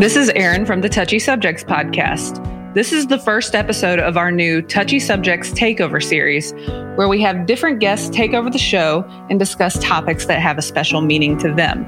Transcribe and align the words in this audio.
This 0.00 0.16
is 0.16 0.30
Erin 0.30 0.64
from 0.64 0.80
the 0.80 0.88
Touchy 0.88 1.18
Subjects 1.18 1.62
podcast. 1.62 2.42
This 2.72 2.90
is 2.90 3.08
the 3.08 3.18
first 3.18 3.54
episode 3.54 3.98
of 3.98 4.16
our 4.16 4.32
new 4.32 4.62
Touchy 4.62 4.98
Subjects 4.98 5.50
Takeover 5.50 6.02
series, 6.02 6.54
where 6.96 7.06
we 7.06 7.20
have 7.20 7.44
different 7.44 7.80
guests 7.80 8.08
take 8.08 8.32
over 8.32 8.48
the 8.48 8.56
show 8.56 9.04
and 9.28 9.38
discuss 9.38 9.78
topics 9.78 10.24
that 10.24 10.40
have 10.40 10.56
a 10.56 10.62
special 10.62 11.02
meaning 11.02 11.36
to 11.40 11.52
them. 11.52 11.84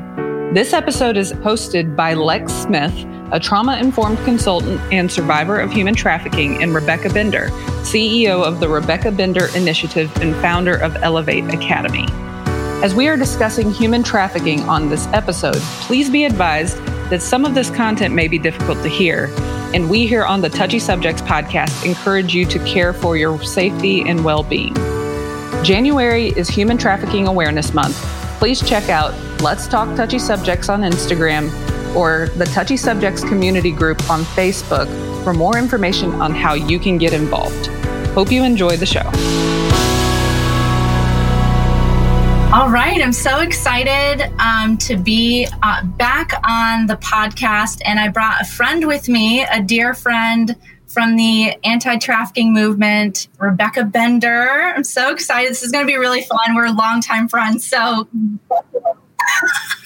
This 0.52 0.74
episode 0.74 1.16
is 1.16 1.32
hosted 1.32 1.96
by 1.96 2.12
Lex 2.12 2.52
Smith, 2.52 2.92
a 3.32 3.40
trauma 3.40 3.78
informed 3.78 4.18
consultant 4.26 4.78
and 4.92 5.10
survivor 5.10 5.58
of 5.58 5.72
human 5.72 5.94
trafficking, 5.94 6.62
and 6.62 6.74
Rebecca 6.74 7.08
Bender, 7.08 7.48
CEO 7.80 8.44
of 8.44 8.60
the 8.60 8.68
Rebecca 8.68 9.10
Bender 9.10 9.46
Initiative 9.56 10.14
and 10.20 10.36
founder 10.42 10.74
of 10.74 10.94
Elevate 10.96 11.44
Academy. 11.54 12.04
As 12.84 12.94
we 12.94 13.08
are 13.08 13.16
discussing 13.16 13.70
human 13.72 14.02
trafficking 14.02 14.60
on 14.64 14.90
this 14.90 15.06
episode, 15.14 15.62
please 15.86 16.10
be 16.10 16.26
advised 16.26 16.76
that 17.12 17.20
some 17.20 17.44
of 17.44 17.54
this 17.54 17.68
content 17.68 18.14
may 18.14 18.26
be 18.26 18.38
difficult 18.38 18.82
to 18.82 18.88
hear, 18.88 19.26
and 19.74 19.90
we 19.90 20.06
here 20.06 20.24
on 20.24 20.40
the 20.40 20.48
Touchy 20.48 20.78
Subjects 20.78 21.20
podcast 21.20 21.84
encourage 21.84 22.34
you 22.34 22.46
to 22.46 22.58
care 22.60 22.94
for 22.94 23.18
your 23.18 23.38
safety 23.42 24.00
and 24.08 24.24
well 24.24 24.42
being. 24.42 24.72
January 25.62 26.28
is 26.28 26.48
Human 26.48 26.78
Trafficking 26.78 27.28
Awareness 27.28 27.74
Month. 27.74 27.96
Please 28.38 28.66
check 28.66 28.88
out 28.88 29.12
Let's 29.42 29.68
Talk 29.68 29.94
Touchy 29.94 30.18
Subjects 30.18 30.70
on 30.70 30.80
Instagram 30.80 31.52
or 31.94 32.28
the 32.38 32.46
Touchy 32.46 32.78
Subjects 32.78 33.22
community 33.22 33.72
group 33.72 34.08
on 34.08 34.22
Facebook 34.22 34.88
for 35.22 35.34
more 35.34 35.58
information 35.58 36.12
on 36.14 36.32
how 36.32 36.54
you 36.54 36.78
can 36.78 36.96
get 36.96 37.12
involved. 37.12 37.66
Hope 38.14 38.32
you 38.32 38.42
enjoy 38.42 38.78
the 38.78 38.86
show. 38.86 39.61
Right. 42.72 43.02
I'm 43.02 43.12
so 43.12 43.40
excited 43.40 44.32
um, 44.40 44.78
to 44.78 44.96
be 44.96 45.46
uh, 45.62 45.84
back 45.84 46.32
on 46.48 46.86
the 46.86 46.96
podcast. 46.96 47.82
And 47.84 48.00
I 48.00 48.08
brought 48.08 48.40
a 48.40 48.46
friend 48.46 48.86
with 48.86 49.10
me, 49.10 49.44
a 49.44 49.62
dear 49.62 49.92
friend 49.92 50.56
from 50.86 51.16
the 51.16 51.54
anti 51.64 51.98
trafficking 51.98 52.54
movement, 52.54 53.28
Rebecca 53.38 53.84
Bender. 53.84 54.72
I'm 54.74 54.84
so 54.84 55.12
excited. 55.12 55.50
This 55.50 55.62
is 55.62 55.70
going 55.70 55.84
to 55.84 55.86
be 55.86 55.98
really 55.98 56.22
fun. 56.22 56.54
We're 56.54 56.70
longtime 56.70 57.28
friends. 57.28 57.68
So. 57.68 58.08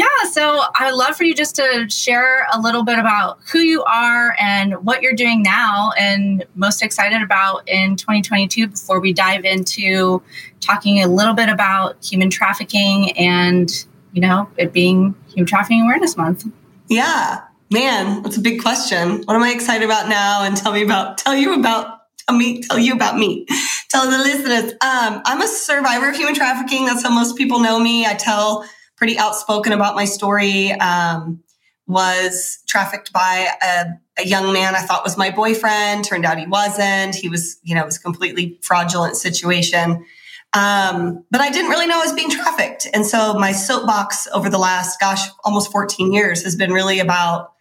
Yeah, 0.00 0.30
so 0.30 0.62
I'd 0.76 0.94
love 0.94 1.14
for 1.14 1.24
you 1.24 1.34
just 1.34 1.56
to 1.56 1.86
share 1.90 2.46
a 2.54 2.58
little 2.58 2.84
bit 2.84 2.98
about 2.98 3.38
who 3.52 3.58
you 3.58 3.84
are 3.84 4.34
and 4.40 4.82
what 4.82 5.02
you're 5.02 5.12
doing 5.12 5.42
now, 5.42 5.92
and 5.98 6.42
most 6.54 6.82
excited 6.82 7.20
about 7.20 7.68
in 7.68 7.96
2022 7.96 8.68
before 8.68 8.98
we 8.98 9.12
dive 9.12 9.44
into 9.44 10.22
talking 10.60 11.02
a 11.02 11.06
little 11.06 11.34
bit 11.34 11.50
about 11.50 12.02
human 12.02 12.30
trafficking 12.30 13.12
and, 13.12 13.84
you 14.14 14.22
know, 14.22 14.48
it 14.56 14.72
being 14.72 15.14
Human 15.34 15.44
Trafficking 15.44 15.82
Awareness 15.82 16.16
Month. 16.16 16.46
Yeah, 16.88 17.42
man, 17.70 18.22
that's 18.22 18.38
a 18.38 18.40
big 18.40 18.62
question. 18.62 19.22
What 19.24 19.36
am 19.36 19.42
I 19.42 19.50
excited 19.50 19.84
about 19.84 20.08
now? 20.08 20.44
And 20.44 20.56
tell 20.56 20.72
me 20.72 20.82
about, 20.82 21.18
tell 21.18 21.36
you 21.36 21.52
about, 21.60 21.98
tell 22.26 22.38
me, 22.38 22.62
tell 22.62 22.78
you 22.78 22.94
about 22.94 23.18
me. 23.18 23.44
Tell 23.90 24.10
the 24.10 24.16
listeners. 24.16 24.72
Um, 24.80 25.20
I'm 25.26 25.42
a 25.42 25.48
survivor 25.48 26.08
of 26.08 26.16
human 26.16 26.34
trafficking. 26.34 26.86
That's 26.86 27.02
how 27.02 27.14
most 27.14 27.36
people 27.36 27.60
know 27.60 27.78
me. 27.78 28.06
I 28.06 28.14
tell 28.14 28.64
pretty 29.00 29.18
outspoken 29.18 29.72
about 29.72 29.96
my 29.96 30.04
story. 30.04 30.72
Um, 30.72 31.42
was 31.86 32.62
trafficked 32.68 33.12
by 33.12 33.48
a, 33.60 33.86
a, 34.22 34.24
young 34.24 34.52
man 34.52 34.76
I 34.76 34.80
thought 34.80 35.02
was 35.02 35.18
my 35.18 35.30
boyfriend. 35.30 36.04
Turned 36.04 36.24
out 36.24 36.38
he 36.38 36.46
wasn't. 36.46 37.16
He 37.16 37.28
was, 37.28 37.58
you 37.64 37.74
know, 37.74 37.82
it 37.82 37.86
was 37.86 37.96
a 37.96 38.00
completely 38.00 38.60
fraudulent 38.62 39.16
situation. 39.16 40.04
Um, 40.52 41.24
but 41.32 41.40
I 41.40 41.50
didn't 41.50 41.70
really 41.70 41.88
know 41.88 42.00
I 42.00 42.04
was 42.04 42.12
being 42.12 42.30
trafficked. 42.30 42.86
And 42.94 43.04
so 43.04 43.34
my 43.34 43.50
soapbox 43.50 44.28
over 44.32 44.48
the 44.48 44.58
last, 44.58 45.00
gosh, 45.00 45.28
almost 45.42 45.72
14 45.72 46.12
years 46.12 46.44
has 46.44 46.54
been 46.54 46.72
really 46.72 47.00
about 47.00 47.54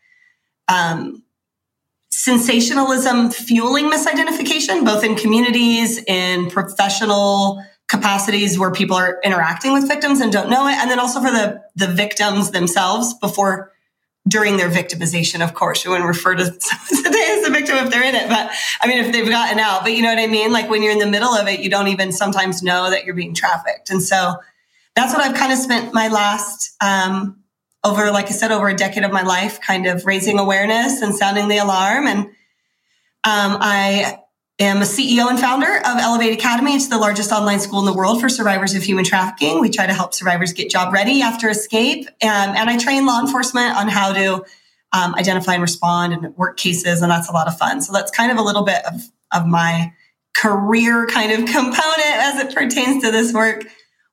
um, 0.68 1.24
sensationalism 2.12 3.32
fueling 3.32 3.90
misidentification, 3.90 4.86
both 4.86 5.04
in 5.04 5.16
communities, 5.16 6.04
in 6.04 6.52
professional 6.52 7.64
capacities 7.90 8.58
where 8.58 8.72
people 8.72 8.96
are 8.96 9.20
interacting 9.24 9.74
with 9.74 9.88
victims 9.88 10.22
and 10.22 10.32
don't 10.32 10.50
know 10.50 10.68
it 10.68 10.76
and 10.76 10.92
then 10.92 11.00
also 11.00 11.20
for 11.20 11.32
the 11.32 11.62
the 11.76 11.88
victims 11.88 12.52
themselves 12.52 13.16
before 13.16 13.74
during 14.28 14.58
their 14.58 14.70
victimization 14.70 15.44
of 15.44 15.56
course. 15.56 15.84
You 15.84 15.92
wouldn't 15.92 16.08
refer 16.08 16.36
to 16.36 16.44
today 16.44 17.36
as 17.40 17.48
a 17.48 17.52
victim 17.52 17.78
if 17.78 17.90
they're 17.90 18.04
in 18.04 18.14
it 18.14 18.30
but 18.30 18.52
i 18.80 18.88
mean 18.88 19.04
if 19.04 19.12
they've 19.12 19.28
gotten 19.28 19.60
out 19.60 19.82
but 19.82 19.94
you 19.94 20.04
know 20.04 20.10
what 20.10 20.20
i 20.20 20.28
mean? 20.28 20.54
Like 20.54 20.70
when 20.70 20.84
you're 20.84 20.92
in 20.92 21.00
the 21.00 21.10
middle 21.10 21.34
of 21.34 21.48
it 21.48 21.62
you 21.62 21.70
don't 21.70 21.88
even 21.88 22.12
sometimes 22.12 22.62
know 22.62 22.92
that 22.92 23.06
you're 23.06 23.16
being 23.16 23.34
trafficked. 23.34 23.90
And 23.90 24.04
so 24.04 24.36
that's 24.96 25.12
what 25.12 25.26
i've 25.26 25.36
kind 25.36 25.52
of 25.52 25.58
spent 25.58 25.92
my 25.92 26.10
last 26.10 26.76
um, 26.82 27.40
over 27.84 28.12
like 28.12 28.28
i 28.28 28.32
said 28.32 28.52
over 28.52 28.70
a 28.70 28.76
decade 28.76 29.04
of 29.04 29.12
my 29.12 29.24
life 29.24 29.60
kind 29.62 29.88
of 29.88 30.06
raising 30.06 30.38
awareness 30.38 31.02
and 31.02 31.16
sounding 31.16 31.48
the 31.48 31.58
alarm. 31.58 32.06
And 32.06 32.20
um, 33.24 33.58
i 33.62 34.20
am 34.60 34.78
a 34.78 34.86
CEO 34.86 35.30
and 35.30 35.40
founder 35.40 35.78
of 35.78 35.98
Elevate 36.00 36.34
Academy. 36.34 36.76
It's 36.76 36.88
the 36.88 36.98
largest 36.98 37.32
online 37.32 37.60
school 37.60 37.80
in 37.80 37.86
the 37.86 37.94
world 37.94 38.20
for 38.20 38.28
survivors 38.28 38.76
of 38.76 38.84
human 38.84 39.06
trafficking. 39.06 39.62
We 39.62 39.70
try 39.70 39.88
to 39.88 39.94
help 39.94 40.14
survivors 40.14 40.52
get 40.52 40.70
job 40.70 40.94
ready 40.94 41.22
after 41.22 41.50
escape. 41.50 42.08
Um, 42.22 42.56
and 42.56 42.70
I 42.70 42.78
train 42.78 43.06
law 43.06 43.22
enforcement 43.22 43.76
on 43.78 43.88
how 43.88 44.12
to 44.12 44.44
um, 44.92 45.16
identify 45.16 45.54
and 45.54 45.62
respond 45.62 46.14
and 46.14 46.36
work 46.36 46.58
cases. 46.58 47.02
And 47.02 47.10
that's 47.10 47.30
a 47.30 47.32
lot 47.32 47.48
of 47.48 47.58
fun. 47.58 47.82
So 47.82 47.94
that's 47.94 48.12
kind 48.12 48.32
of 48.32 48.38
a 48.38 48.42
little 48.42 48.64
bit 48.64 48.86
of, 48.86 49.02
of 49.34 49.48
my 49.48 49.94
career 50.36 51.08
kind 51.08 51.32
of 51.32 51.38
component 51.50 51.78
as 52.00 52.40
it 52.40 52.54
pertains 52.54 53.02
to 53.04 53.12
this 53.12 53.34
work. 53.34 53.66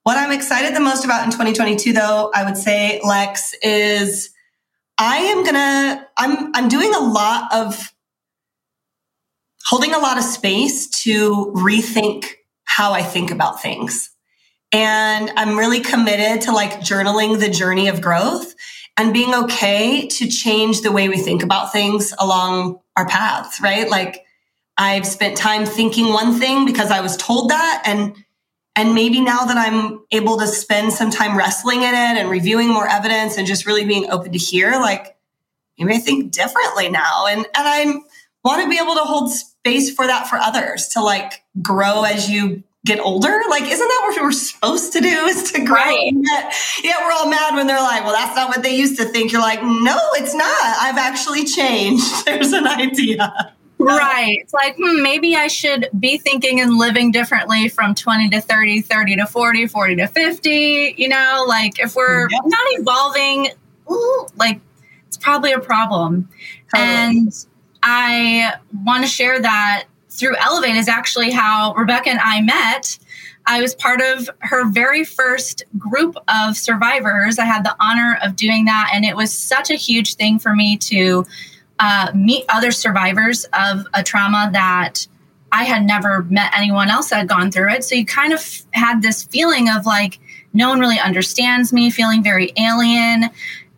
What 0.04 0.16
I'm 0.16 0.30
excited 0.30 0.76
the 0.76 0.80
most 0.80 1.04
about 1.04 1.24
in 1.24 1.32
2022, 1.32 1.92
though, 1.92 2.30
I 2.32 2.44
would 2.44 2.56
say, 2.56 3.00
Lex, 3.02 3.52
is 3.62 4.30
I 4.98 5.16
am 5.16 5.44
gonna, 5.44 6.06
I'm, 6.16 6.54
I'm 6.54 6.68
doing 6.68 6.94
a 6.94 7.00
lot 7.00 7.52
of 7.52 7.92
holding 9.66 9.92
a 9.92 9.98
lot 9.98 10.16
of 10.16 10.24
space 10.24 10.88
to 10.88 11.52
rethink 11.56 12.26
how 12.64 12.92
I 12.92 13.02
think 13.02 13.30
about 13.30 13.60
things. 13.60 14.10
And 14.72 15.30
I'm 15.36 15.58
really 15.58 15.80
committed 15.80 16.42
to 16.42 16.52
like 16.52 16.80
journaling 16.80 17.40
the 17.40 17.48
journey 17.48 17.88
of 17.88 18.00
growth 18.00 18.54
and 18.96 19.12
being 19.12 19.34
okay 19.34 20.06
to 20.06 20.28
change 20.28 20.80
the 20.80 20.92
way 20.92 21.08
we 21.08 21.18
think 21.18 21.42
about 21.42 21.72
things 21.72 22.14
along 22.18 22.80
our 22.96 23.06
paths, 23.06 23.60
right? 23.60 23.88
Like 23.88 24.24
I've 24.78 25.06
spent 25.06 25.36
time 25.36 25.66
thinking 25.66 26.12
one 26.12 26.38
thing 26.38 26.64
because 26.64 26.90
I 26.90 27.00
was 27.00 27.16
told 27.16 27.50
that 27.50 27.82
and 27.84 28.14
and 28.78 28.94
maybe 28.94 29.22
now 29.22 29.46
that 29.46 29.56
I'm 29.56 30.04
able 30.12 30.36
to 30.36 30.46
spend 30.46 30.92
some 30.92 31.10
time 31.10 31.36
wrestling 31.36 31.78
in 31.78 31.94
it 31.94 32.18
and 32.18 32.28
reviewing 32.28 32.68
more 32.68 32.86
evidence 32.86 33.38
and 33.38 33.46
just 33.46 33.64
really 33.64 33.86
being 33.86 34.10
open 34.10 34.32
to 34.32 34.38
hear 34.38 34.72
like 34.72 35.16
maybe 35.78 35.94
I 35.94 35.98
think 35.98 36.30
differently 36.32 36.90
now 36.90 37.26
and 37.26 37.40
and 37.40 37.68
I'm 37.68 38.02
want 38.46 38.62
to 38.62 38.70
be 38.70 38.78
able 38.78 38.94
to 38.94 39.00
hold 39.00 39.30
space 39.30 39.92
for 39.92 40.06
that 40.06 40.28
for 40.28 40.36
others 40.36 40.86
to 40.88 41.02
like 41.02 41.42
grow 41.60 42.04
as 42.04 42.30
you 42.30 42.62
get 42.86 43.00
older. 43.00 43.40
Like, 43.50 43.64
isn't 43.64 43.88
that 43.88 44.00
what 44.02 44.22
we're 44.22 44.30
supposed 44.30 44.92
to 44.92 45.00
do 45.00 45.26
is 45.26 45.50
to 45.52 45.64
grow? 45.64 45.74
Right. 45.74 46.12
Yet, 46.14 46.54
yet 46.84 46.96
we're 47.00 47.12
all 47.12 47.28
mad 47.28 47.56
when 47.56 47.66
they're 47.66 47.82
like, 47.82 48.04
well, 48.04 48.12
that's 48.12 48.36
not 48.36 48.48
what 48.48 48.62
they 48.62 48.76
used 48.76 48.96
to 48.98 49.04
think. 49.04 49.32
You're 49.32 49.40
like, 49.40 49.60
no, 49.62 49.98
it's 50.12 50.34
not. 50.34 50.76
I've 50.80 50.96
actually 50.96 51.44
changed. 51.44 52.04
There's 52.24 52.52
an 52.52 52.68
idea. 52.68 53.52
Right. 53.78 54.38
It's 54.40 54.54
like, 54.54 54.76
hmm, 54.80 55.02
maybe 55.02 55.34
I 55.34 55.48
should 55.48 55.90
be 55.98 56.16
thinking 56.16 56.60
and 56.60 56.78
living 56.78 57.10
differently 57.10 57.68
from 57.68 57.96
20 57.96 58.30
to 58.30 58.40
30, 58.40 58.80
30 58.80 59.16
to 59.16 59.26
40, 59.26 59.66
40 59.66 59.96
to 59.96 60.06
50. 60.06 60.94
You 60.96 61.08
know, 61.08 61.44
like 61.46 61.80
if 61.80 61.96
we're 61.96 62.28
yep. 62.30 62.42
not 62.46 62.66
evolving, 62.70 63.48
like 64.36 64.60
it's 65.08 65.16
probably 65.16 65.52
a 65.52 65.58
problem. 65.58 66.28
Totally. 66.72 66.88
And 66.88 67.46
I 67.88 68.54
want 68.84 69.04
to 69.04 69.08
share 69.08 69.40
that 69.40 69.84
through 70.10 70.36
Elevate 70.38 70.74
is 70.74 70.88
actually 70.88 71.30
how 71.30 71.72
Rebecca 71.74 72.10
and 72.10 72.18
I 72.18 72.40
met. 72.40 72.98
I 73.46 73.62
was 73.62 73.76
part 73.76 74.00
of 74.00 74.28
her 74.40 74.68
very 74.68 75.04
first 75.04 75.62
group 75.78 76.16
of 76.26 76.56
survivors. 76.56 77.38
I 77.38 77.44
had 77.44 77.64
the 77.64 77.76
honor 77.78 78.18
of 78.24 78.34
doing 78.34 78.64
that, 78.64 78.90
and 78.92 79.04
it 79.04 79.14
was 79.14 79.32
such 79.32 79.70
a 79.70 79.76
huge 79.76 80.16
thing 80.16 80.40
for 80.40 80.52
me 80.52 80.76
to 80.78 81.24
uh, 81.78 82.10
meet 82.12 82.44
other 82.48 82.72
survivors 82.72 83.44
of 83.52 83.86
a 83.94 84.02
trauma 84.02 84.50
that 84.52 85.06
I 85.52 85.62
had 85.62 85.84
never 85.84 86.24
met 86.24 86.52
anyone 86.56 86.90
else 86.90 87.10
that 87.10 87.18
had 87.18 87.28
gone 87.28 87.52
through 87.52 87.70
it. 87.70 87.84
So 87.84 87.94
you 87.94 88.04
kind 88.04 88.32
of 88.32 88.62
had 88.72 89.00
this 89.00 89.22
feeling 89.22 89.68
of 89.68 89.86
like, 89.86 90.18
no 90.54 90.68
one 90.70 90.80
really 90.80 90.98
understands 90.98 91.72
me, 91.72 91.88
feeling 91.90 92.24
very 92.24 92.52
alien. 92.56 93.30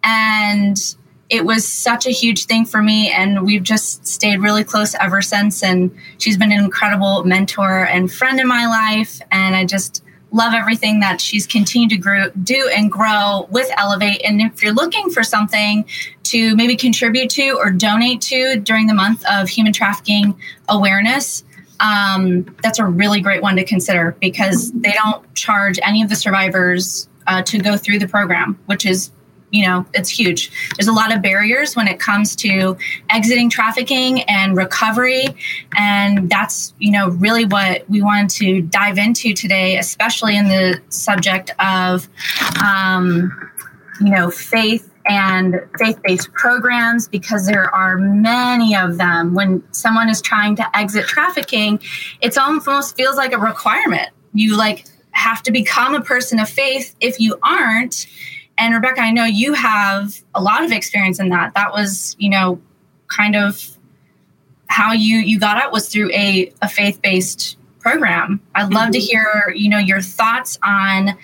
And 0.02 0.96
it 1.30 1.44
was 1.44 1.66
such 1.66 2.06
a 2.06 2.10
huge 2.10 2.46
thing 2.46 2.64
for 2.64 2.82
me 2.82 3.10
and 3.10 3.44
we've 3.44 3.62
just 3.62 4.06
stayed 4.06 4.40
really 4.40 4.64
close 4.64 4.94
ever 4.96 5.20
since 5.20 5.62
and 5.62 5.94
she's 6.18 6.36
been 6.36 6.52
an 6.52 6.62
incredible 6.62 7.24
mentor 7.24 7.86
and 7.86 8.12
friend 8.12 8.40
in 8.40 8.46
my 8.46 8.66
life 8.66 9.20
and 9.30 9.54
i 9.54 9.64
just 9.64 10.02
love 10.30 10.52
everything 10.52 11.00
that 11.00 11.22
she's 11.22 11.46
continued 11.46 11.88
to 11.88 11.96
grow, 11.96 12.28
do 12.42 12.70
and 12.74 12.92
grow 12.92 13.46
with 13.50 13.70
elevate 13.76 14.20
and 14.24 14.40
if 14.40 14.62
you're 14.62 14.74
looking 14.74 15.10
for 15.10 15.22
something 15.22 15.84
to 16.22 16.54
maybe 16.56 16.76
contribute 16.76 17.30
to 17.30 17.52
or 17.58 17.70
donate 17.70 18.20
to 18.20 18.60
during 18.60 18.86
the 18.86 18.94
month 18.94 19.24
of 19.30 19.48
human 19.48 19.72
trafficking 19.72 20.38
awareness 20.68 21.44
um, 21.80 22.44
that's 22.62 22.80
a 22.80 22.84
really 22.84 23.20
great 23.20 23.40
one 23.40 23.54
to 23.54 23.64
consider 23.64 24.16
because 24.20 24.72
they 24.72 24.92
don't 24.92 25.32
charge 25.34 25.78
any 25.84 26.02
of 26.02 26.08
the 26.08 26.16
survivors 26.16 27.08
uh, 27.28 27.40
to 27.42 27.58
go 27.58 27.76
through 27.76 27.98
the 27.98 28.08
program 28.08 28.58
which 28.66 28.84
is 28.84 29.10
you 29.50 29.66
know, 29.66 29.86
it's 29.94 30.10
huge. 30.10 30.50
There's 30.76 30.88
a 30.88 30.92
lot 30.92 31.14
of 31.14 31.22
barriers 31.22 31.74
when 31.74 31.88
it 31.88 31.98
comes 31.98 32.36
to 32.36 32.76
exiting 33.10 33.48
trafficking 33.48 34.22
and 34.22 34.56
recovery. 34.56 35.26
And 35.76 36.28
that's, 36.28 36.74
you 36.78 36.92
know, 36.92 37.10
really 37.10 37.44
what 37.44 37.88
we 37.88 38.02
wanted 38.02 38.30
to 38.30 38.62
dive 38.62 38.98
into 38.98 39.32
today, 39.32 39.78
especially 39.78 40.36
in 40.36 40.48
the 40.48 40.80
subject 40.90 41.50
of, 41.58 42.08
um, 42.64 43.32
you 44.00 44.10
know, 44.10 44.30
faith 44.30 44.92
and 45.06 45.60
faith 45.78 45.98
based 46.02 46.30
programs 46.34 47.08
because 47.08 47.46
there 47.46 47.74
are 47.74 47.96
many 47.96 48.76
of 48.76 48.98
them. 48.98 49.34
When 49.34 49.62
someone 49.72 50.10
is 50.10 50.20
trying 50.20 50.56
to 50.56 50.76
exit 50.76 51.06
trafficking, 51.06 51.80
it's 52.20 52.36
almost 52.36 52.96
feels 52.96 53.16
like 53.16 53.32
a 53.32 53.38
requirement. 53.38 54.10
You 54.34 54.56
like 54.56 54.84
have 55.12 55.42
to 55.44 55.50
become 55.50 55.94
a 55.94 56.02
person 56.02 56.38
of 56.38 56.48
faith. 56.48 56.94
If 57.00 57.18
you 57.18 57.38
aren't, 57.42 58.06
and 58.58 58.74
Rebecca, 58.74 59.00
I 59.00 59.10
know 59.12 59.24
you 59.24 59.54
have 59.54 60.18
a 60.34 60.42
lot 60.42 60.64
of 60.64 60.72
experience 60.72 61.20
in 61.20 61.28
that. 61.30 61.54
That 61.54 61.72
was, 61.72 62.16
you 62.18 62.28
know, 62.28 62.60
kind 63.06 63.36
of 63.36 63.76
how 64.66 64.92
you 64.92 65.16
you 65.18 65.38
got 65.38 65.56
out 65.56 65.72
was 65.72 65.88
through 65.88 66.10
a, 66.12 66.52
a 66.60 66.68
faith-based 66.68 67.56
program. 67.80 68.40
I'd 68.54 68.72
love 68.72 68.84
mm-hmm. 68.84 68.92
to 68.92 68.98
hear, 69.00 69.52
you 69.56 69.68
know, 69.68 69.78
your 69.78 70.00
thoughts 70.00 70.58
on 70.62 71.16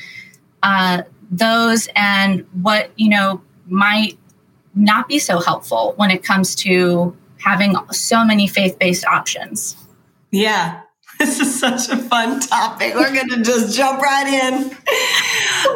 uh, 0.62 1.02
those 1.30 1.88
and 1.94 2.46
what, 2.62 2.90
you 2.96 3.08
know, 3.08 3.42
might 3.66 4.18
not 4.74 5.08
be 5.08 5.18
so 5.18 5.40
helpful 5.40 5.92
when 5.96 6.10
it 6.10 6.22
comes 6.22 6.54
to 6.56 7.16
having 7.38 7.76
so 7.92 8.24
many 8.24 8.46
faith-based 8.46 9.04
options. 9.06 9.76
Yeah, 10.30 10.80
this 11.18 11.40
is 11.40 11.58
such 11.58 11.88
a 11.88 11.96
fun 11.96 12.40
topic. 12.40 12.94
We're 12.94 13.14
going 13.14 13.28
to 13.30 13.42
just 13.42 13.76
jump 13.76 14.00
right 14.00 14.26
in. 14.26 14.64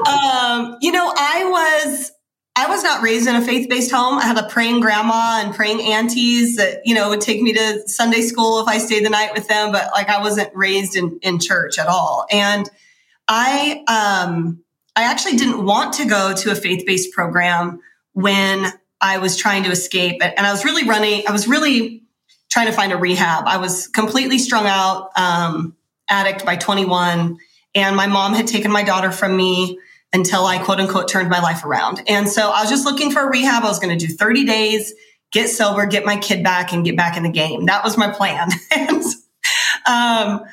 Um, 0.07 0.77
you 0.81 0.93
know, 0.93 1.13
I 1.17 1.45
was 1.45 2.13
I 2.57 2.67
was 2.67 2.83
not 2.83 3.03
raised 3.03 3.29
in 3.29 3.37
a 3.37 3.41
faith-based 3.41 3.93
home. 3.93 4.19
I 4.19 4.25
had 4.25 4.37
a 4.37 4.49
praying 4.49 4.81
grandma 4.81 5.43
and 5.45 5.55
praying 5.55 5.81
aunties 5.81 6.57
that, 6.57 6.85
you 6.85 6.93
know, 6.93 7.09
would 7.11 7.21
take 7.21 7.41
me 7.41 7.53
to 7.53 7.87
Sunday 7.87 8.21
school 8.21 8.61
if 8.61 8.67
I 8.67 8.79
stayed 8.79 9.05
the 9.05 9.11
night 9.11 9.33
with 9.33 9.47
them, 9.47 9.71
but 9.71 9.93
like 9.93 10.09
I 10.09 10.21
wasn't 10.21 10.51
raised 10.57 10.97
in, 10.97 11.21
in 11.23 11.39
church 11.39 11.79
at 11.79 11.87
all. 11.87 12.27
And 12.33 12.69
I 13.29 13.85
um 13.87 14.65
I 14.97 15.05
actually 15.05 15.37
didn't 15.37 15.65
want 15.65 15.93
to 15.95 16.05
go 16.05 16.35
to 16.35 16.51
a 16.51 16.57
faith-based 16.57 17.13
program 17.13 17.81
when 18.13 18.73
I 19.01 19.19
was 19.19 19.37
trying 19.37 19.63
to 19.63 19.71
escape. 19.71 20.21
And 20.21 20.45
I 20.45 20.51
was 20.51 20.65
really 20.65 20.89
running, 20.89 21.23
I 21.29 21.33
was 21.33 21.47
really 21.47 22.03
trying 22.51 22.67
to 22.67 22.73
find 22.73 22.93
a 22.93 22.97
rehab. 22.97 23.45
I 23.47 23.59
was 23.59 23.89
completely 23.89 24.39
strung 24.39 24.67
out, 24.67 25.11
um, 25.17 25.77
addict 26.09 26.45
by 26.45 26.57
21. 26.57 27.39
And 27.75 27.97
my 27.97 28.07
mom 28.07 28.35
had 28.35 28.47
taken 28.47 28.71
my 28.71 28.83
daughter 28.83 29.13
from 29.13 29.37
me 29.37 29.79
until 30.13 30.47
I 30.47 30.59
quote 30.59 30.81
unquote 30.81 31.09
turned 31.09 31.29
my 31.29 31.41
life 31.41 31.65
around. 31.65 32.03
And 32.09 32.29
so 32.29 32.51
I 32.51 32.63
was 32.63 32.71
just 32.71 32.85
looking 32.85 33.11
for 33.11 33.21
a 33.21 33.31
rehab. 33.31 33.63
I 33.63 33.69
was 33.69 33.79
going 33.79 33.97
to 33.97 34.07
do 34.07 34.13
30 34.13 34.45
days, 34.45 34.95
get 35.33 35.49
sober, 35.49 35.87
get 35.87 36.05
my 36.05 36.17
kid 36.17 36.43
back, 36.43 36.73
and 36.73 36.85
get 36.85 36.97
back 36.97 37.17
in 37.17 37.23
the 37.23 37.31
game. 37.31 37.67
That 37.67 37.85
was 37.85 37.99
my 37.99 38.11
plan. 38.11 38.49
and 38.77 39.03
um, 39.87 40.45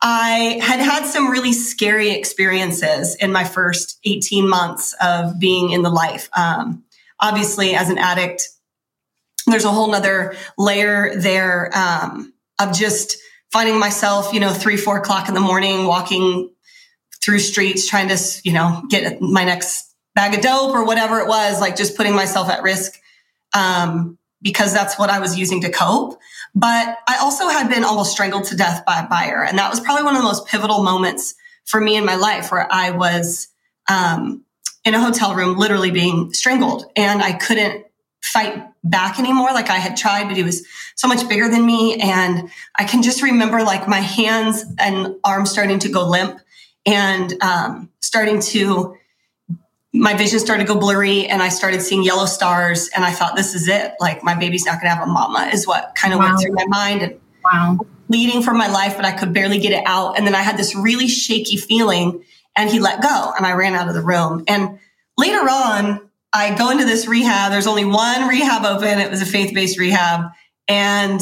I 0.00 0.60
had 0.62 0.80
had 0.80 1.06
some 1.06 1.30
really 1.30 1.52
scary 1.52 2.10
experiences 2.10 3.16
in 3.16 3.32
my 3.32 3.44
first 3.44 3.98
18 4.04 4.48
months 4.48 4.94
of 5.00 5.38
being 5.38 5.70
in 5.70 5.82
the 5.82 5.90
life. 5.90 6.28
Um, 6.36 6.84
obviously, 7.20 7.74
as 7.74 7.90
an 7.90 7.98
addict, 7.98 8.48
there's 9.46 9.64
a 9.64 9.70
whole 9.70 9.90
nother 9.90 10.34
layer 10.56 11.14
there 11.16 11.70
um, 11.76 12.32
of 12.58 12.76
just 12.76 13.18
finding 13.52 13.78
myself, 13.78 14.32
you 14.32 14.40
know, 14.40 14.52
three, 14.52 14.76
four 14.76 14.98
o'clock 14.98 15.28
in 15.28 15.34
the 15.34 15.40
morning, 15.40 15.86
walking 15.86 16.50
through 17.22 17.38
streets, 17.38 17.88
trying 17.88 18.08
to, 18.08 18.18
you 18.44 18.52
know, 18.52 18.82
get 18.88 19.20
my 19.20 19.44
next 19.44 19.94
bag 20.14 20.34
of 20.34 20.40
dope 20.40 20.74
or 20.74 20.84
whatever 20.84 21.18
it 21.20 21.28
was, 21.28 21.60
like 21.60 21.76
just 21.76 21.96
putting 21.96 22.14
myself 22.14 22.48
at 22.48 22.62
risk 22.62 23.00
um, 23.54 24.18
because 24.42 24.72
that's 24.72 24.98
what 24.98 25.10
I 25.10 25.18
was 25.20 25.38
using 25.38 25.60
to 25.62 25.70
cope. 25.70 26.18
But 26.54 26.98
I 27.08 27.18
also 27.20 27.48
had 27.48 27.68
been 27.68 27.84
almost 27.84 28.12
strangled 28.12 28.44
to 28.44 28.56
death 28.56 28.84
by 28.86 29.00
a 29.00 29.08
buyer. 29.08 29.44
And 29.44 29.58
that 29.58 29.70
was 29.70 29.80
probably 29.80 30.04
one 30.04 30.14
of 30.14 30.22
the 30.22 30.26
most 30.26 30.46
pivotal 30.46 30.82
moments 30.82 31.34
for 31.64 31.80
me 31.80 31.96
in 31.96 32.04
my 32.04 32.16
life 32.16 32.50
where 32.50 32.66
I 32.70 32.90
was 32.90 33.48
um, 33.88 34.44
in 34.84 34.94
a 34.94 35.00
hotel 35.00 35.34
room, 35.34 35.56
literally 35.56 35.90
being 35.90 36.32
strangled. 36.32 36.86
And 36.96 37.22
I 37.22 37.32
couldn't 37.32 37.84
fight 38.22 38.64
back 38.90 39.18
anymore 39.18 39.52
like 39.52 39.70
I 39.70 39.76
had 39.76 39.96
tried, 39.96 40.28
but 40.28 40.36
he 40.36 40.42
was 40.42 40.66
so 40.96 41.08
much 41.08 41.28
bigger 41.28 41.48
than 41.48 41.64
me. 41.64 42.00
And 42.00 42.50
I 42.76 42.84
can 42.84 43.02
just 43.02 43.22
remember 43.22 43.62
like 43.62 43.86
my 43.88 44.00
hands 44.00 44.64
and 44.78 45.14
arms 45.24 45.50
starting 45.50 45.78
to 45.80 45.88
go 45.88 46.06
limp 46.08 46.40
and 46.86 47.40
um, 47.42 47.90
starting 48.00 48.40
to, 48.40 48.96
my 49.92 50.14
vision 50.14 50.38
started 50.38 50.66
to 50.66 50.72
go 50.72 50.78
blurry 50.78 51.26
and 51.26 51.42
I 51.42 51.48
started 51.48 51.82
seeing 51.82 52.02
yellow 52.02 52.26
stars. 52.26 52.90
And 52.94 53.04
I 53.04 53.12
thought, 53.12 53.36
this 53.36 53.54
is 53.54 53.68
it. 53.68 53.92
Like 54.00 54.22
my 54.22 54.34
baby's 54.34 54.64
not 54.64 54.80
going 54.80 54.90
to 54.90 54.94
have 54.94 55.06
a 55.06 55.10
mama, 55.10 55.50
is 55.52 55.66
what 55.66 55.94
kind 55.94 56.12
of 56.12 56.20
wow. 56.20 56.28
went 56.28 56.40
through 56.40 56.52
my 56.52 56.66
mind. 56.66 57.02
And 57.02 57.20
wow. 57.44 57.78
bleeding 58.08 58.42
for 58.42 58.52
my 58.52 58.68
life, 58.68 58.96
but 58.96 59.04
I 59.04 59.12
could 59.12 59.32
barely 59.32 59.58
get 59.58 59.72
it 59.72 59.84
out. 59.86 60.16
And 60.18 60.26
then 60.26 60.34
I 60.34 60.42
had 60.42 60.56
this 60.56 60.74
really 60.74 61.08
shaky 61.08 61.56
feeling 61.56 62.24
and 62.56 62.68
he 62.70 62.80
let 62.80 63.02
go 63.02 63.32
and 63.36 63.46
I 63.46 63.52
ran 63.52 63.74
out 63.74 63.88
of 63.88 63.94
the 63.94 64.02
room. 64.02 64.44
And 64.48 64.78
later 65.16 65.48
on, 65.48 66.07
I 66.32 66.56
go 66.56 66.70
into 66.70 66.84
this 66.84 67.06
rehab. 67.06 67.52
There's 67.52 67.66
only 67.66 67.84
one 67.84 68.28
rehab 68.28 68.64
open. 68.64 68.98
It 68.98 69.10
was 69.10 69.22
a 69.22 69.26
faith 69.26 69.54
based 69.54 69.78
rehab. 69.78 70.30
And 70.66 71.20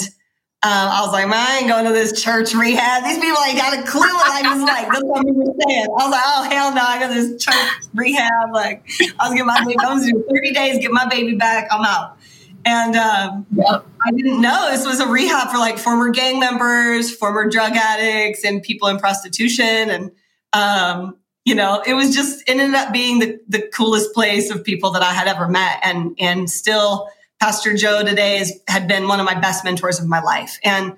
um, 0.62 0.72
I 0.72 1.02
was 1.02 1.12
like, 1.12 1.28
man, 1.28 1.38
I 1.38 1.58
ain't 1.58 1.68
going 1.68 1.84
to 1.84 1.92
this 1.92 2.20
church 2.20 2.52
rehab. 2.52 3.04
These 3.04 3.18
people 3.18 3.36
ain't 3.46 3.56
got 3.56 3.78
a 3.78 3.82
clue 3.82 4.00
what 4.00 4.44
I 4.44 4.52
was 4.52 4.62
like. 4.62 4.88
That's 4.88 5.04
what 5.04 5.24
were 5.24 5.54
saying. 5.68 5.86
I 5.86 6.04
was 6.04 6.10
like, 6.10 6.22
oh, 6.24 6.48
hell 6.50 6.74
no, 6.74 6.80
I 6.80 6.98
got 6.98 7.14
this 7.14 7.44
church 7.44 7.88
rehab. 7.94 8.52
Like, 8.52 8.84
I 9.20 9.28
was 9.28 9.34
getting 9.34 9.46
my 9.46 9.60
baby, 9.64 9.76
I 9.78 9.94
was 9.94 10.02
doing 10.04 10.24
30 10.28 10.52
days, 10.52 10.78
get 10.78 10.90
my 10.90 11.06
baby 11.06 11.36
back. 11.36 11.68
I'm 11.70 11.84
out. 11.84 12.16
And 12.64 12.96
um, 12.96 13.46
yep. 13.54 13.86
I 14.04 14.10
didn't 14.10 14.40
know 14.40 14.68
this 14.72 14.84
was 14.84 14.98
a 14.98 15.06
rehab 15.06 15.50
for 15.50 15.58
like 15.58 15.78
former 15.78 16.08
gang 16.08 16.40
members, 16.40 17.14
former 17.14 17.48
drug 17.48 17.76
addicts, 17.76 18.44
and 18.44 18.60
people 18.60 18.88
in 18.88 18.98
prostitution. 18.98 19.64
And 19.64 20.10
um, 20.52 21.16
you 21.46 21.54
know, 21.54 21.80
it 21.86 21.94
was 21.94 22.14
just 22.14 22.42
it 22.42 22.58
ended 22.58 22.74
up 22.74 22.92
being 22.92 23.20
the, 23.20 23.40
the 23.48 23.62
coolest 23.72 24.12
place 24.12 24.50
of 24.50 24.64
people 24.64 24.90
that 24.90 25.02
I 25.02 25.12
had 25.14 25.28
ever 25.28 25.48
met. 25.48 25.78
And 25.82 26.14
and 26.18 26.50
still 26.50 27.08
Pastor 27.40 27.74
Joe 27.74 28.04
today 28.04 28.38
has 28.38 28.52
had 28.68 28.88
been 28.88 29.06
one 29.06 29.20
of 29.20 29.26
my 29.26 29.38
best 29.38 29.64
mentors 29.64 30.00
of 30.00 30.06
my 30.06 30.20
life. 30.20 30.58
And 30.64 30.92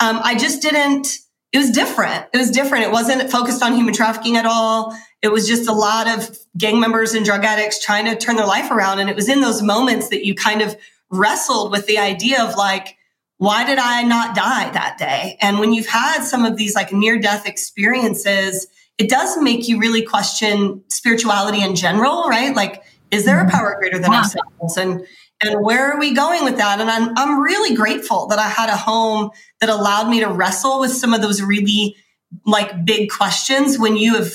um, 0.00 0.20
I 0.22 0.36
just 0.36 0.62
didn't, 0.62 1.18
it 1.52 1.58
was 1.58 1.72
different. 1.72 2.26
It 2.32 2.38
was 2.38 2.50
different. 2.50 2.84
It 2.84 2.92
wasn't 2.92 3.28
focused 3.30 3.62
on 3.62 3.74
human 3.74 3.92
trafficking 3.92 4.36
at 4.36 4.46
all. 4.46 4.96
It 5.20 5.32
was 5.32 5.48
just 5.48 5.68
a 5.68 5.72
lot 5.72 6.06
of 6.06 6.38
gang 6.56 6.78
members 6.78 7.14
and 7.14 7.24
drug 7.24 7.42
addicts 7.42 7.84
trying 7.84 8.04
to 8.04 8.14
turn 8.14 8.36
their 8.36 8.46
life 8.46 8.70
around. 8.70 9.00
And 9.00 9.10
it 9.10 9.16
was 9.16 9.28
in 9.28 9.40
those 9.40 9.62
moments 9.62 10.10
that 10.10 10.24
you 10.24 10.34
kind 10.34 10.62
of 10.62 10.76
wrestled 11.10 11.72
with 11.72 11.86
the 11.86 11.98
idea 11.98 12.44
of 12.44 12.54
like, 12.54 12.96
why 13.38 13.64
did 13.64 13.78
I 13.78 14.02
not 14.02 14.36
die 14.36 14.70
that 14.70 14.98
day? 14.98 15.38
And 15.40 15.58
when 15.58 15.72
you've 15.72 15.88
had 15.88 16.22
some 16.22 16.44
of 16.44 16.56
these 16.56 16.76
like 16.76 16.92
near 16.92 17.18
death 17.18 17.48
experiences, 17.48 18.68
it 18.98 19.08
does 19.08 19.40
make 19.40 19.68
you 19.68 19.78
really 19.78 20.02
question 20.02 20.82
spirituality 20.88 21.62
in 21.62 21.76
general, 21.76 22.24
right? 22.24 22.54
Like, 22.54 22.82
is 23.10 23.24
there 23.24 23.38
a 23.38 23.42
mm-hmm. 23.42 23.50
power 23.50 23.76
greater 23.78 23.98
than 23.98 24.12
yeah. 24.12 24.18
ourselves? 24.18 24.76
And 24.76 25.06
and 25.40 25.62
where 25.62 25.92
are 25.92 26.00
we 26.00 26.14
going 26.14 26.42
with 26.44 26.56
that? 26.56 26.80
And 26.80 26.90
I'm 26.90 27.16
I'm 27.16 27.40
really 27.40 27.74
grateful 27.74 28.26
that 28.26 28.38
I 28.38 28.48
had 28.48 28.68
a 28.68 28.76
home 28.76 29.30
that 29.60 29.70
allowed 29.70 30.10
me 30.10 30.20
to 30.20 30.28
wrestle 30.28 30.80
with 30.80 30.92
some 30.92 31.14
of 31.14 31.22
those 31.22 31.40
really 31.40 31.96
like 32.44 32.84
big 32.84 33.08
questions 33.10 33.78
when 33.78 33.96
you 33.96 34.16
have 34.16 34.32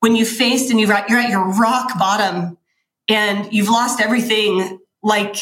when 0.00 0.16
you 0.16 0.24
faced 0.24 0.70
and 0.70 0.80
you've 0.80 0.90
you're 1.08 1.18
at 1.18 1.28
your 1.28 1.46
rock 1.52 1.98
bottom 1.98 2.56
and 3.08 3.52
you've 3.52 3.68
lost 3.68 4.00
everything. 4.00 4.80
Like 5.02 5.36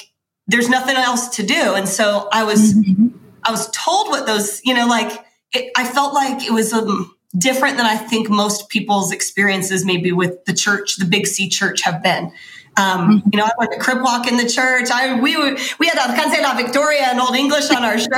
there's 0.49 0.69
nothing 0.69 0.97
else 0.97 1.37
to 1.37 1.45
do. 1.45 1.75
And 1.75 1.89
so 1.89 2.29
I 2.33 2.43
was 2.43 2.75
mm-hmm. 2.75 3.09
I 3.45 3.53
was 3.53 3.71
told 3.71 4.09
what 4.09 4.27
those 4.27 4.61
you 4.65 4.75
know 4.75 4.89
like 4.89 5.25
it, 5.53 5.71
I 5.77 5.85
felt 5.85 6.13
like 6.13 6.45
it 6.45 6.53
was 6.53 6.73
um, 6.73 7.15
different 7.37 7.77
than 7.77 7.87
I 7.87 7.97
think 7.97 8.31
most 8.31 8.69
people's 8.69 9.13
experiences 9.13 9.85
maybe 9.85 10.13
with 10.13 10.45
the 10.47 10.55
church, 10.55 10.97
the 10.97 11.05
Big 11.05 11.27
C 11.27 11.49
church 11.49 11.83
have 11.83 12.03
been. 12.03 12.33
Um, 12.79 13.21
mm-hmm. 13.21 13.29
you 13.33 13.39
know, 13.39 13.45
I 13.45 13.51
went 13.59 13.73
to 13.73 13.79
crip 13.79 14.03
walk 14.03 14.29
in 14.29 14.37
the 14.37 14.49
church. 14.49 14.89
I 14.91 15.19
we 15.21 15.37
we 15.37 15.87
had 15.87 15.99
Alcance 15.99 16.41
la 16.41 16.55
Victoria 16.55 17.11
in 17.13 17.19
Old 17.19 17.35
English 17.35 17.71
on 17.71 17.85
our 17.85 17.99
shirts. 17.99 18.13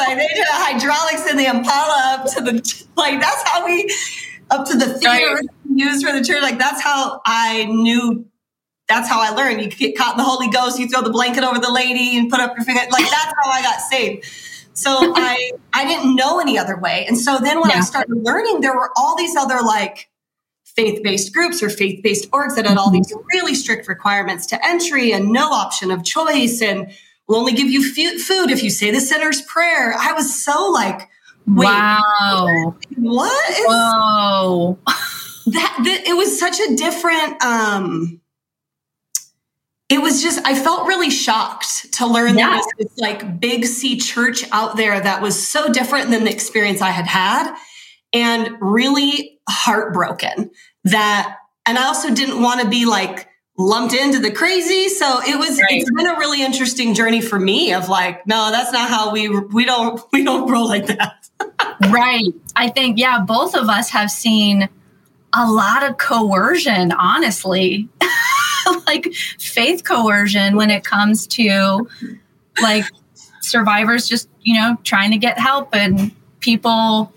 I 0.00 0.14
they 0.14 0.28
did 0.28 0.46
hydraulics 0.48 1.28
in 1.28 1.36
the 1.36 1.46
Impala 1.46 2.18
up 2.18 2.32
to 2.34 2.40
the 2.40 2.84
like 2.96 3.20
that's 3.20 3.48
how 3.48 3.64
we 3.64 3.92
up 4.50 4.66
to 4.68 4.78
the 4.78 4.98
theater 4.98 5.34
right. 5.34 5.44
used 5.68 6.06
for 6.06 6.12
the 6.12 6.24
church. 6.24 6.42
Like 6.42 6.58
that's 6.58 6.80
how 6.80 7.20
I 7.26 7.64
knew. 7.64 8.24
That's 8.88 9.08
how 9.08 9.20
I 9.20 9.30
learned. 9.30 9.62
You 9.62 9.70
get 9.70 9.96
caught 9.96 10.12
in 10.12 10.18
the 10.18 10.24
Holy 10.24 10.48
Ghost. 10.48 10.78
You 10.78 10.88
throw 10.88 11.02
the 11.02 11.10
blanket 11.10 11.42
over 11.42 11.58
the 11.58 11.72
lady 11.72 12.16
and 12.16 12.30
put 12.30 12.38
up 12.38 12.54
your 12.54 12.64
finger. 12.64 12.82
Like 12.92 13.10
that's 13.10 13.32
how 13.42 13.50
I 13.50 13.62
got 13.62 13.80
saved. 13.80 14.26
So 14.74 14.90
I 15.14 15.52
I 15.72 15.86
didn't 15.86 16.14
know 16.16 16.40
any 16.40 16.58
other 16.58 16.76
way. 16.76 17.06
And 17.06 17.16
so 17.18 17.38
then 17.38 17.60
when 17.60 17.70
yeah. 17.70 17.78
I 17.78 17.80
started 17.80 18.16
learning, 18.16 18.60
there 18.60 18.74
were 18.74 18.90
all 18.96 19.16
these 19.16 19.36
other 19.36 19.60
like 19.62 20.10
faith-based 20.64 21.32
groups 21.32 21.62
or 21.62 21.70
faith-based 21.70 22.30
orgs 22.32 22.56
that 22.56 22.66
had 22.66 22.76
all 22.76 22.90
these 22.90 23.12
mm-hmm. 23.12 23.24
really 23.32 23.54
strict 23.54 23.86
requirements 23.86 24.46
to 24.46 24.66
entry 24.66 25.12
and 25.12 25.30
no 25.30 25.52
option 25.52 25.92
of 25.92 26.04
choice 26.04 26.60
and 26.60 26.92
will 27.28 27.36
only 27.36 27.52
give 27.52 27.68
you 27.68 27.80
f- 27.80 28.20
food 28.20 28.50
if 28.50 28.62
you 28.62 28.70
say 28.70 28.90
the 28.90 29.00
sinner's 29.00 29.40
prayer. 29.42 29.94
I 29.96 30.12
was 30.12 30.44
so 30.44 30.68
like, 30.70 31.08
wow, 31.46 32.74
what? 32.96 33.50
Is, 33.50 33.64
Whoa. 33.66 34.78
that, 35.46 35.80
that 35.84 36.02
it 36.06 36.16
was 36.16 36.38
such 36.38 36.58
a 36.58 36.74
different 36.74 37.42
um 37.44 38.20
it 39.88 40.00
was 40.00 40.22
just 40.22 40.44
I 40.46 40.54
felt 40.54 40.86
really 40.86 41.10
shocked 41.10 41.92
to 41.94 42.06
learn 42.06 42.38
yeah. 42.38 42.56
was 42.56 42.66
this 42.78 42.98
like 42.98 43.40
big 43.40 43.66
C 43.66 43.98
church 43.98 44.44
out 44.50 44.76
there 44.76 44.98
that 45.00 45.20
was 45.20 45.46
so 45.46 45.72
different 45.72 46.10
than 46.10 46.24
the 46.24 46.32
experience 46.32 46.80
I 46.80 46.90
had 46.90 47.06
had 47.06 47.54
and 48.12 48.56
really 48.60 49.38
heartbroken 49.48 50.50
that 50.84 51.36
and 51.66 51.78
I 51.78 51.84
also 51.84 52.14
didn't 52.14 52.40
want 52.40 52.60
to 52.62 52.68
be 52.68 52.86
like 52.86 53.28
lumped 53.56 53.94
into 53.94 54.18
the 54.18 54.32
crazy 54.32 54.88
so 54.88 55.20
it 55.22 55.38
was 55.38 55.60
right. 55.60 55.70
it's 55.70 55.90
been 55.92 56.08
a 56.08 56.18
really 56.18 56.42
interesting 56.42 56.92
journey 56.92 57.20
for 57.20 57.38
me 57.38 57.72
of 57.72 57.88
like 57.88 58.26
no 58.26 58.50
that's 58.50 58.72
not 58.72 58.90
how 58.90 59.12
we 59.12 59.28
we 59.28 59.64
don't 59.64 60.00
we 60.12 60.24
don't 60.24 60.50
roll 60.50 60.66
like 60.66 60.86
that 60.86 61.28
right 61.90 62.26
i 62.56 62.68
think 62.68 62.98
yeah 62.98 63.20
both 63.20 63.54
of 63.54 63.68
us 63.68 63.90
have 63.90 64.10
seen 64.10 64.68
a 65.34 65.48
lot 65.48 65.88
of 65.88 65.98
coercion 65.98 66.90
honestly 66.92 67.88
like 68.86 69.12
faith 69.38 69.84
coercion 69.84 70.56
when 70.56 70.70
it 70.70 70.84
comes 70.84 71.26
to 71.28 71.88
like 72.62 72.84
survivors 73.40 74.08
just, 74.08 74.28
you 74.42 74.54
know, 74.54 74.76
trying 74.84 75.10
to 75.10 75.18
get 75.18 75.38
help 75.38 75.74
and 75.74 76.12
people, 76.40 77.12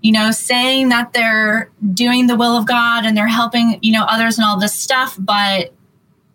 you 0.00 0.12
know, 0.12 0.30
saying 0.30 0.88
that 0.90 1.12
they're 1.12 1.70
doing 1.94 2.26
the 2.26 2.36
will 2.36 2.56
of 2.56 2.66
God 2.66 3.04
and 3.04 3.16
they're 3.16 3.26
helping, 3.28 3.78
you 3.82 3.92
know, 3.92 4.04
others 4.04 4.38
and 4.38 4.44
all 4.44 4.58
this 4.58 4.74
stuff. 4.74 5.16
But, 5.18 5.72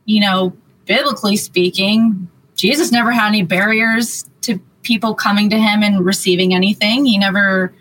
you 0.06 0.20
know, 0.20 0.54
biblically 0.86 1.38
speaking, 1.38 2.30
Jesus 2.56 2.92
never 2.92 3.12
had 3.12 3.28
any 3.28 3.44
barriers 3.44 4.26
to 4.42 4.60
people 4.84 5.16
coming 5.16 5.50
to 5.50 5.58
him 5.58 5.82
and 5.82 6.06
receiving 6.06 6.54
anything. 6.54 7.06
He 7.06 7.18
never, 7.18 7.74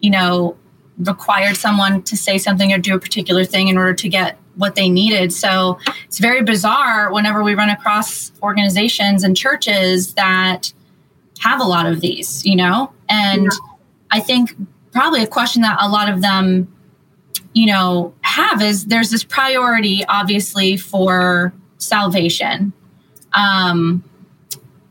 you 0.00 0.10
know, 0.10 0.56
required 0.98 1.56
someone 1.56 2.02
to 2.02 2.16
say 2.16 2.38
something 2.38 2.72
or 2.72 2.78
do 2.78 2.94
a 2.94 2.98
particular 2.98 3.44
thing 3.44 3.68
in 3.68 3.78
order 3.78 3.94
to 3.94 4.08
get 4.08 4.38
what 4.58 4.74
they 4.74 4.88
needed. 4.88 5.32
So 5.32 5.78
it's 6.04 6.18
very 6.18 6.42
bizarre 6.42 7.12
whenever 7.12 7.42
we 7.42 7.54
run 7.54 7.70
across 7.70 8.32
organizations 8.42 9.24
and 9.24 9.36
churches 9.36 10.14
that 10.14 10.72
have 11.38 11.60
a 11.60 11.64
lot 11.64 11.86
of 11.86 12.00
these, 12.00 12.44
you 12.44 12.56
know? 12.56 12.92
And 13.08 13.44
yeah. 13.44 13.50
I 14.10 14.20
think 14.20 14.54
probably 14.92 15.22
a 15.22 15.26
question 15.26 15.62
that 15.62 15.78
a 15.80 15.88
lot 15.88 16.12
of 16.12 16.20
them, 16.20 16.66
you 17.54 17.66
know, 17.66 18.12
have 18.22 18.60
is 18.60 18.86
there's 18.86 19.10
this 19.10 19.24
priority, 19.24 20.04
obviously, 20.08 20.76
for 20.76 21.52
salvation. 21.78 22.72
Um, 23.32 24.02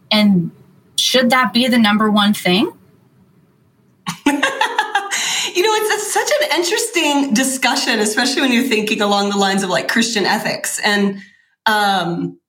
and 0.09 0.51
should 0.95 1.29
that 1.29 1.53
be 1.53 1.67
the 1.67 1.77
number 1.77 2.09
one 2.09 2.33
thing? 2.33 2.71
you 4.25 4.33
know, 5.63 5.66
it's, 5.77 6.03
it's 6.03 6.13
such 6.13 6.31
an 6.41 6.59
interesting 6.59 7.33
discussion, 7.33 7.99
especially 7.99 8.41
when 8.41 8.51
you're 8.51 8.63
thinking 8.63 9.01
along 9.01 9.29
the 9.29 9.37
lines 9.37 9.63
of 9.63 9.69
like 9.69 9.87
Christian 9.87 10.25
ethics 10.25 10.79
and 10.83 11.19
um, 11.65 12.39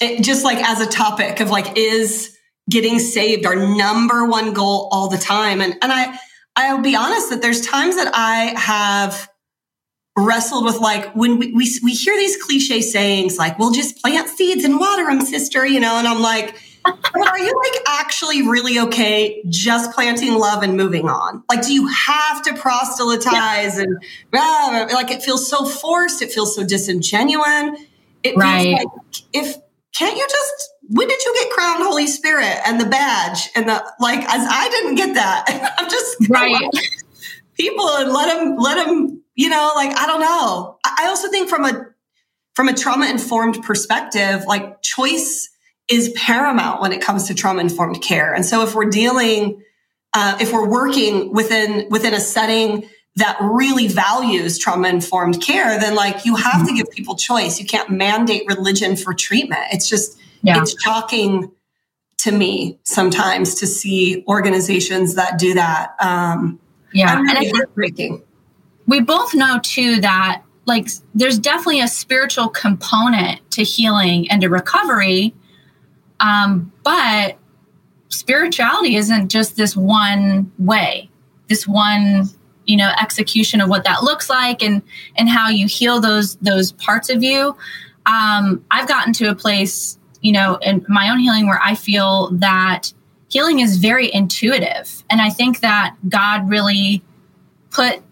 it, 0.00 0.22
just 0.22 0.44
like 0.44 0.58
as 0.58 0.80
a 0.80 0.86
topic 0.86 1.40
of 1.40 1.50
like, 1.50 1.76
is 1.76 2.36
getting 2.70 2.98
saved 2.98 3.46
our 3.46 3.56
number 3.56 4.26
one 4.26 4.52
goal 4.52 4.88
all 4.90 5.08
the 5.08 5.18
time? 5.18 5.60
And 5.60 5.74
and 5.82 5.92
I 5.92 6.18
I'll 6.56 6.80
be 6.80 6.96
honest 6.96 7.30
that 7.30 7.42
there's 7.42 7.60
times 7.60 7.96
that 7.96 8.12
I 8.14 8.58
have 8.58 9.28
wrestled 10.16 10.64
with 10.64 10.78
like 10.78 11.12
when 11.14 11.38
we, 11.38 11.52
we, 11.52 11.68
we 11.82 11.92
hear 11.92 12.16
these 12.16 12.40
cliche 12.40 12.80
sayings 12.80 13.36
like 13.36 13.58
we'll 13.58 13.72
just 13.72 14.00
plant 14.00 14.28
seeds 14.28 14.62
and 14.62 14.78
water 14.78 15.06
them 15.06 15.20
sister 15.20 15.66
you 15.66 15.80
know 15.80 15.96
and 15.96 16.06
i'm 16.06 16.22
like 16.22 16.54
but 16.84 17.28
are 17.28 17.38
you 17.38 17.62
like 17.64 17.82
actually 17.88 18.46
really 18.46 18.78
okay 18.78 19.42
just 19.48 19.92
planting 19.92 20.34
love 20.34 20.62
and 20.62 20.76
moving 20.76 21.08
on? 21.08 21.42
Like, 21.48 21.62
do 21.62 21.72
you 21.72 21.86
have 21.86 22.42
to 22.42 22.54
proselytize 22.54 23.78
yeah. 23.78 23.84
and 23.84 23.96
uh, 24.32 24.88
like 24.92 25.10
it 25.10 25.22
feels 25.22 25.48
so 25.48 25.64
forced? 25.64 26.20
It 26.22 26.30
feels 26.32 26.54
so 26.54 26.64
disingenuous. 26.64 27.80
It 28.22 28.36
right. 28.36 28.62
feels 28.62 28.74
like 28.74 29.24
if 29.32 29.56
can't 29.96 30.16
you 30.16 30.26
just 30.28 30.70
when 30.88 31.08
did 31.08 31.22
you 31.24 31.34
get 31.34 31.50
crowned 31.50 31.82
Holy 31.82 32.06
Spirit 32.06 32.58
and 32.66 32.80
the 32.80 32.86
badge 32.86 33.48
and 33.54 33.68
the 33.68 33.84
like? 34.00 34.20
As 34.20 34.46
I 34.50 34.68
didn't 34.68 34.96
get 34.96 35.14
that, 35.14 35.74
I'm 35.78 35.88
just 35.88 36.16
right. 36.28 36.70
people 37.54 37.88
and 37.88 38.12
let 38.12 38.34
them 38.34 38.56
let 38.56 38.84
them 38.84 39.22
you 39.34 39.48
know 39.48 39.72
like 39.74 39.96
I 39.96 40.06
don't 40.06 40.20
know. 40.20 40.78
I 40.84 41.06
also 41.06 41.30
think 41.30 41.48
from 41.48 41.64
a 41.64 41.86
from 42.54 42.68
a 42.68 42.74
trauma 42.74 43.06
informed 43.06 43.62
perspective, 43.62 44.44
like 44.46 44.82
choice 44.82 45.50
is 45.88 46.10
paramount 46.16 46.80
when 46.80 46.92
it 46.92 47.00
comes 47.00 47.26
to 47.28 47.34
trauma 47.34 47.60
informed 47.60 48.02
care. 48.02 48.32
And 48.32 48.44
so 48.44 48.62
if 48.62 48.74
we're 48.74 48.90
dealing, 48.90 49.62
uh, 50.14 50.38
if 50.40 50.52
we're 50.52 50.68
working 50.68 51.32
within 51.32 51.86
within 51.90 52.14
a 52.14 52.20
setting 52.20 52.88
that 53.16 53.36
really 53.40 53.86
values 53.86 54.58
trauma 54.58 54.88
informed 54.88 55.40
care, 55.40 55.78
then 55.78 55.94
like 55.94 56.24
you 56.24 56.36
have 56.36 56.66
to 56.66 56.74
give 56.74 56.90
people 56.90 57.16
choice. 57.16 57.60
You 57.60 57.66
can't 57.66 57.90
mandate 57.90 58.44
religion 58.48 58.96
for 58.96 59.14
treatment. 59.14 59.62
It's 59.72 59.88
just 59.88 60.18
yeah. 60.42 60.60
it's 60.60 60.80
shocking 60.82 61.50
to 62.18 62.32
me 62.32 62.78
sometimes 62.84 63.54
to 63.56 63.66
see 63.66 64.24
organizations 64.26 65.14
that 65.14 65.38
do 65.38 65.54
that. 65.54 65.94
Um, 66.00 66.58
yeah, 66.92 67.18
and 67.18 67.30
I 67.30 67.50
think 67.90 68.24
we 68.86 69.00
both 69.00 69.34
know 69.34 69.60
too 69.62 70.00
that 70.00 70.42
like 70.66 70.88
there's 71.14 71.38
definitely 71.38 71.80
a 71.80 71.88
spiritual 71.88 72.48
component 72.48 73.48
to 73.52 73.62
healing 73.62 74.30
and 74.30 74.40
to 74.40 74.48
recovery 74.48 75.34
um, 76.24 76.72
but 76.82 77.36
spirituality 78.08 78.96
isn't 78.96 79.28
just 79.28 79.56
this 79.56 79.76
one 79.76 80.50
way, 80.58 81.10
this 81.48 81.68
one 81.68 82.28
you 82.66 82.78
know 82.78 82.90
execution 82.98 83.60
of 83.60 83.68
what 83.68 83.84
that 83.84 84.02
looks 84.02 84.30
like 84.30 84.62
and 84.62 84.80
and 85.16 85.28
how 85.28 85.50
you 85.50 85.66
heal 85.66 86.00
those 86.00 86.36
those 86.36 86.72
parts 86.72 87.10
of 87.10 87.22
you. 87.22 87.54
Um, 88.06 88.64
i've 88.70 88.88
gotten 88.88 89.12
to 89.14 89.30
a 89.30 89.34
place 89.34 89.98
you 90.20 90.32
know 90.32 90.56
in 90.62 90.84
my 90.88 91.10
own 91.10 91.18
healing 91.18 91.46
where 91.46 91.60
i 91.62 91.74
feel 91.74 92.30
that 92.32 92.92
healing 93.28 93.60
is 93.60 93.76
very 93.76 94.12
intuitive. 94.12 95.04
And 95.10 95.20
i 95.20 95.28
think 95.28 95.60
that 95.60 95.94
god 96.08 96.48
really 96.48 97.02
put 97.70 98.02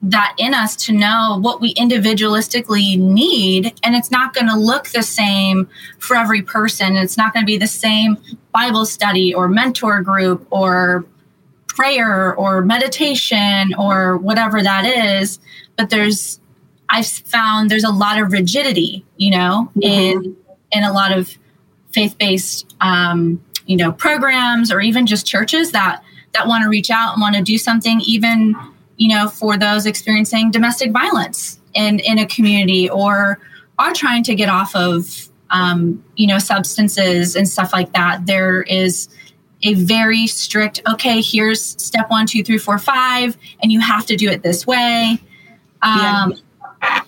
that 0.00 0.34
in 0.38 0.54
us 0.54 0.76
to 0.76 0.92
know 0.92 1.38
what 1.40 1.60
we 1.60 1.74
individualistically 1.74 2.98
need. 2.98 3.78
And 3.82 3.96
it's 3.96 4.10
not 4.10 4.32
going 4.32 4.46
to 4.46 4.56
look 4.56 4.88
the 4.88 5.02
same 5.02 5.68
for 5.98 6.16
every 6.16 6.42
person. 6.42 6.96
It's 6.96 7.16
not 7.16 7.34
going 7.34 7.44
to 7.44 7.46
be 7.46 7.56
the 7.56 7.66
same 7.66 8.16
Bible 8.52 8.86
study 8.86 9.34
or 9.34 9.48
mentor 9.48 10.00
group 10.02 10.46
or 10.50 11.04
prayer 11.66 12.34
or 12.36 12.62
meditation 12.62 13.74
or 13.74 14.18
whatever 14.18 14.62
that 14.62 14.84
is. 14.84 15.40
But 15.76 15.90
there's, 15.90 16.38
I've 16.88 17.06
found 17.06 17.70
there's 17.70 17.84
a 17.84 17.90
lot 17.90 18.20
of 18.20 18.32
rigidity, 18.32 19.04
you 19.16 19.32
know, 19.32 19.70
mm-hmm. 19.76 19.82
in, 19.82 20.36
in 20.70 20.84
a 20.84 20.92
lot 20.92 21.16
of 21.16 21.36
faith 21.92 22.16
based, 22.18 22.72
um, 22.80 23.42
you 23.66 23.76
know, 23.76 23.90
programs 23.90 24.70
or 24.70 24.80
even 24.80 25.06
just 25.06 25.26
churches 25.26 25.72
that, 25.72 26.04
that 26.34 26.46
want 26.46 26.62
to 26.62 26.68
reach 26.68 26.90
out 26.90 27.14
and 27.14 27.20
want 27.20 27.34
to 27.34 27.42
do 27.42 27.58
something 27.58 28.00
even 28.02 28.54
you 28.98 29.08
know, 29.08 29.28
for 29.28 29.56
those 29.56 29.86
experiencing 29.86 30.50
domestic 30.50 30.92
violence 30.92 31.60
in, 31.74 32.00
in 32.00 32.18
a 32.18 32.26
community 32.26 32.90
or 32.90 33.40
are 33.78 33.92
trying 33.94 34.24
to 34.24 34.34
get 34.34 34.48
off 34.48 34.74
of, 34.74 35.28
um, 35.50 36.04
you 36.16 36.26
know, 36.26 36.38
substances 36.38 37.36
and 37.36 37.48
stuff 37.48 37.72
like 37.72 37.92
that. 37.92 38.26
There 38.26 38.62
is 38.62 39.08
a 39.62 39.74
very 39.74 40.26
strict, 40.26 40.82
okay, 40.92 41.20
here's 41.20 41.62
step 41.82 42.10
one, 42.10 42.26
two, 42.26 42.42
three, 42.42 42.58
four, 42.58 42.78
five, 42.78 43.36
and 43.62 43.72
you 43.72 43.80
have 43.80 44.04
to 44.06 44.16
do 44.16 44.28
it 44.28 44.42
this 44.42 44.66
way. 44.66 45.18
Um, 45.82 46.34
yeah. 46.82 47.02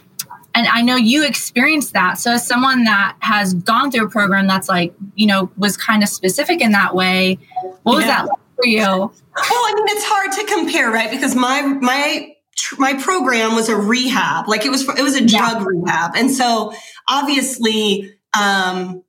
And 0.55 0.67
I 0.67 0.83
know 0.83 0.97
you 0.97 1.25
experienced 1.25 1.93
that. 1.93 2.19
So, 2.19 2.33
as 2.33 2.47
someone 2.47 2.83
that 2.85 3.17
has 3.21 3.55
gone 3.55 3.91
through 3.91 4.07
a 4.07 4.11
program 4.11 4.49
that's 4.49 4.69
like, 4.69 4.93
you 5.15 5.27
know, 5.27 5.51
was 5.57 5.77
kind 5.77 6.03
of 6.03 6.09
specific 6.09 6.61
in 6.61 6.73
that 6.73 6.95
way, 6.95 7.39
what 7.85 7.95
was 7.95 8.05
yeah. 8.05 8.23
that 8.23 8.29
like 8.29 8.39
for 8.63 8.69
you? 8.69 8.81
Well, 8.81 9.13
I 9.37 9.73
mean, 9.75 9.87
it's 9.89 10.05
hard 10.05 10.33
to 10.33 10.45
compare, 10.45 10.91
right? 10.91 11.11
Because 11.11 11.35
my 11.35 11.63
my 11.63 12.35
my 12.79 12.95
program 12.95 13.55
was 13.55 13.69
a 13.69 13.77
rehab, 13.77 14.49
like 14.49 14.65
it 14.65 14.71
was 14.71 14.89
it 14.89 15.03
was 15.03 15.17
a 15.17 15.25
drug 15.25 15.61
yeah. 15.61 15.65
rehab, 15.67 16.13
and 16.17 16.31
so 16.31 16.73
obviously, 17.09 18.15
um, 18.39 19.03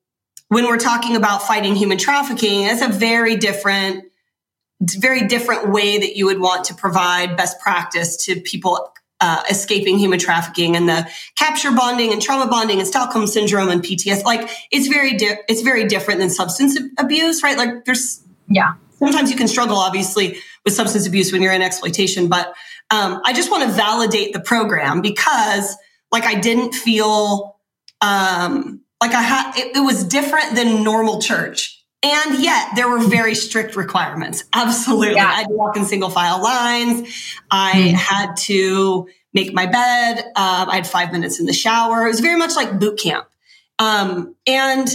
when 0.48 0.66
we're 0.66 0.78
talking 0.78 1.16
about 1.16 1.44
fighting 1.44 1.76
human 1.76 1.98
trafficking, 1.98 2.64
it's 2.64 2.82
a 2.82 2.88
very 2.88 3.36
different 3.36 4.06
very 4.82 5.28
different 5.28 5.70
way 5.70 6.00
that 6.00 6.16
you 6.16 6.26
would 6.26 6.40
want 6.40 6.66
to 6.66 6.74
provide 6.74 7.38
best 7.38 7.60
practice 7.60 8.26
to 8.26 8.42
people 8.42 8.92
uh, 9.20 9.44
escaping 9.50 10.00
human 10.00 10.18
trafficking 10.18 10.76
and 10.76 10.90
the 10.90 11.08
capture 11.36 11.72
bonding 11.72 12.12
and 12.12 12.22
trauma 12.22 12.50
bonding 12.50 12.80
and 12.80 12.88
Stockholm 12.88 13.28
syndrome 13.28 13.70
and 13.70 13.84
PTS. 13.84 14.24
Like 14.24 14.50
it's 14.72 14.88
very 14.88 15.16
di- 15.16 15.38
it's 15.48 15.62
very 15.62 15.86
different 15.86 16.20
than 16.20 16.32
substance 16.32 16.78
abuse, 16.98 17.44
right? 17.44 17.58
Like 17.58 17.86
there's 17.86 18.24
yeah 18.48 18.74
sometimes 19.02 19.32
you 19.32 19.38
can 19.38 19.48
struggle, 19.48 19.78
obviously, 19.78 20.38
with 20.64 20.74
substance 20.74 21.08
abuse 21.08 21.32
when 21.32 21.42
you're 21.42 21.54
in 21.54 21.62
exploitation. 21.62 22.28
But 22.28 22.54
um, 22.90 23.22
I 23.26 23.34
just 23.34 23.52
want 23.52 23.64
to 23.64 23.70
validate 23.70 24.34
the 24.34 24.40
program 24.40 25.02
because, 25.02 25.76
like, 26.12 26.24
I 26.24 26.36
didn't 26.36 26.74
feel 26.74 27.58
um, 28.02 28.82
like 29.02 29.14
I 29.14 29.22
had 29.22 29.58
it, 29.58 29.76
it 29.76 29.82
was 29.82 30.04
different 30.04 30.56
than 30.56 30.84
normal 30.84 31.22
church. 31.22 31.78
And 32.04 32.40
yet 32.40 32.70
there 32.76 32.90
were 32.90 33.00
very 33.00 33.36
strict 33.36 33.76
requirements. 33.76 34.44
Absolutely. 34.54 35.16
Yeah. 35.16 35.28
I 35.28 35.34
had 35.34 35.48
to 35.48 35.54
walk 35.54 35.78
in 35.78 35.86
single 35.86 36.10
file 36.10 36.42
lines. 36.42 37.08
I 37.52 37.74
mm. 37.74 37.94
had 37.94 38.36
to 38.38 39.08
make 39.34 39.54
my 39.54 39.68
bed. 39.68 40.20
Um, 40.36 40.70
I 40.70 40.78
had 40.78 40.88
five 40.88 41.12
minutes 41.12 41.40
in 41.40 41.46
the 41.46 41.54
shower. 41.54 42.06
It 42.06 42.10
was 42.10 42.20
very 42.20 42.38
much 42.38 42.56
like 42.56 42.80
boot 42.80 42.98
camp. 42.98 43.28
Um, 43.78 44.36
and 44.48 44.90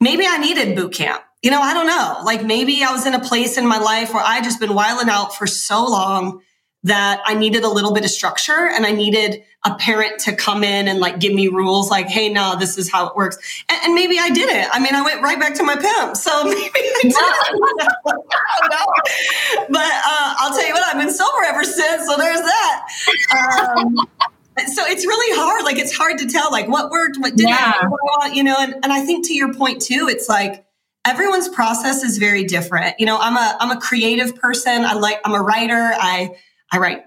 maybe 0.00 0.24
I 0.28 0.38
needed 0.38 0.76
boot 0.76 0.92
camp. 0.92 1.23
You 1.44 1.50
know, 1.50 1.60
I 1.60 1.74
don't 1.74 1.86
know. 1.86 2.22
Like 2.24 2.42
maybe 2.42 2.82
I 2.82 2.90
was 2.90 3.04
in 3.04 3.12
a 3.12 3.20
place 3.20 3.58
in 3.58 3.66
my 3.66 3.76
life 3.76 4.14
where 4.14 4.22
I 4.24 4.40
just 4.40 4.58
been 4.58 4.72
wiling 4.72 5.10
out 5.10 5.36
for 5.36 5.46
so 5.46 5.84
long 5.84 6.40
that 6.84 7.20
I 7.26 7.34
needed 7.34 7.64
a 7.64 7.68
little 7.68 7.92
bit 7.92 8.02
of 8.02 8.08
structure 8.08 8.70
and 8.72 8.86
I 8.86 8.92
needed 8.92 9.42
a 9.66 9.74
parent 9.74 10.20
to 10.20 10.34
come 10.34 10.64
in 10.64 10.88
and 10.88 11.00
like 11.00 11.20
give 11.20 11.34
me 11.34 11.48
rules 11.48 11.90
like, 11.90 12.06
hey, 12.06 12.30
no, 12.30 12.56
this 12.58 12.78
is 12.78 12.90
how 12.90 13.08
it 13.08 13.14
works. 13.14 13.36
And, 13.68 13.78
and 13.84 13.94
maybe 13.94 14.18
I 14.18 14.30
did 14.30 14.48
it. 14.48 14.66
I 14.72 14.80
mean, 14.80 14.94
I 14.94 15.02
went 15.02 15.20
right 15.20 15.38
back 15.38 15.54
to 15.56 15.62
my 15.64 15.76
pimp. 15.76 16.16
So 16.16 16.44
maybe 16.44 16.56
I 16.64 17.00
did. 17.02 17.14
I 17.18 18.58
don't 18.62 18.70
know. 18.70 19.66
But 19.68 19.92
uh, 19.92 20.34
I'll 20.38 20.56
tell 20.56 20.66
you 20.66 20.72
what, 20.72 20.82
I've 20.82 20.98
been 20.98 21.12
sober 21.12 21.44
ever 21.44 21.64
since. 21.64 22.06
So 22.06 22.16
there's 22.16 22.40
that. 22.40 22.86
Um, 23.76 23.96
so 24.72 24.82
it's 24.86 25.06
really 25.06 25.38
hard. 25.38 25.62
Like 25.64 25.76
it's 25.76 25.94
hard 25.94 26.16
to 26.20 26.26
tell 26.26 26.50
like 26.50 26.68
what 26.68 26.90
worked, 26.90 27.18
what 27.18 27.36
didn't, 27.36 27.50
yeah. 27.50 28.32
you 28.32 28.42
know, 28.42 28.56
and, 28.58 28.76
and 28.82 28.86
I 28.94 29.04
think 29.04 29.26
to 29.26 29.34
your 29.34 29.52
point 29.52 29.82
too, 29.82 30.06
it's 30.08 30.26
like, 30.26 30.64
everyone's 31.06 31.48
process 31.48 32.02
is 32.02 32.18
very 32.18 32.44
different. 32.44 32.98
You 32.98 33.06
know, 33.06 33.18
I'm 33.18 33.36
a 33.36 33.56
I'm 33.60 33.76
a 33.76 33.80
creative 33.80 34.36
person. 34.36 34.84
I 34.84 34.94
like 34.94 35.20
I'm 35.24 35.34
a 35.34 35.42
writer. 35.42 35.92
I 35.94 36.36
I 36.72 36.78
write 36.78 37.04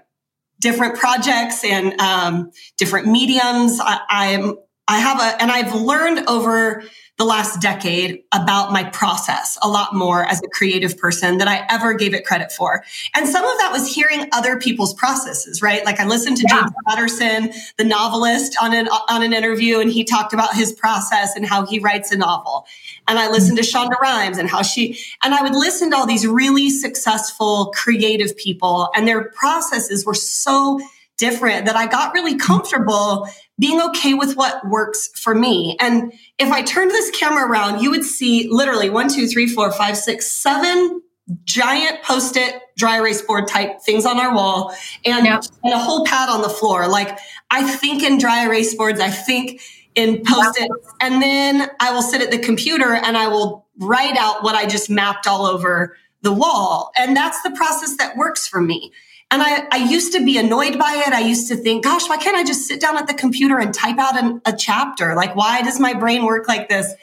different 0.60 0.96
projects 0.96 1.64
and 1.64 1.98
um, 2.00 2.50
different 2.76 3.06
mediums. 3.06 3.78
I, 3.80 4.00
I'm 4.08 4.56
I 4.86 5.00
have 5.00 5.20
a 5.20 5.42
and 5.42 5.50
I've 5.50 5.74
learned 5.74 6.26
over 6.28 6.82
the 7.18 7.24
last 7.24 7.60
decade 7.60 8.22
about 8.32 8.72
my 8.72 8.84
process 8.84 9.58
a 9.60 9.68
lot 9.68 9.92
more 9.92 10.24
as 10.24 10.40
a 10.40 10.48
creative 10.48 10.96
person 10.96 11.38
than 11.38 11.48
I 11.48 11.66
ever 11.68 11.92
gave 11.92 12.14
it 12.14 12.24
credit 12.24 12.52
for. 12.52 12.84
And 13.14 13.28
some 13.28 13.44
of 13.44 13.58
that 13.58 13.72
was 13.72 13.92
hearing 13.92 14.28
other 14.32 14.56
people's 14.56 14.94
processes, 14.94 15.60
right? 15.60 15.84
Like 15.84 15.98
I 15.98 16.06
listened 16.06 16.36
to 16.38 16.46
yeah. 16.48 16.60
James 16.60 16.72
Patterson, 16.86 17.52
the 17.76 17.84
novelist, 17.84 18.56
on 18.62 18.72
an 18.72 18.88
on 19.08 19.22
an 19.22 19.32
interview, 19.32 19.80
and 19.80 19.90
he 19.90 20.04
talked 20.04 20.32
about 20.32 20.54
his 20.54 20.72
process 20.72 21.34
and 21.34 21.44
how 21.44 21.66
he 21.66 21.78
writes 21.80 22.12
a 22.12 22.16
novel. 22.16 22.66
And 23.08 23.18
I 23.18 23.28
listened 23.28 23.56
to 23.58 23.64
Shonda 23.64 23.98
Rhimes 24.00 24.38
and 24.38 24.48
how 24.48 24.62
she 24.62 24.98
and 25.24 25.34
I 25.34 25.42
would 25.42 25.54
listen 25.54 25.90
to 25.90 25.96
all 25.96 26.06
these 26.06 26.26
really 26.26 26.70
successful 26.70 27.72
creative 27.74 28.36
people, 28.36 28.90
and 28.94 29.08
their 29.08 29.30
processes 29.30 30.06
were 30.06 30.14
so 30.14 30.78
different 31.16 31.66
that 31.66 31.76
I 31.76 31.86
got 31.86 32.14
really 32.14 32.34
hmm. 32.34 32.38
comfortable 32.38 33.28
being 33.58 33.80
okay 33.80 34.14
with 34.14 34.36
what 34.36 34.66
works 34.68 35.08
for 35.14 35.34
me. 35.34 35.76
And 35.80 36.12
if 36.38 36.50
I 36.52 36.62
turned 36.62 36.92
this 36.92 37.10
camera 37.10 37.50
around, 37.50 37.82
you 37.82 37.90
would 37.90 38.04
see 38.04 38.48
literally 38.48 38.88
one, 38.88 39.08
two, 39.08 39.26
three, 39.26 39.48
four, 39.48 39.72
five, 39.72 39.96
six, 39.96 40.30
seven 40.30 41.02
giant 41.44 42.02
post-it 42.02 42.62
dry 42.76 42.98
erase 42.98 43.20
board 43.20 43.46
type 43.48 43.82
things 43.82 44.06
on 44.06 44.18
our 44.18 44.34
wall 44.34 44.74
and, 45.04 45.26
yep. 45.26 45.42
and 45.62 45.74
a 45.74 45.78
whole 45.78 46.04
pad 46.06 46.28
on 46.28 46.40
the 46.40 46.48
floor. 46.48 46.88
Like 46.88 47.18
I 47.50 47.68
think 47.68 48.02
in 48.02 48.18
dry 48.18 48.46
erase 48.46 48.74
boards, 48.74 49.00
I 49.00 49.10
think 49.10 49.60
in 49.94 50.22
post-it, 50.24 50.70
and 51.00 51.22
then 51.22 51.70
I 51.80 51.92
will 51.92 52.02
sit 52.02 52.22
at 52.22 52.30
the 52.30 52.38
computer 52.38 52.94
and 52.94 53.16
I 53.16 53.28
will 53.28 53.66
write 53.78 54.16
out 54.16 54.42
what 54.42 54.54
I 54.54 54.66
just 54.66 54.88
mapped 54.90 55.26
all 55.26 55.46
over 55.46 55.96
the 56.22 56.32
wall. 56.32 56.92
And 56.96 57.16
that's 57.16 57.42
the 57.42 57.50
process 57.50 57.96
that 57.96 58.16
works 58.16 58.46
for 58.46 58.60
me. 58.60 58.92
And 59.30 59.42
I, 59.42 59.66
I 59.70 59.76
used 59.90 60.12
to 60.14 60.24
be 60.24 60.38
annoyed 60.38 60.78
by 60.78 61.02
it. 61.06 61.12
I 61.12 61.20
used 61.20 61.48
to 61.48 61.56
think, 61.56 61.84
gosh, 61.84 62.08
why 62.08 62.16
can't 62.16 62.36
I 62.36 62.44
just 62.44 62.66
sit 62.66 62.80
down 62.80 62.96
at 62.96 63.06
the 63.06 63.14
computer 63.14 63.58
and 63.58 63.74
type 63.74 63.98
out 63.98 64.16
an, 64.16 64.40
a 64.46 64.56
chapter? 64.56 65.14
Like, 65.14 65.36
why 65.36 65.62
does 65.62 65.78
my 65.78 65.92
brain 65.92 66.24
work 66.24 66.48
like 66.48 66.68
this? 66.68 66.94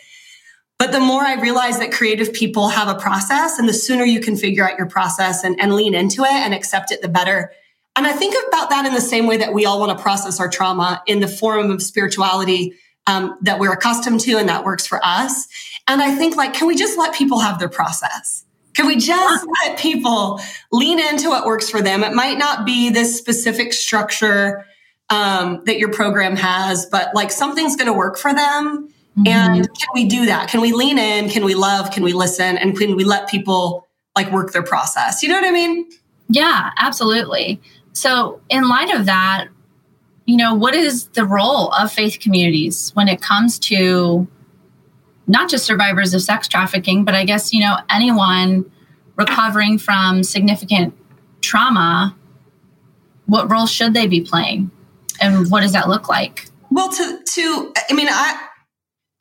But 0.77 0.91
the 0.91 0.99
more 0.99 1.21
I 1.21 1.35
realize 1.35 1.79
that 1.79 1.91
creative 1.91 2.33
people 2.33 2.67
have 2.67 2.87
a 2.87 2.99
process, 2.99 3.59
and 3.59 3.69
the 3.69 3.73
sooner 3.73 4.03
you 4.03 4.19
can 4.19 4.35
figure 4.35 4.67
out 4.67 4.77
your 4.77 4.87
process 4.87 5.43
and, 5.43 5.59
and 5.61 5.75
lean 5.75 5.93
into 5.93 6.23
it 6.23 6.31
and 6.31 6.53
accept 6.53 6.91
it, 6.91 7.01
the 7.01 7.07
better. 7.07 7.51
And 7.95 8.05
I 8.05 8.13
think 8.13 8.35
about 8.47 8.69
that 8.69 8.85
in 8.85 8.93
the 8.93 9.01
same 9.01 9.25
way 9.25 9.37
that 9.37 9.53
we 9.53 9.65
all 9.65 9.79
want 9.79 9.97
to 9.97 10.01
process 10.01 10.39
our 10.39 10.49
trauma 10.49 11.01
in 11.07 11.21
the 11.21 11.27
form 11.27 11.71
of 11.71 11.81
spirituality 11.81 12.73
um, 13.07 13.37
that 13.41 13.59
we're 13.59 13.71
accustomed 13.71 14.19
to 14.21 14.37
and 14.37 14.49
that 14.49 14.65
works 14.65 14.85
for 14.85 14.99
us. 15.03 15.47
And 15.87 16.01
I 16.01 16.15
think, 16.15 16.35
like, 16.35 16.53
can 16.53 16.67
we 16.67 16.75
just 16.75 16.97
let 16.97 17.13
people 17.13 17.39
have 17.39 17.59
their 17.59 17.69
process? 17.69 18.43
Can 18.73 18.87
we 18.87 18.97
just 18.97 19.47
let 19.63 19.79
people 19.79 20.41
lean 20.71 20.99
into 20.99 21.29
what 21.29 21.45
works 21.45 21.69
for 21.69 21.81
them? 21.81 22.03
It 22.03 22.13
might 22.13 22.37
not 22.37 22.65
be 22.65 22.89
this 22.89 23.17
specific 23.17 23.71
structure 23.71 24.65
um, 25.09 25.61
that 25.65 25.77
your 25.77 25.91
program 25.93 26.35
has, 26.35 26.85
but 26.87 27.13
like 27.15 27.31
something's 27.31 27.75
going 27.75 27.87
to 27.87 27.93
work 27.93 28.17
for 28.17 28.33
them. 28.33 28.89
Mm-hmm. 29.17 29.27
And 29.27 29.63
can 29.63 29.87
we 29.93 30.05
do 30.05 30.25
that? 30.25 30.49
Can 30.49 30.59
we 30.59 30.73
lean 30.73 30.97
in? 30.97 31.29
Can 31.29 31.45
we 31.45 31.55
love? 31.55 31.91
Can 31.91 32.03
we 32.03 32.11
listen? 32.11 32.57
And 32.57 32.77
can 32.77 32.97
we 32.97 33.05
let 33.05 33.29
people 33.29 33.87
like 34.15 34.29
work 34.31 34.51
their 34.51 34.63
process? 34.63 35.23
You 35.23 35.29
know 35.29 35.35
what 35.35 35.45
I 35.45 35.51
mean? 35.51 35.89
Yeah, 36.27 36.71
absolutely. 36.77 37.61
So, 37.95 38.41
in 38.49 38.67
light 38.67 38.93
of 38.93 39.05
that, 39.05 39.47
you 40.25 40.35
know, 40.35 40.53
what 40.53 40.75
is 40.75 41.07
the 41.09 41.23
role 41.23 41.71
of 41.71 41.91
faith 41.91 42.19
communities 42.19 42.91
when 42.93 43.07
it 43.07 43.21
comes 43.21 43.57
to 43.59 44.27
not 45.27 45.49
just 45.49 45.65
survivors 45.65 46.13
of 46.13 46.21
sex 46.21 46.49
trafficking, 46.49 47.05
but 47.05 47.15
I 47.15 47.23
guess, 47.23 47.53
you 47.53 47.61
know, 47.61 47.77
anyone 47.89 48.69
recovering 49.15 49.77
from 49.77 50.23
significant 50.23 50.93
trauma, 51.39 52.15
what 53.27 53.49
role 53.49 53.65
should 53.65 53.93
they 53.93 54.07
be 54.07 54.19
playing? 54.19 54.71
And 55.21 55.49
what 55.49 55.61
does 55.61 55.71
that 55.71 55.87
look 55.87 56.09
like? 56.09 56.47
Well, 56.71 56.91
to, 56.91 57.19
to, 57.23 57.73
I 57.89 57.93
mean, 57.93 58.09
I, 58.09 58.47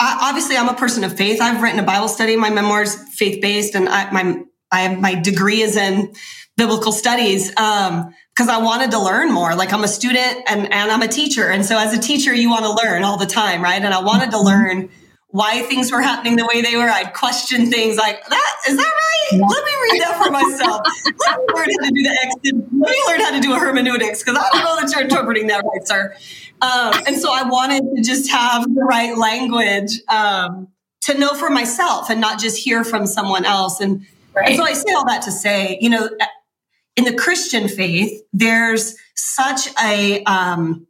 I 0.01 0.19
obviously 0.23 0.57
I'm 0.57 0.69
a 0.69 0.75
person 0.75 1.05
of 1.05 1.17
faith. 1.17 1.41
I've 1.41 1.63
written 1.63 1.79
a 1.79 1.85
Bible 1.85 2.09
study. 2.09 2.35
My 2.35 2.51
memoirs 2.51 2.97
faith 3.15 3.41
based, 3.41 3.77
and 3.77 3.89
I, 3.89 4.11
my, 4.11 4.43
I 4.73 4.81
have, 4.81 5.01
my 5.01 5.15
degree 5.15 5.63
is 5.63 5.77
in 5.77 6.13
biblical 6.57 6.91
studies. 6.91 7.57
Um, 7.57 8.13
because 8.35 8.49
I 8.49 8.59
wanted 8.59 8.91
to 8.93 8.99
learn 8.99 9.33
more. 9.33 9.55
Like 9.55 9.73
I'm 9.73 9.85
a 9.85 9.89
student 9.89 10.43
and, 10.49 10.73
and 10.73 10.91
I'm 10.91 11.03
a 11.03 11.09
teacher. 11.09 11.49
And 11.51 11.65
so 11.65 11.79
as 11.79 11.97
a 11.97 11.99
teacher, 11.99 12.35
you 12.35 12.51
want 12.51 12.65
to 12.65 12.73
learn 12.85 13.05
all 13.05 13.17
the 13.17 13.27
time, 13.27 13.63
right? 13.63 13.81
And 13.81 13.95
I 13.95 14.03
wanted 14.03 14.33
to 14.33 14.39
mm-hmm. 14.39 14.47
learn 14.47 14.91
why 15.29 15.63
things 15.63 15.91
were 15.91 16.01
happening 16.01 16.37
the 16.37 16.47
way 16.47 16.61
they 16.61 16.77
were. 16.77 16.89
I'd 16.89 17.13
question 17.13 17.71
things 17.71 17.97
like, 17.97 18.25
that 18.29 18.55
is 18.69 18.77
that 18.77 18.83
right? 18.83 19.41
Let 19.41 19.65
me 19.65 19.73
read 19.83 20.03
that 20.03 20.23
for 20.23 20.31
myself. 20.31 20.81
Let 21.27 21.39
me 21.39 21.45
learn 21.55 21.69
how 21.71 21.89
to 21.89 21.95
do 21.95 22.03
the 22.03 22.19
exit. 22.23 22.55
Let 22.73 22.91
me 22.91 23.03
learn 23.09 23.21
how 23.21 23.31
to 23.31 23.41
do 23.41 23.53
a 23.53 23.59
hermeneutics 23.59 24.23
because 24.23 24.39
I 24.39 24.49
don't 24.53 24.65
know 24.65 24.81
that 24.81 24.93
you're 24.93 25.03
interpreting 25.03 25.47
that 25.49 25.65
right, 25.65 25.87
sir. 25.87 26.17
Um, 26.61 27.03
and 27.07 27.17
so 27.17 27.33
I 27.33 27.43
wanted 27.49 27.83
to 27.97 28.03
just 28.03 28.31
have 28.31 28.63
the 28.63 28.83
right 28.83 29.17
language 29.17 30.01
um, 30.09 30.69
to 31.03 31.19
know 31.19 31.35
for 31.35 31.51
myself 31.51 32.11
and 32.11 32.21
not 32.21 32.41
just 32.41 32.57
hear 32.57 32.85
from 32.85 33.07
someone 33.07 33.45
else. 33.45 33.81
And, 33.81 34.07
right. 34.35 34.49
and 34.49 34.57
so 34.57 34.65
I 34.65 34.73
say 34.73 34.93
all 34.93 35.07
that 35.07 35.23
to 35.23 35.33
say, 35.33 35.79
you 35.81 35.91
know, 35.91 36.09
in 36.97 37.05
the 37.05 37.15
Christian 37.15 37.69
faith, 37.69 38.23
there's 38.33 38.97
such 39.15 39.69
a 39.83 40.23
um, 40.25 40.87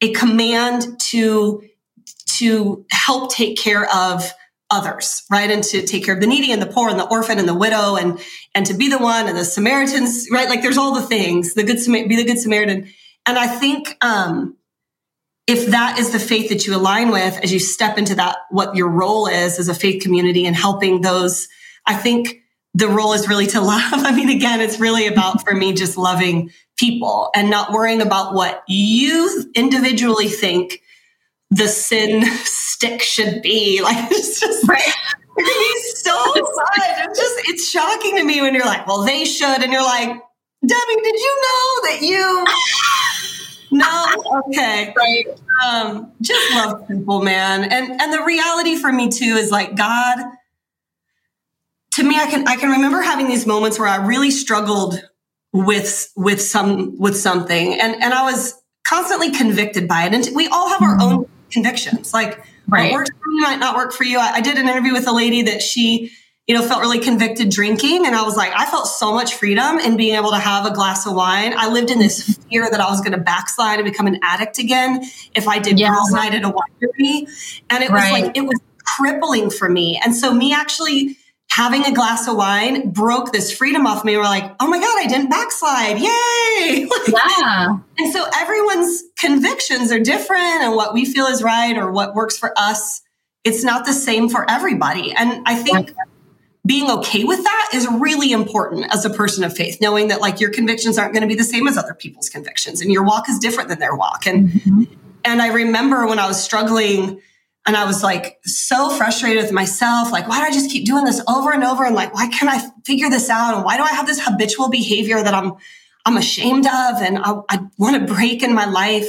a 0.00 0.12
command 0.12 1.00
to 1.00 1.62
to 2.38 2.84
help 2.90 3.32
take 3.32 3.56
care 3.56 3.86
of 3.94 4.30
others, 4.70 5.22
right? 5.30 5.50
And 5.50 5.62
to 5.64 5.86
take 5.86 6.04
care 6.04 6.14
of 6.14 6.20
the 6.20 6.26
needy 6.26 6.52
and 6.52 6.60
the 6.60 6.66
poor 6.66 6.88
and 6.88 6.98
the 6.98 7.08
orphan 7.08 7.38
and 7.38 7.48
the 7.48 7.54
widow 7.54 7.96
and, 7.96 8.20
and 8.54 8.66
to 8.66 8.74
be 8.74 8.88
the 8.88 8.98
one 8.98 9.28
and 9.28 9.36
the 9.36 9.44
Samaritans, 9.44 10.26
right? 10.30 10.48
Like 10.48 10.62
there's 10.62 10.76
all 10.76 10.94
the 10.94 11.02
things, 11.02 11.54
the 11.54 11.62
good, 11.62 11.78
be 11.86 12.16
the 12.16 12.24
good 12.24 12.38
Samaritan. 12.38 12.88
And 13.24 13.38
I 13.38 13.46
think, 13.46 13.96
um, 14.00 14.56
if 15.46 15.66
that 15.66 15.98
is 16.00 16.10
the 16.10 16.18
faith 16.18 16.48
that 16.48 16.66
you 16.66 16.74
align 16.74 17.10
with 17.12 17.38
as 17.44 17.52
you 17.52 17.60
step 17.60 17.98
into 17.98 18.16
that, 18.16 18.38
what 18.50 18.74
your 18.74 18.88
role 18.88 19.28
is 19.28 19.60
as 19.60 19.68
a 19.68 19.74
faith 19.74 20.02
community 20.02 20.44
and 20.44 20.56
helping 20.56 21.02
those, 21.02 21.46
I 21.86 21.94
think 21.94 22.40
the 22.76 22.88
role 22.88 23.14
is 23.14 23.26
really 23.26 23.46
to 23.46 23.60
love. 23.62 23.80
I 23.92 24.12
mean, 24.14 24.28
again, 24.28 24.60
it's 24.60 24.78
really 24.78 25.06
about 25.06 25.42
for 25.42 25.54
me 25.54 25.72
just 25.72 25.96
loving 25.96 26.50
people 26.76 27.30
and 27.34 27.50
not 27.50 27.72
worrying 27.72 28.02
about 28.02 28.34
what 28.34 28.62
you 28.68 29.50
individually 29.54 30.28
think 30.28 30.82
the 31.50 31.68
sin 31.68 32.24
stick 32.44 33.02
should 33.02 33.40
be. 33.42 33.80
Like 33.86 34.10
it's 34.10 34.40
just 34.40 34.68
right. 34.68 34.82
he's 35.36 36.02
so 36.02 36.34
sad. 36.34 37.08
It's 37.08 37.18
just 37.18 37.48
it's 37.48 37.68
shocking 37.68 38.16
to 38.16 38.24
me 38.24 38.40
when 38.40 38.54
you're 38.54 38.66
like, 38.66 38.86
well, 38.86 39.04
they 39.04 39.24
should, 39.24 39.62
and 39.62 39.72
you're 39.72 39.82
like, 39.82 40.08
Debbie, 40.08 41.02
did 41.02 41.14
you 41.14 41.42
know 41.42 41.90
that 41.90 41.98
you 42.02 42.44
no 43.70 44.38
okay 44.38 44.94
right 44.96 45.26
um 45.66 46.12
just 46.22 46.54
love 46.54 46.86
people 46.86 47.20
man 47.20 47.64
and 47.64 48.00
and 48.00 48.12
the 48.12 48.22
reality 48.22 48.76
for 48.76 48.92
me 48.92 49.08
too 49.08 49.34
is 49.34 49.50
like 49.50 49.74
god 49.74 50.18
to 51.96 52.04
me 52.04 52.16
i 52.16 52.26
can 52.26 52.46
i 52.46 52.56
can 52.56 52.70
remember 52.70 53.02
having 53.02 53.26
these 53.26 53.46
moments 53.46 53.78
where 53.78 53.88
i 53.88 53.96
really 53.96 54.30
struggled 54.30 55.02
with 55.52 56.12
with 56.16 56.40
some 56.40 56.98
with 56.98 57.16
something 57.16 57.78
and 57.80 58.00
and 58.02 58.14
i 58.14 58.22
was 58.22 58.54
constantly 58.86 59.30
convicted 59.30 59.88
by 59.88 60.04
it 60.04 60.14
and 60.14 60.28
we 60.34 60.46
all 60.48 60.68
have 60.68 60.82
our 60.82 60.96
mm-hmm. 60.96 61.14
own 61.18 61.26
convictions. 61.50 62.12
Like 62.12 62.44
right. 62.68 62.92
what 62.92 63.00
works 63.00 63.10
for 63.10 63.30
you 63.30 63.42
might 63.42 63.58
not 63.58 63.76
work 63.76 63.92
for 63.92 64.04
you. 64.04 64.18
I, 64.18 64.34
I 64.34 64.40
did 64.40 64.56
an 64.58 64.68
interview 64.68 64.92
with 64.92 65.06
a 65.08 65.12
lady 65.12 65.42
that 65.42 65.62
she, 65.62 66.12
you 66.46 66.54
know, 66.54 66.62
felt 66.62 66.80
really 66.80 67.00
convicted 67.00 67.50
drinking. 67.50 68.06
And 68.06 68.14
I 68.14 68.22
was 68.22 68.36
like, 68.36 68.52
I 68.54 68.66
felt 68.66 68.86
so 68.86 69.12
much 69.12 69.34
freedom 69.34 69.78
in 69.78 69.96
being 69.96 70.14
able 70.14 70.30
to 70.30 70.38
have 70.38 70.66
a 70.66 70.72
glass 70.72 71.06
of 71.06 71.14
wine. 71.14 71.54
I 71.56 71.68
lived 71.68 71.90
in 71.90 71.98
this 71.98 72.22
mm-hmm. 72.22 72.48
fear 72.48 72.70
that 72.70 72.80
I 72.80 72.88
was 72.88 73.00
going 73.00 73.12
to 73.12 73.18
backslide 73.18 73.78
and 73.78 73.84
become 73.84 74.06
an 74.06 74.20
addict 74.22 74.58
again 74.58 75.02
if 75.34 75.48
I 75.48 75.58
did 75.58 75.78
girls' 75.78 76.12
night 76.12 76.34
at 76.34 76.44
a 76.44 76.50
winery. 76.50 77.28
And 77.70 77.82
it 77.82 77.90
was 77.90 78.10
like, 78.10 78.36
it 78.36 78.42
was 78.42 78.60
crippling 78.84 79.50
for 79.50 79.68
me. 79.68 80.00
And 80.04 80.14
so 80.14 80.32
me 80.32 80.52
actually 80.52 81.16
having 81.56 81.86
a 81.86 81.92
glass 81.92 82.28
of 82.28 82.36
wine 82.36 82.90
broke 82.90 83.32
this 83.32 83.50
freedom 83.50 83.86
off 83.86 84.04
me. 84.04 84.14
We're 84.14 84.24
like, 84.24 84.54
oh 84.60 84.68
my 84.68 84.78
God, 84.78 84.98
I 84.98 85.06
didn't 85.06 85.30
backslide. 85.30 85.98
Yay. 85.98 86.86
yeah. 87.08 87.78
and 87.96 88.12
so 88.12 88.26
everyone's 88.34 89.02
convictions 89.18 89.90
are 89.90 89.98
different, 89.98 90.62
and 90.62 90.76
what 90.76 90.92
we 90.92 91.06
feel 91.06 91.24
is 91.24 91.42
right 91.42 91.74
or 91.78 91.90
what 91.90 92.14
works 92.14 92.36
for 92.36 92.52
us, 92.58 93.00
it's 93.42 93.64
not 93.64 93.86
the 93.86 93.94
same 93.94 94.28
for 94.28 94.48
everybody. 94.50 95.12
And 95.12 95.42
I 95.46 95.54
think 95.54 95.94
being 96.66 96.90
okay 96.90 97.24
with 97.24 97.42
that 97.42 97.70
is 97.72 97.88
really 97.90 98.32
important 98.32 98.92
as 98.92 99.06
a 99.06 99.10
person 99.10 99.42
of 99.42 99.56
faith, 99.56 99.78
knowing 99.80 100.08
that 100.08 100.20
like 100.20 100.40
your 100.40 100.50
convictions 100.50 100.98
aren't 100.98 101.14
going 101.14 101.22
to 101.22 101.28
be 101.28 101.36
the 101.36 101.44
same 101.44 101.66
as 101.68 101.78
other 101.78 101.94
people's 101.94 102.28
convictions, 102.28 102.82
and 102.82 102.92
your 102.92 103.02
walk 103.02 103.30
is 103.30 103.38
different 103.38 103.70
than 103.70 103.78
their 103.78 103.96
walk. 103.96 104.26
And 104.26 104.50
mm-hmm. 104.50 104.82
and 105.24 105.40
I 105.40 105.48
remember 105.48 106.06
when 106.06 106.18
I 106.18 106.28
was 106.28 106.42
struggling 106.42 107.22
and 107.66 107.76
I 107.76 107.84
was 107.84 108.02
like 108.02 108.38
so 108.44 108.90
frustrated 108.90 109.42
with 109.42 109.52
myself. 109.52 110.12
Like, 110.12 110.28
why 110.28 110.38
do 110.38 110.46
I 110.46 110.50
just 110.52 110.70
keep 110.70 110.86
doing 110.86 111.04
this 111.04 111.20
over 111.28 111.52
and 111.52 111.64
over? 111.64 111.84
And 111.84 111.96
like, 111.96 112.14
why 112.14 112.28
can't 112.28 112.48
I 112.48 112.64
figure 112.84 113.10
this 113.10 113.28
out? 113.28 113.54
And 113.56 113.64
why 113.64 113.76
do 113.76 113.82
I 113.82 113.90
have 113.90 114.06
this 114.06 114.24
habitual 114.24 114.70
behavior 114.70 115.20
that 115.22 115.34
I'm, 115.34 115.54
I'm 116.04 116.16
ashamed 116.16 116.66
of 116.66 117.02
and 117.02 117.18
I, 117.18 117.34
I 117.48 117.58
want 117.76 117.96
to 117.96 118.14
break 118.14 118.44
in 118.44 118.54
my 118.54 118.66
life? 118.66 119.08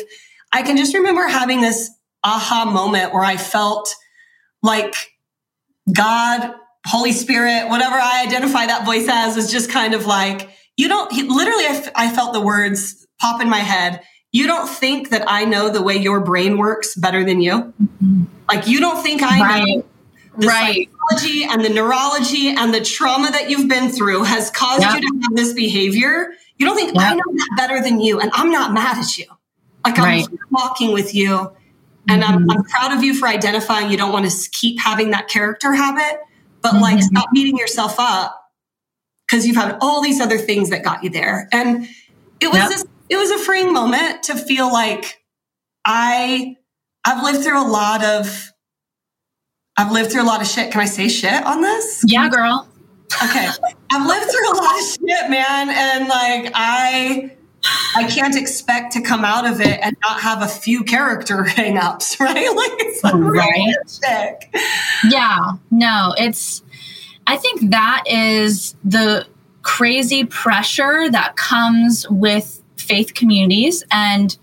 I 0.51 0.63
can 0.63 0.75
just 0.75 0.95
remember 0.95 1.27
having 1.27 1.61
this 1.61 1.91
aha 2.23 2.65
moment 2.65 3.13
where 3.13 3.23
I 3.23 3.37
felt 3.37 3.93
like 4.63 4.95
God, 5.93 6.53
Holy 6.85 7.11
Spirit, 7.11 7.69
whatever 7.69 7.95
I 7.95 8.23
identify 8.25 8.65
that 8.65 8.85
voice 8.85 9.07
as, 9.07 9.37
is 9.37 9.51
just 9.51 9.69
kind 9.69 9.93
of 9.93 10.07
like, 10.07 10.49
you 10.77 10.87
don't, 10.87 11.11
literally, 11.11 11.65
I, 11.65 11.75
f- 11.75 11.91
I 11.95 12.09
felt 12.09 12.33
the 12.33 12.41
words 12.41 13.05
pop 13.19 13.41
in 13.41 13.49
my 13.49 13.59
head. 13.59 14.01
You 14.37 14.47
don't 14.47 14.67
think 14.67 15.09
that 15.09 15.23
I 15.27 15.45
know 15.45 15.69
the 15.69 15.81
way 15.81 15.97
your 15.97 16.19
brain 16.19 16.57
works 16.57 16.95
better 16.95 17.23
than 17.23 17.41
you? 17.41 17.73
Mm-hmm 17.81 18.23
like 18.49 18.67
you 18.67 18.79
don't 18.79 19.01
think 19.01 19.21
I 19.21 19.39
right. 19.39 19.67
know 19.67 19.85
the 20.37 20.47
right. 20.47 20.89
psychology 21.09 21.43
and 21.43 21.63
the 21.63 21.69
neurology 21.69 22.49
and 22.49 22.73
the 22.73 22.81
trauma 22.81 23.31
that 23.31 23.49
you've 23.49 23.67
been 23.67 23.89
through 23.89 24.23
has 24.23 24.51
caused 24.51 24.81
yep. 24.81 24.95
you 24.95 25.01
to 25.01 25.19
have 25.23 25.35
this 25.35 25.53
behavior. 25.53 26.33
You 26.57 26.65
don't 26.65 26.75
think 26.75 26.95
yep. 26.95 27.03
I 27.03 27.13
know 27.15 27.23
that 27.25 27.49
better 27.57 27.81
than 27.81 27.99
you, 27.99 28.19
and 28.19 28.31
I'm 28.33 28.51
not 28.51 28.73
mad 28.73 28.97
at 28.97 29.17
you. 29.17 29.25
Like 29.85 29.97
I'm 29.99 30.25
walking 30.51 30.91
with 30.91 31.13
you, 31.15 31.51
and 32.09 32.23
mm-hmm. 32.23 32.49
I'm, 32.49 32.49
I'm, 32.49 32.63
proud 32.63 32.95
of 32.95 33.03
you 33.03 33.13
for 33.13 33.27
identifying 33.27 33.89
you 33.89 33.97
don't 33.97 34.11
want 34.11 34.29
to 34.29 34.49
keep 34.51 34.79
having 34.79 35.11
that 35.11 35.27
character 35.27 35.73
habit, 35.73 36.19
but 36.61 36.73
mm-hmm. 36.73 36.81
like 36.81 37.03
stop 37.03 37.27
beating 37.33 37.57
yourself 37.57 37.95
up 37.99 38.51
because 39.25 39.45
you've 39.45 39.55
had 39.55 39.77
all 39.81 40.01
these 40.01 40.19
other 40.19 40.37
things 40.37 40.69
that 40.71 40.83
got 40.83 41.03
you 41.03 41.09
there. 41.09 41.47
And 41.51 41.87
it 42.39 42.47
was 42.47 42.57
yep. 42.57 42.69
this, 42.69 42.85
it 43.09 43.17
was 43.17 43.31
a 43.31 43.37
freeing 43.37 43.73
moment 43.73 44.23
to 44.23 44.35
feel 44.35 44.71
like 44.71 45.21
I 45.85 46.57
I've 47.05 47.23
lived 47.23 47.43
through 47.43 47.61
a 47.61 47.67
lot 47.67 48.03
of 48.03 48.51
I've 49.77 49.91
lived 49.91 50.11
through 50.11 50.23
a 50.23 50.25
lot 50.25 50.41
of 50.41 50.47
shit. 50.47 50.71
Can 50.71 50.81
I 50.81 50.85
say 50.85 51.07
shit 51.07 51.45
on 51.45 51.61
this? 51.61 52.03
Yeah, 52.05 52.29
girl. 52.29 52.67
Okay. 53.23 53.47
I've 53.91 54.05
lived 54.05 54.31
through 54.31 54.51
a 54.51 54.57
lot 54.57 54.79
of 54.79 54.85
shit, 54.85 55.29
man. 55.29 55.69
And 55.69 56.07
like 56.09 56.51
I 56.53 57.31
I 57.95 58.07
can't 58.07 58.35
expect 58.35 58.93
to 58.93 59.01
come 59.01 59.23
out 59.23 59.45
of 59.45 59.61
it 59.61 59.79
and 59.81 59.95
not 60.01 60.19
have 60.21 60.41
a 60.41 60.47
few 60.47 60.83
character 60.83 61.43
hangups, 61.47 62.19
right? 62.19 62.55
Like 62.55 62.71
it's 62.79 63.03
like 63.03 63.13
right. 63.13 63.73
Yeah. 65.09 65.53
No, 65.71 66.13
it's 66.17 66.63
I 67.27 67.37
think 67.37 67.71
that 67.71 68.03
is 68.07 68.75
the 68.83 69.27
crazy 69.61 70.23
pressure 70.25 71.09
that 71.11 71.35
comes 71.35 72.07
with 72.09 72.63
faith 72.87 73.13
communities 73.13 73.83
and 73.91 74.37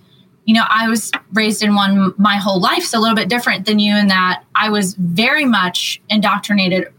you 0.44 0.54
know, 0.54 0.64
I 0.68 0.88
was 0.88 1.10
raised 1.32 1.62
in 1.62 1.74
one 1.74 2.14
my 2.18 2.36
whole 2.36 2.60
life, 2.60 2.84
so 2.84 2.98
a 2.98 3.00
little 3.00 3.16
bit 3.16 3.28
different 3.28 3.66
than 3.66 3.78
you 3.78 3.96
in 3.96 4.08
that 4.08 4.44
I 4.54 4.68
was 4.68 4.94
very 4.94 5.44
much 5.44 6.02
indoctrinated 6.10 6.92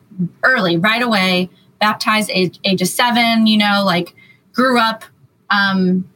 early, 0.44 0.78
right 0.78 1.02
away, 1.02 1.50
baptized 1.80 2.30
age, 2.34 2.60
age 2.64 2.82
of 2.82 2.88
seven, 2.88 3.46
you 3.46 3.58
know, 3.58 3.84
like 3.86 4.16
grew 4.54 4.80
up 4.80 5.04
um, 5.52 6.10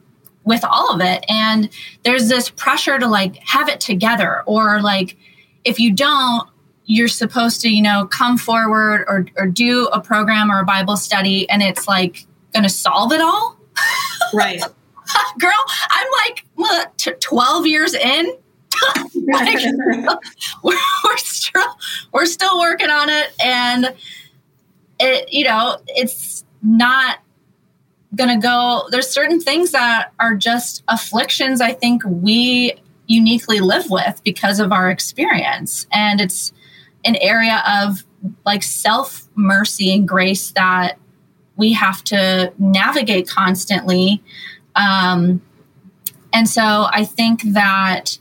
with 0.44 0.64
all 0.64 0.92
of 0.92 1.00
it. 1.00 1.24
And 1.28 1.70
there's 2.02 2.28
this 2.28 2.50
pressure 2.50 2.98
to 2.98 3.06
like 3.06 3.36
have 3.36 3.68
it 3.68 3.80
together, 3.80 4.42
or 4.46 4.82
like 4.82 5.16
if 5.64 5.78
you 5.78 5.92
don't, 5.92 6.48
you're 6.86 7.08
supposed 7.08 7.60
to, 7.60 7.68
you 7.68 7.82
know, 7.82 8.06
come 8.06 8.36
forward 8.36 9.04
or, 9.06 9.26
or 9.36 9.46
do 9.46 9.86
a 9.92 10.00
program 10.00 10.50
or 10.50 10.58
a 10.58 10.64
Bible 10.64 10.96
study, 10.96 11.48
and 11.48 11.62
it's 11.62 11.86
like 11.86 12.26
going 12.52 12.64
to 12.64 12.68
solve 12.68 13.12
it 13.12 13.20
all. 13.20 13.56
Right. 14.32 14.62
girl, 15.38 15.52
I'm 15.90 16.06
like 16.26 16.44
what, 16.54 16.98
t- 16.98 17.12
12 17.20 17.66
years 17.66 17.94
in. 17.94 18.36
like, 19.32 19.58
we're, 20.62 20.76
we're 21.04 21.16
still 21.18 21.76
we're 22.12 22.26
still 22.26 22.58
working 22.58 22.88
on 22.88 23.08
it, 23.10 23.32
and 23.42 23.94
it 24.98 25.32
you 25.32 25.44
know 25.44 25.76
it's 25.88 26.44
not 26.62 27.18
gonna 28.14 28.38
go. 28.38 28.86
There's 28.90 29.08
certain 29.08 29.40
things 29.40 29.72
that 29.72 30.12
are 30.18 30.34
just 30.34 30.82
afflictions. 30.88 31.60
I 31.60 31.72
think 31.72 32.02
we 32.06 32.74
uniquely 33.06 33.60
live 33.60 33.90
with 33.90 34.22
because 34.24 34.60
of 34.60 34.72
our 34.72 34.88
experience, 34.88 35.86
and 35.92 36.20
it's 36.20 36.52
an 37.04 37.16
area 37.16 37.62
of 37.68 38.04
like 38.46 38.62
self 38.62 39.28
mercy 39.34 39.92
and 39.92 40.06
grace 40.06 40.52
that 40.52 40.98
we 41.56 41.72
have 41.72 42.02
to 42.04 42.52
navigate 42.58 43.28
constantly 43.28 44.22
um, 44.76 45.42
and 46.32 46.48
so 46.48 46.86
I 46.90 47.04
think 47.04 47.42
that 47.52 48.18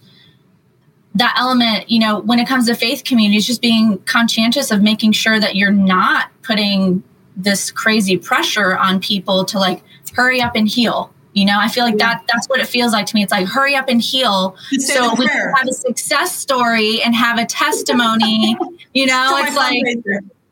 that 1.16 1.36
element, 1.38 1.90
you 1.90 2.00
know, 2.00 2.20
when 2.20 2.40
it 2.40 2.48
comes 2.48 2.68
to 2.68 2.76
faith 2.76 3.04
communities, 3.04 3.46
just 3.46 3.62
being 3.62 3.98
conscientious 4.00 4.72
of 4.72 4.82
making 4.82 5.12
sure 5.12 5.40
that 5.40 5.56
you're 5.56 5.72
not 5.72 6.32
putting 6.44 7.04
this 7.36 7.72
crazy 7.72 8.18
pressure 8.18 8.78
on 8.78 9.00
people 9.00 9.46
to 9.46 9.60
like 9.60 9.84
hurry 10.14 10.42
up 10.42 10.56
and 10.56 10.68
heal. 10.68 11.14
You 11.34 11.46
know, 11.46 11.58
I 11.60 11.68
feel 11.68 11.84
like 11.84 11.98
that 12.00 12.24
that's 12.32 12.48
what 12.48 12.60
it 12.60 12.68
feels 12.68 12.92
like 12.92 13.06
to 13.08 13.16
me. 13.16 13.24
It's 13.24 13.32
like 13.32 13.48
hurry 13.48 13.76
up 13.76 13.88
and 13.88 14.02
heal 14.02 14.56
so 14.80 15.14
we 15.16 15.28
can 15.28 15.54
have 15.56 15.68
a 15.68 15.74
success 15.74 16.36
story 16.36 17.02
and 17.02 17.16
have 17.16 17.38
a 17.38 17.46
testimony. 17.46 18.58
you 18.94 19.06
know, 19.06 19.38
for 19.38 19.48
it's 19.48 19.56
like 19.56 19.84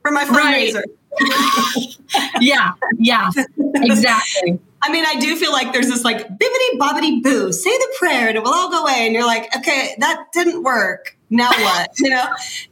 for 0.02 0.12
my 0.12 0.24
fundraiser. 0.24 0.84
Right. 1.20 1.98
yeah, 2.42 2.74
yeah, 3.00 3.32
exactly. 3.76 4.60
I 4.82 4.92
mean, 4.92 5.06
I 5.06 5.16
do 5.16 5.36
feel 5.36 5.52
like 5.52 5.74
there's 5.74 5.88
this 5.88 6.04
like 6.04 6.28
bibbity 6.28 6.78
bobbity 6.78 7.22
boo, 7.24 7.52
say 7.52 7.70
the 7.70 7.96
prayer 7.98 8.28
and 8.28 8.38
it 8.38 8.44
will 8.44 8.54
all 8.54 8.70
go 8.70 8.84
away. 8.84 9.06
And 9.06 9.14
you're 9.14 9.26
like, 9.26 9.56
okay, 9.56 9.96
that 10.00 10.26
didn't 10.34 10.64
work. 10.64 11.18
Now 11.30 11.50
what? 11.50 11.90
you 12.00 12.10
know? 12.10 12.26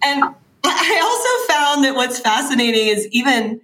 And 0.03 0.23
I 0.63 0.99
also 1.01 1.53
found 1.53 1.83
that 1.83 1.95
what's 1.95 2.19
fascinating 2.19 2.87
is 2.87 3.07
even 3.07 3.61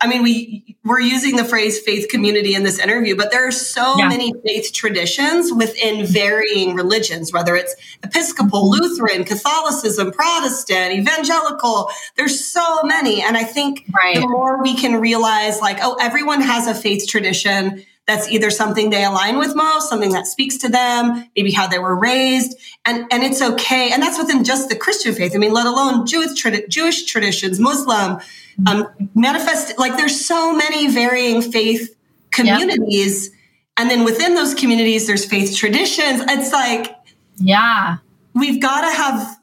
I 0.00 0.06
mean, 0.06 0.22
we 0.22 0.76
we're 0.84 1.00
using 1.00 1.36
the 1.36 1.44
phrase 1.44 1.78
faith 1.80 2.08
community 2.08 2.54
in 2.54 2.62
this 2.62 2.78
interview, 2.78 3.16
but 3.16 3.30
there 3.30 3.46
are 3.46 3.52
so 3.52 3.96
yeah. 3.98 4.08
many 4.08 4.32
faith 4.46 4.72
traditions 4.72 5.52
within 5.52 6.06
varying 6.06 6.74
religions, 6.74 7.32
whether 7.32 7.54
it's 7.54 7.74
Episcopal. 8.02 8.70
Lutheran, 8.70 9.24
Catholicism, 9.24 10.12
Protestant, 10.12 10.94
Evangelical. 10.94 11.90
There's 12.16 12.44
so 12.44 12.82
many, 12.82 13.22
and 13.22 13.36
I 13.36 13.44
think 13.44 13.84
right. 13.94 14.14
the 14.16 14.26
more 14.26 14.62
we 14.62 14.76
can 14.76 15.00
realize, 15.00 15.60
like, 15.60 15.78
oh, 15.80 15.96
everyone 16.00 16.40
has 16.40 16.66
a 16.66 16.74
faith 16.74 17.06
tradition 17.08 17.84
that's 18.10 18.28
either 18.28 18.50
something 18.50 18.90
they 18.90 19.04
align 19.04 19.38
with 19.38 19.54
most, 19.54 19.88
something 19.88 20.10
that 20.12 20.26
speaks 20.26 20.56
to 20.58 20.68
them, 20.68 21.30
maybe 21.36 21.52
how 21.52 21.68
they 21.68 21.78
were 21.78 21.94
raised, 21.94 22.58
and 22.84 23.06
and 23.12 23.22
it's 23.22 23.40
okay. 23.40 23.92
And 23.92 24.02
that's 24.02 24.18
within 24.18 24.42
just 24.42 24.68
the 24.68 24.76
Christian 24.76 25.14
faith. 25.14 25.32
I 25.34 25.38
mean, 25.38 25.52
let 25.52 25.66
alone 25.66 26.06
Jewish 26.06 26.42
Jewish 26.68 27.04
traditions, 27.04 27.60
Muslim, 27.60 28.18
um, 28.66 28.88
manifest. 29.14 29.78
Like, 29.78 29.96
there's 29.96 30.26
so 30.26 30.52
many 30.52 30.88
varying 30.88 31.40
faith 31.40 31.96
communities, 32.32 33.28
yep. 33.28 33.38
and 33.76 33.90
then 33.90 34.04
within 34.04 34.34
those 34.34 34.54
communities, 34.54 35.06
there's 35.06 35.24
faith 35.24 35.56
traditions. 35.56 36.22
It's 36.28 36.52
like, 36.52 36.92
yeah, 37.36 37.98
we've 38.34 38.60
got 38.60 38.80
to 38.80 38.96
have 38.96 39.39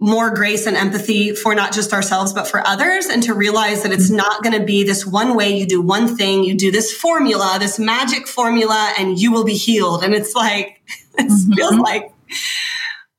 more 0.00 0.30
grace 0.34 0.66
and 0.66 0.76
empathy 0.76 1.34
for 1.34 1.54
not 1.54 1.72
just 1.72 1.92
ourselves, 1.92 2.32
but 2.32 2.48
for 2.48 2.66
others, 2.66 3.06
and 3.06 3.22
to 3.22 3.34
realize 3.34 3.82
that 3.82 3.92
it's 3.92 4.08
not 4.08 4.42
going 4.42 4.58
to 4.58 4.64
be 4.64 4.82
this 4.82 5.04
one 5.06 5.36
way 5.36 5.56
you 5.56 5.66
do 5.66 5.80
one 5.80 6.16
thing, 6.16 6.42
you 6.42 6.56
do 6.56 6.70
this 6.70 6.92
formula, 6.92 7.58
this 7.60 7.78
magic 7.78 8.26
formula, 8.26 8.94
and 8.98 9.18
you 9.18 9.30
will 9.30 9.44
be 9.44 9.54
healed. 9.54 10.02
And 10.02 10.14
it's 10.14 10.34
like, 10.34 10.80
it 11.18 11.28
mm-hmm. 11.28 11.52
feels 11.52 11.74
like 11.76 12.12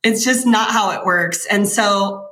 it's 0.03 0.25
just 0.25 0.47
not 0.47 0.71
how 0.71 0.89
it 0.91 1.05
works. 1.05 1.45
And 1.45 1.67
so 1.67 2.27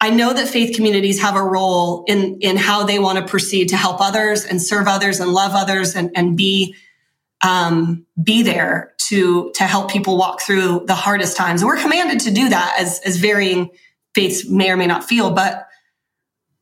I 0.00 0.10
know 0.10 0.32
that 0.32 0.46
faith 0.46 0.76
communities 0.76 1.20
have 1.20 1.34
a 1.34 1.42
role 1.42 2.04
in, 2.06 2.38
in 2.40 2.56
how 2.56 2.84
they 2.84 3.00
want 3.00 3.18
to 3.18 3.26
proceed 3.26 3.70
to 3.70 3.76
help 3.76 4.00
others 4.00 4.44
and 4.44 4.62
serve 4.62 4.86
others 4.86 5.18
and 5.18 5.32
love 5.32 5.52
others 5.54 5.96
and, 5.96 6.12
and 6.14 6.36
be 6.36 6.76
um, 7.40 8.04
be 8.20 8.42
there 8.42 8.94
to 9.08 9.52
to 9.54 9.64
help 9.64 9.90
people 9.90 10.16
walk 10.16 10.42
through 10.42 10.84
the 10.86 10.94
hardest 10.94 11.36
times. 11.36 11.62
And 11.62 11.68
we're 11.68 11.76
commanded 11.76 12.20
to 12.20 12.32
do 12.32 12.48
that 12.48 12.76
as 12.80 13.00
as 13.04 13.16
varying 13.16 13.70
faiths 14.18 14.48
may 14.48 14.68
or 14.68 14.76
may 14.76 14.86
not 14.86 15.04
feel. 15.04 15.30
But 15.30 15.68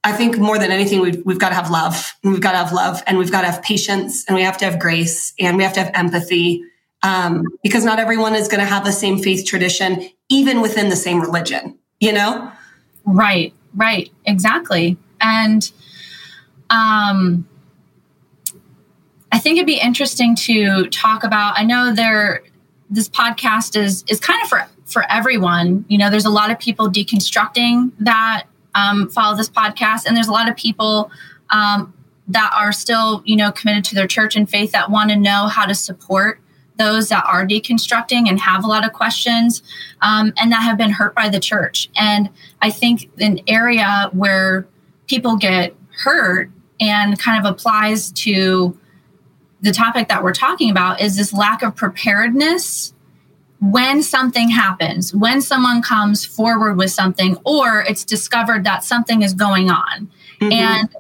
I 0.05 0.13
think 0.13 0.37
more 0.37 0.59
than 0.59 0.71
anything, 0.71 1.01
we've, 1.01 1.25
we've 1.25 1.39
got 1.39 1.49
to 1.49 1.55
have 1.55 1.71
love 1.71 2.13
we've 2.23 2.41
got 2.41 2.53
to 2.53 2.59
have 2.59 2.73
love 2.73 3.03
and 3.07 3.17
we've 3.17 3.33
got 3.33 3.41
to 3.41 3.51
have 3.51 3.63
patience 3.63 4.27
and 4.27 4.37
we 4.37 4.43
have 4.43 4.59
to 4.59 4.67
have 4.67 4.79
grace 4.79 5.33
and 5.41 5.57
we 5.57 5.63
have 5.63 5.73
to 5.73 5.81
have 5.83 5.91
empathy 5.95 6.63
um, 7.03 7.45
because 7.63 7.83
not 7.83 7.99
everyone 7.99 8.35
is 8.35 8.47
going 8.47 8.61
to 8.61 8.67
have 8.67 8.85
the 8.85 8.93
same 8.93 9.19
faith 9.19 9.47
tradition, 9.47 10.07
even 10.29 10.61
within 10.61 10.91
the 10.91 10.97
same 10.97 11.19
religion, 11.21 11.79
you 11.99 12.13
know? 12.13 12.53
Right, 13.05 13.55
right, 13.75 14.11
exactly. 14.27 14.99
And, 15.21 15.71
um, 16.69 17.49
I 19.33 19.39
think 19.39 19.57
it'd 19.57 19.67
be 19.67 19.81
interesting 19.81 20.37
to 20.37 20.89
talk 20.89 21.25
about. 21.25 21.59
I 21.59 21.65
know 21.65 21.95
there, 21.95 22.43
this 22.91 23.09
podcast 23.09 23.77
is 23.77 24.05
is 24.09 24.21
kind 24.21 24.41
of 24.43 24.49
for 24.49 24.67
for 24.87 25.05
everyone. 25.11 25.85
You 25.89 25.99
know, 25.99 26.11
there's 26.11 26.25
a 26.25 26.31
lot 26.31 26.51
of 26.51 26.59
people 26.59 26.89
deconstructing 26.89 27.93
that 28.01 28.45
um, 28.75 29.09
follow 29.11 29.37
this 29.37 29.51
podcast, 29.51 30.07
and 30.07 30.17
there's 30.17 30.29
a 30.29 30.33
lot 30.33 30.49
of 30.49 30.57
people 30.57 31.11
um, 31.51 31.93
that 32.29 32.51
are 32.57 32.73
still, 32.73 33.23
you 33.25 33.37
know, 33.37 33.53
committed 33.53 33.85
to 33.85 33.95
their 33.95 34.07
church 34.07 34.37
and 34.37 34.49
faith 34.49 34.73
that 34.73 34.91
want 34.91 35.11
to 35.11 35.17
know 35.17 35.47
how 35.47 35.67
to 35.67 35.75
support 35.75 36.41
those 36.79 37.09
that 37.09 37.25
are 37.27 37.47
deconstructing 37.47 38.29
and 38.29 38.39
have 38.41 38.65
a 38.65 38.67
lot 38.67 38.85
of 38.87 38.93
questions 38.93 39.63
um, 40.03 40.33
and 40.37 40.53
that 40.53 40.63
have 40.63 40.77
been 40.77 40.91
hurt 40.91 41.15
by 41.15 41.29
the 41.29 41.41
church. 41.41 41.89
And 41.97 42.29
I 42.61 42.71
think 42.71 43.11
an 43.19 43.41
area 43.49 44.11
where 44.13 44.67
people 45.07 45.37
get 45.37 45.75
hurt 46.05 46.51
and 46.79 47.19
kind 47.19 47.45
of 47.45 47.51
applies 47.51 48.11
to 48.13 48.79
the 49.63 49.73
topic 49.73 50.09
that 50.09 50.23
we're 50.23 50.35
talking 50.35 50.71
about 50.71 51.01
is 51.01 51.17
this 51.17 51.33
lack 51.33 51.63
of 51.63 51.75
preparedness 51.75 52.93
when 53.61 54.03
something 54.03 54.51
happens, 54.51 55.15
when 55.15 55.41
someone 55.41 55.83
comes 55.83 56.25
forward 56.25 56.77
with 56.77 56.91
something, 56.91 57.37
or 57.45 57.81
it's 57.81 58.05
discovered 58.05 58.65
that 58.65 58.85
something 58.85 59.23
is 59.23 59.33
going 59.33 59.71
on. 59.71 60.11
Mm-hmm. 60.41 60.53
And 60.53 60.95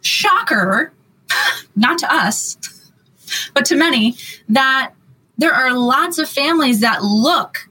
shocker, 0.00 0.92
not 1.76 1.98
to 1.98 2.12
us, 2.12 2.90
but 3.54 3.64
to 3.66 3.76
many, 3.76 4.16
that 4.48 4.92
there 5.38 5.52
are 5.52 5.72
lots 5.72 6.18
of 6.18 6.28
families 6.28 6.80
that 6.80 7.02
look 7.02 7.68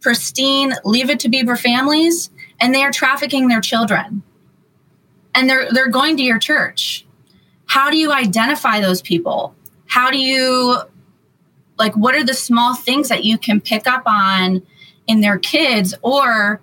pristine, 0.00 0.72
leave 0.84 1.10
it 1.10 1.20
to 1.20 1.28
Beaver 1.28 1.56
families, 1.56 2.30
and 2.60 2.74
they 2.74 2.82
are 2.82 2.92
trafficking 2.92 3.48
their 3.48 3.60
children. 3.60 4.22
And 5.34 5.50
they're 5.50 5.70
they're 5.70 5.90
going 5.90 6.16
to 6.16 6.22
your 6.22 6.38
church. 6.38 7.04
How 7.66 7.90
do 7.90 7.98
you 7.98 8.12
identify 8.12 8.80
those 8.80 9.02
people? 9.02 9.54
How 9.86 10.10
do 10.10 10.18
you 10.18 10.78
like 11.78 11.94
what 11.96 12.14
are 12.14 12.24
the 12.24 12.34
small 12.34 12.74
things 12.74 13.08
that 13.08 13.24
you 13.24 13.38
can 13.38 13.60
pick 13.60 13.86
up 13.86 14.02
on 14.06 14.62
in 15.06 15.20
their 15.20 15.38
kids 15.38 15.94
or 16.02 16.60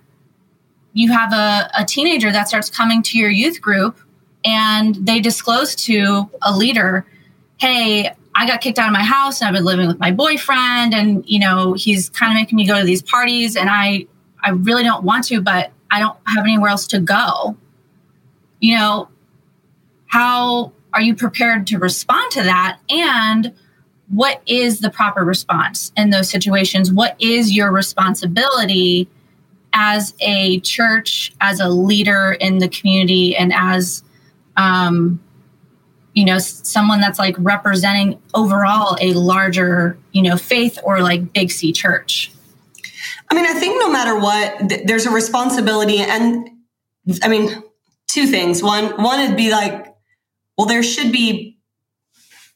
you 0.92 1.12
have 1.12 1.32
a, 1.32 1.70
a 1.78 1.84
teenager 1.84 2.30
that 2.30 2.48
starts 2.48 2.70
coming 2.70 3.02
to 3.02 3.18
your 3.18 3.30
youth 3.30 3.60
group 3.60 3.98
and 4.44 4.94
they 4.94 5.20
disclose 5.20 5.74
to 5.74 6.28
a 6.42 6.56
leader, 6.56 7.06
hey, 7.58 8.14
I 8.34 8.46
got 8.46 8.60
kicked 8.60 8.78
out 8.78 8.86
of 8.86 8.92
my 8.92 9.02
house 9.02 9.40
and 9.40 9.48
I've 9.48 9.54
been 9.54 9.64
living 9.64 9.86
with 9.86 9.98
my 9.98 10.10
boyfriend 10.10 10.92
and 10.92 11.24
you 11.26 11.38
know 11.38 11.72
he's 11.74 12.10
kind 12.10 12.32
of 12.32 12.36
making 12.36 12.56
me 12.56 12.66
go 12.66 12.78
to 12.78 12.84
these 12.84 13.02
parties 13.02 13.56
and 13.56 13.70
I 13.70 14.06
I 14.42 14.50
really 14.50 14.82
don't 14.82 15.04
want 15.04 15.24
to 15.26 15.40
but 15.40 15.70
I 15.90 16.00
don't 16.00 16.16
have 16.26 16.44
anywhere 16.44 16.70
else 16.70 16.86
to 16.88 17.00
go. 17.00 17.56
You 18.60 18.76
know, 18.76 19.08
how 20.06 20.72
are 20.92 21.00
you 21.00 21.14
prepared 21.14 21.66
to 21.68 21.78
respond 21.78 22.32
to 22.32 22.42
that 22.42 22.78
and 22.90 23.52
what 24.14 24.42
is 24.46 24.80
the 24.80 24.90
proper 24.90 25.24
response 25.24 25.92
in 25.96 26.10
those 26.10 26.30
situations? 26.30 26.92
What 26.92 27.16
is 27.20 27.52
your 27.52 27.72
responsibility 27.72 29.08
as 29.72 30.14
a 30.20 30.60
church, 30.60 31.32
as 31.40 31.58
a 31.58 31.68
leader 31.68 32.32
in 32.40 32.58
the 32.58 32.68
community 32.68 33.36
and 33.36 33.52
as 33.52 34.04
um, 34.56 35.20
you 36.14 36.24
know 36.24 36.38
someone 36.38 37.00
that's 37.00 37.18
like 37.18 37.34
representing 37.38 38.20
overall 38.34 38.96
a 39.00 39.12
larger 39.14 39.98
you 40.12 40.22
know 40.22 40.36
faith 40.36 40.78
or 40.84 41.00
like 41.00 41.32
big 41.32 41.50
c 41.50 41.72
church 41.72 42.30
i 43.30 43.34
mean 43.34 43.44
i 43.44 43.52
think 43.52 43.80
no 43.80 43.90
matter 43.90 44.16
what 44.16 44.68
th- 44.68 44.86
there's 44.86 45.06
a 45.06 45.10
responsibility 45.10 45.98
and 45.98 46.48
i 47.22 47.28
mean 47.28 47.62
two 48.06 48.26
things 48.26 48.62
one 48.62 48.86
one 49.02 49.26
would 49.26 49.36
be 49.36 49.50
like 49.50 49.92
well 50.56 50.68
there 50.68 50.84
should 50.84 51.10
be 51.10 51.53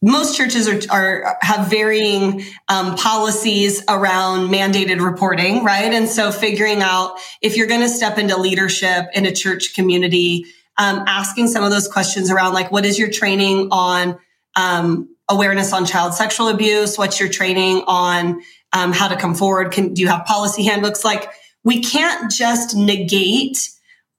most 0.00 0.36
churches 0.36 0.68
are, 0.68 0.80
are 0.92 1.38
have 1.40 1.68
varying 1.68 2.44
um, 2.68 2.94
policies 2.96 3.82
around 3.88 4.48
mandated 4.48 5.00
reporting 5.00 5.64
right 5.64 5.92
and 5.92 6.08
so 6.08 6.30
figuring 6.30 6.82
out 6.82 7.16
if 7.42 7.56
you're 7.56 7.66
going 7.66 7.80
to 7.80 7.88
step 7.88 8.16
into 8.18 8.36
leadership 8.36 9.06
in 9.14 9.26
a 9.26 9.32
church 9.32 9.74
community 9.74 10.44
um, 10.78 11.02
asking 11.06 11.48
some 11.48 11.64
of 11.64 11.70
those 11.70 11.88
questions 11.88 12.30
around 12.30 12.54
like, 12.54 12.70
what 12.70 12.86
is 12.86 12.98
your 12.98 13.10
training 13.10 13.68
on 13.70 14.18
um, 14.56 15.14
awareness 15.28 15.72
on 15.72 15.84
child 15.84 16.14
sexual 16.14 16.48
abuse? 16.48 16.96
What's 16.96 17.20
your 17.20 17.28
training 17.28 17.82
on 17.86 18.40
um, 18.72 18.92
how 18.92 19.08
to 19.08 19.16
come 19.16 19.34
forward? 19.34 19.72
Can 19.72 19.92
do 19.92 20.00
you 20.00 20.08
have 20.08 20.24
policy 20.24 20.64
handbooks? 20.64 21.04
Like, 21.04 21.30
we 21.64 21.82
can't 21.82 22.30
just 22.30 22.76
negate 22.76 23.70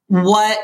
what 0.08 0.60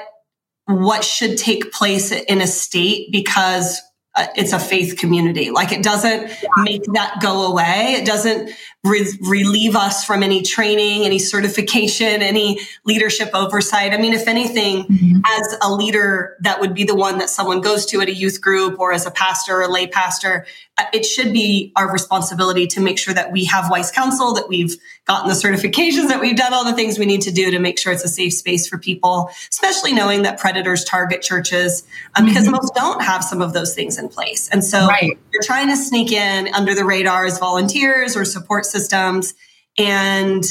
what 0.65 1.03
should 1.03 1.37
take 1.37 1.71
place 1.71 2.11
in 2.11 2.41
a 2.41 2.47
state 2.47 3.11
because 3.11 3.81
uh, 4.15 4.27
it's 4.35 4.53
a 4.53 4.59
faith 4.59 4.97
community. 4.97 5.51
Like 5.51 5.71
it 5.71 5.83
doesn't 5.83 6.27
yeah. 6.27 6.49
make 6.63 6.83
that 6.93 7.19
go 7.21 7.51
away. 7.51 7.95
It 7.97 8.05
doesn't 8.05 8.51
re- 8.85 9.17
relieve 9.21 9.75
us 9.75 10.05
from 10.05 10.23
any 10.23 10.41
training, 10.41 11.03
any 11.03 11.19
certification, 11.19 12.21
any 12.21 12.59
leadership 12.85 13.29
oversight. 13.33 13.93
I 13.93 13.97
mean, 13.97 14.13
if 14.13 14.27
anything, 14.27 14.85
mm-hmm. 14.85 15.21
as 15.25 15.57
a 15.61 15.73
leader, 15.73 16.37
that 16.41 16.61
would 16.61 16.73
be 16.73 16.83
the 16.83 16.95
one 16.95 17.17
that 17.17 17.29
someone 17.29 17.61
goes 17.61 17.85
to 17.87 18.01
at 18.01 18.07
a 18.07 18.13
youth 18.13 18.39
group 18.41 18.79
or 18.79 18.93
as 18.93 19.05
a 19.05 19.11
pastor 19.11 19.57
or 19.57 19.63
a 19.63 19.67
lay 19.67 19.87
pastor. 19.87 20.45
Uh, 20.77 20.83
it 20.93 21.05
should 21.05 21.33
be 21.33 21.71
our 21.75 21.91
responsibility 21.91 22.67
to 22.67 22.79
make 22.79 22.99
sure 22.99 23.13
that 23.13 23.31
we 23.31 23.45
have 23.45 23.69
wise 23.69 23.91
counsel, 23.91 24.33
that 24.33 24.47
we've 24.47 24.75
gotten 25.05 25.29
the 25.29 25.35
certifications, 25.35 26.07
that 26.09 26.19
we've 26.19 26.35
done 26.35 26.53
all 26.53 26.65
the 26.65 26.73
things 26.73 26.99
we 26.99 27.05
need 27.05 27.21
to 27.21 27.31
do 27.31 27.51
to 27.51 27.59
make 27.59 27.79
sure 27.79 27.93
it's 27.93 28.03
a 28.03 28.09
safe 28.09 28.33
space 28.33 28.67
for 28.67 28.77
people, 28.77 29.29
especially 29.49 29.93
knowing 29.93 30.23
that 30.23 30.39
predators 30.39 30.83
target 30.83 31.21
churches 31.21 31.83
um, 32.15 32.25
because 32.25 32.43
mm-hmm. 32.43 32.53
most 32.53 32.73
don't 32.75 33.01
have 33.01 33.23
some 33.23 33.41
of 33.41 33.53
those 33.53 33.73
things 33.73 33.97
in 33.97 34.09
place. 34.09 34.49
And 34.49 34.63
so 34.63 34.87
right. 34.87 35.17
you're 35.31 35.43
trying 35.43 35.67
to 35.69 35.77
sneak 35.77 36.11
in 36.11 36.53
under 36.53 36.75
the 36.75 36.83
radar 36.83 37.25
as 37.25 37.39
volunteers 37.39 38.17
or 38.17 38.25
support 38.25 38.65
systems. 38.75 39.33
And 39.77 40.43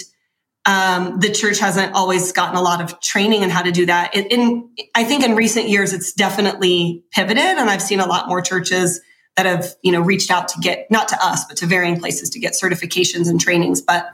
um, 0.66 1.20
the 1.20 1.30
church 1.30 1.58
hasn't 1.58 1.94
always 1.94 2.32
gotten 2.32 2.56
a 2.56 2.62
lot 2.62 2.80
of 2.80 2.98
training 3.00 3.42
in 3.42 3.50
how 3.50 3.62
to 3.62 3.70
do 3.70 3.84
that. 3.87 4.14
In, 4.14 4.24
in, 4.26 4.70
I 4.94 5.04
think 5.04 5.24
in 5.24 5.37
recent 5.37 5.68
years, 5.68 5.92
it's 5.92 6.12
definitely 6.12 7.04
pivoted, 7.12 7.58
and 7.60 7.68
I've 7.68 7.82
seen 7.82 8.00
a 8.00 8.06
lot 8.06 8.28
more 8.28 8.40
churches 8.40 9.00
that 9.37 9.46
have 9.46 9.74
you 9.82 9.92
know 9.92 10.00
reached 10.00 10.30
out 10.30 10.48
to 10.48 10.60
get 10.60 10.90
not 10.90 11.08
to 11.08 11.16
us, 11.20 11.44
but 11.44 11.56
to 11.58 11.66
varying 11.66 11.98
places 11.98 12.30
to 12.30 12.38
get 12.38 12.54
certifications 12.54 13.28
and 13.28 13.40
trainings. 13.40 13.82
But 13.82 14.10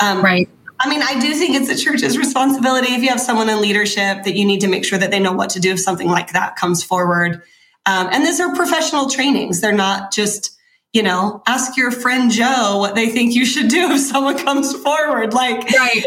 um, 0.00 0.22
right. 0.22 0.48
I 0.80 0.88
mean, 0.88 1.02
I 1.02 1.18
do 1.20 1.32
think 1.34 1.54
it's 1.54 1.68
the 1.68 1.76
church's 1.76 2.18
responsibility 2.18 2.92
if 2.92 3.02
you 3.02 3.08
have 3.08 3.20
someone 3.20 3.48
in 3.48 3.60
leadership 3.60 4.24
that 4.24 4.34
you 4.34 4.44
need 4.44 4.60
to 4.60 4.68
make 4.68 4.84
sure 4.84 4.98
that 4.98 5.10
they 5.10 5.20
know 5.20 5.32
what 5.32 5.50
to 5.50 5.60
do 5.60 5.72
if 5.72 5.80
something 5.80 6.08
like 6.08 6.32
that 6.32 6.56
comes 6.56 6.82
forward. 6.82 7.42
Um, 7.86 8.08
and 8.10 8.24
these 8.24 8.40
are 8.40 8.54
professional 8.54 9.08
trainings. 9.08 9.60
They're 9.60 9.72
not 9.72 10.12
just, 10.12 10.53
you 10.94 11.02
know, 11.02 11.42
ask 11.46 11.76
your 11.76 11.90
friend 11.90 12.30
Joe 12.30 12.78
what 12.78 12.94
they 12.94 13.08
think 13.08 13.34
you 13.34 13.44
should 13.44 13.68
do 13.68 13.90
if 13.90 14.00
someone 14.00 14.38
comes 14.38 14.72
forward. 14.76 15.34
Like, 15.34 15.68
right. 15.72 16.04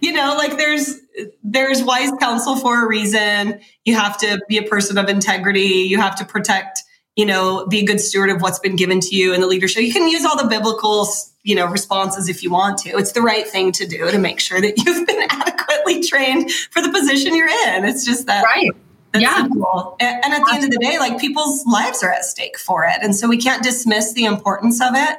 you 0.00 0.12
know, 0.12 0.34
like 0.36 0.56
there's 0.56 0.98
there's 1.44 1.82
wise 1.82 2.10
counsel 2.18 2.56
for 2.56 2.82
a 2.82 2.88
reason. 2.88 3.60
You 3.84 3.94
have 3.96 4.16
to 4.18 4.40
be 4.48 4.56
a 4.56 4.62
person 4.62 4.96
of 4.96 5.10
integrity. 5.10 5.84
You 5.86 5.98
have 5.98 6.16
to 6.16 6.24
protect, 6.24 6.82
you 7.16 7.26
know, 7.26 7.66
be 7.66 7.80
a 7.80 7.84
good 7.84 8.00
steward 8.00 8.30
of 8.30 8.40
what's 8.40 8.58
been 8.58 8.76
given 8.76 9.00
to 9.00 9.14
you 9.14 9.34
in 9.34 9.42
the 9.42 9.46
leadership. 9.46 9.82
You 9.82 9.92
can 9.92 10.08
use 10.08 10.24
all 10.24 10.38
the 10.38 10.48
biblical 10.48 11.06
you 11.42 11.54
know 11.54 11.66
responses 11.66 12.28
if 12.28 12.42
you 12.42 12.50
want 12.50 12.76
to 12.76 12.90
it's 12.90 13.12
the 13.12 13.22
right 13.22 13.48
thing 13.48 13.72
to 13.72 13.86
do 13.86 14.10
to 14.10 14.18
make 14.18 14.38
sure 14.40 14.60
that 14.60 14.76
you've 14.76 15.06
been 15.06 15.22
adequately 15.30 16.02
trained 16.02 16.52
for 16.70 16.82
the 16.82 16.90
position 16.90 17.34
you're 17.34 17.48
in 17.48 17.86
it's 17.86 18.04
just 18.04 18.26
that 18.26 18.44
right 18.44 18.70
yeah. 19.14 19.36
simple. 19.36 19.96
and, 20.00 20.24
and 20.24 20.34
at 20.34 20.44
the 20.44 20.54
end 20.54 20.64
of 20.64 20.70
the 20.70 20.78
day 20.78 20.98
like 20.98 21.18
people's 21.18 21.64
lives 21.66 22.02
are 22.02 22.10
at 22.10 22.24
stake 22.24 22.58
for 22.58 22.84
it. 22.84 22.98
And 23.02 23.14
so 23.14 23.28
we 23.28 23.38
can't 23.38 23.62
dismiss 23.62 24.12
the 24.12 24.24
importance 24.24 24.80
of 24.80 24.90
it. 24.94 25.18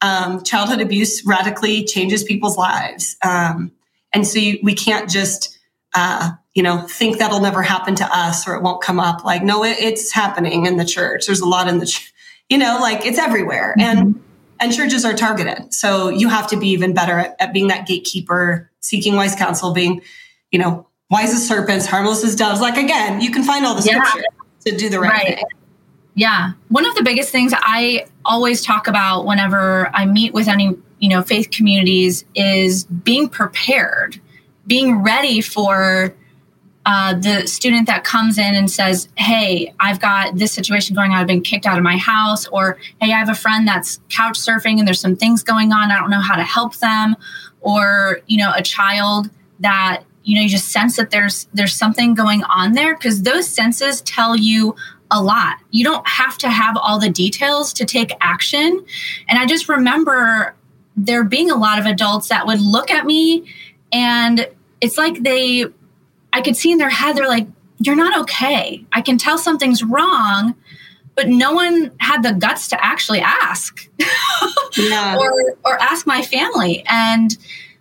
Um, 0.00 0.42
childhood 0.42 0.80
abuse 0.80 1.24
radically 1.26 1.84
changes 1.84 2.22
people's 2.22 2.56
lives. 2.56 3.16
Um, 3.24 3.72
and 4.12 4.26
so 4.26 4.38
you, 4.38 4.58
we 4.62 4.74
can't 4.74 5.10
just 5.10 5.58
uh, 5.94 6.30
you 6.54 6.62
know 6.62 6.82
think 6.82 7.18
that'll 7.18 7.40
never 7.40 7.62
happen 7.62 7.94
to 7.96 8.08
us 8.16 8.46
or 8.46 8.54
it 8.54 8.62
won't 8.62 8.82
come 8.82 9.00
up. 9.00 9.24
Like 9.24 9.42
no 9.42 9.64
it, 9.64 9.76
it's 9.78 10.12
happening 10.12 10.66
in 10.66 10.76
the 10.76 10.84
church. 10.84 11.26
There's 11.26 11.40
a 11.40 11.48
lot 11.48 11.68
in 11.68 11.78
the 11.78 11.86
ch- 11.86 12.12
you 12.48 12.58
know 12.58 12.78
like 12.80 13.04
it's 13.04 13.18
everywhere. 13.18 13.74
Mm-hmm. 13.78 13.98
and 13.98 14.22
and 14.60 14.72
churches 14.72 15.04
are 15.04 15.14
targeted. 15.14 15.72
So 15.72 16.08
you 16.08 16.28
have 16.28 16.48
to 16.48 16.56
be 16.56 16.68
even 16.68 16.94
better 16.94 17.18
at, 17.18 17.36
at 17.38 17.52
being 17.52 17.68
that 17.68 17.86
gatekeeper, 17.86 18.70
seeking 18.80 19.16
wise 19.16 19.34
counsel, 19.34 19.72
being, 19.72 20.02
you 20.50 20.58
know, 20.58 20.88
wise 21.10 21.32
as 21.32 21.46
serpents, 21.46 21.86
harmless 21.86 22.24
as 22.24 22.34
doves. 22.34 22.60
Like 22.60 22.76
again, 22.76 23.20
you 23.20 23.30
can 23.30 23.42
find 23.42 23.64
all 23.64 23.74
the 23.74 23.82
scripture 23.82 24.18
yeah. 24.18 24.70
to 24.70 24.76
do 24.76 24.88
the 24.88 25.00
right, 25.00 25.12
right, 25.12 25.34
thing. 25.36 25.44
Yeah. 26.14 26.52
One 26.68 26.86
of 26.86 26.94
the 26.94 27.02
biggest 27.02 27.30
things 27.30 27.52
I 27.54 28.06
always 28.24 28.64
talk 28.64 28.88
about 28.88 29.26
whenever 29.26 29.90
I 29.94 30.06
meet 30.06 30.32
with 30.32 30.48
any, 30.48 30.76
you 30.98 31.08
know, 31.08 31.22
faith 31.22 31.50
communities 31.50 32.24
is 32.34 32.84
being 32.84 33.28
prepared, 33.28 34.18
being 34.66 35.02
ready 35.02 35.42
for 35.42 36.14
uh, 36.86 37.14
the 37.14 37.46
student 37.46 37.86
that 37.88 38.02
comes 38.02 38.38
in 38.38 38.54
and 38.54 38.70
says, 38.70 39.08
Hey, 39.16 39.74
I've 39.78 40.00
got 40.00 40.36
this 40.36 40.52
situation 40.52 40.96
going 40.96 41.10
on. 41.10 41.18
I've 41.18 41.26
been 41.26 41.42
kicked 41.42 41.66
out 41.66 41.76
of 41.76 41.84
my 41.84 41.98
house. 41.98 42.46
Or, 42.46 42.78
Hey, 43.00 43.12
I 43.12 43.18
have 43.18 43.28
a 43.28 43.34
friend 43.34 43.68
that's 43.68 44.00
couch 44.08 44.38
surfing 44.38 44.78
and 44.78 44.86
there's 44.88 45.00
some 45.00 45.16
things 45.16 45.42
going 45.42 45.72
on. 45.72 45.90
I 45.90 45.98
don't 45.98 46.10
know 46.10 46.20
how 46.20 46.36
to 46.36 46.44
help 46.44 46.76
them. 46.76 47.14
Or, 47.60 48.20
you 48.26 48.38
know, 48.38 48.52
a 48.54 48.62
child 48.62 49.28
that, 49.60 50.04
you 50.26 50.34
know, 50.34 50.42
you 50.42 50.48
just 50.48 50.68
sense 50.68 50.96
that 50.96 51.10
there's 51.10 51.46
there's 51.54 51.72
something 51.72 52.12
going 52.12 52.42
on 52.44 52.72
there 52.72 52.94
because 52.96 53.22
those 53.22 53.48
senses 53.48 54.00
tell 54.00 54.36
you 54.36 54.74
a 55.12 55.22
lot. 55.22 55.58
You 55.70 55.84
don't 55.84 56.06
have 56.06 56.36
to 56.38 56.50
have 56.50 56.76
all 56.76 56.98
the 56.98 57.08
details 57.08 57.72
to 57.74 57.84
take 57.84 58.10
action. 58.20 58.84
And 59.28 59.38
I 59.38 59.46
just 59.46 59.68
remember 59.68 60.56
there 60.96 61.22
being 61.22 61.48
a 61.48 61.54
lot 61.54 61.78
of 61.78 61.86
adults 61.86 62.28
that 62.28 62.44
would 62.44 62.60
look 62.60 62.90
at 62.90 63.06
me 63.06 63.46
and 63.92 64.48
it's 64.80 64.98
like 64.98 65.22
they, 65.22 65.66
I 66.32 66.40
could 66.40 66.56
see 66.56 66.72
in 66.72 66.78
their 66.78 66.90
head, 66.90 67.16
they're 67.16 67.28
like, 67.28 67.46
you're 67.78 67.94
not 67.94 68.18
okay. 68.22 68.84
I 68.92 69.02
can 69.02 69.18
tell 69.18 69.38
something's 69.38 69.84
wrong, 69.84 70.56
but 71.14 71.28
no 71.28 71.52
one 71.52 71.92
had 71.98 72.24
the 72.24 72.32
guts 72.32 72.68
to 72.68 72.84
actually 72.84 73.20
ask 73.20 73.88
yeah. 74.76 75.16
or, 75.16 75.56
or 75.64 75.80
ask 75.80 76.04
my 76.04 76.20
family. 76.20 76.84
And 76.88 77.36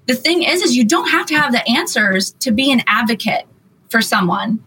the 0.07 0.15
thing 0.15 0.43
is, 0.43 0.61
is 0.61 0.75
you 0.75 0.85
don't 0.85 1.09
have 1.09 1.25
to 1.27 1.35
have 1.35 1.51
the 1.51 1.67
answers 1.69 2.31
to 2.39 2.51
be 2.51 2.71
an 2.71 2.81
advocate 2.87 3.45
for 3.89 4.01
someone. 4.01 4.63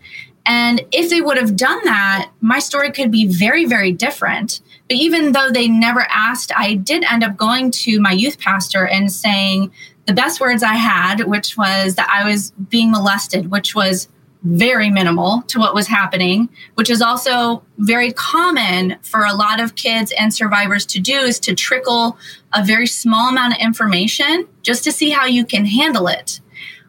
And 0.46 0.84
if 0.92 1.10
they 1.10 1.20
would 1.20 1.36
have 1.36 1.56
done 1.56 1.78
that, 1.84 2.30
my 2.40 2.58
story 2.58 2.90
could 2.90 3.10
be 3.10 3.26
very, 3.26 3.66
very 3.66 3.92
different. 3.92 4.62
But 4.88 4.96
even 4.96 5.32
though 5.32 5.50
they 5.50 5.68
never 5.68 6.06
asked, 6.08 6.50
I 6.56 6.74
did 6.74 7.04
end 7.04 7.22
up 7.22 7.36
going 7.36 7.70
to 7.72 8.00
my 8.00 8.12
youth 8.12 8.38
pastor 8.38 8.86
and 8.86 9.12
saying 9.12 9.70
the 10.06 10.14
best 10.14 10.40
words 10.40 10.62
I 10.62 10.74
had, 10.74 11.24
which 11.24 11.58
was 11.58 11.96
that 11.96 12.08
I 12.08 12.26
was 12.26 12.52
being 12.52 12.90
molested, 12.90 13.50
which 13.50 13.74
was 13.74 14.08
very 14.42 14.88
minimal 14.88 15.42
to 15.48 15.58
what 15.58 15.74
was 15.74 15.86
happening, 15.86 16.48
which 16.74 16.88
is 16.88 17.02
also 17.02 17.62
very 17.78 18.12
common 18.12 18.96
for 19.02 19.26
a 19.26 19.34
lot 19.34 19.60
of 19.60 19.74
kids 19.74 20.12
and 20.18 20.32
survivors 20.32 20.86
to 20.86 21.00
do 21.00 21.18
is 21.18 21.38
to 21.40 21.54
trickle 21.54 22.16
a 22.52 22.64
very 22.64 22.86
small 22.86 23.28
amount 23.28 23.54
of 23.54 23.60
information 23.60 24.46
just 24.62 24.84
to 24.84 24.92
see 24.92 25.10
how 25.10 25.26
you 25.26 25.44
can 25.44 25.64
handle 25.64 26.08
it. 26.08 26.40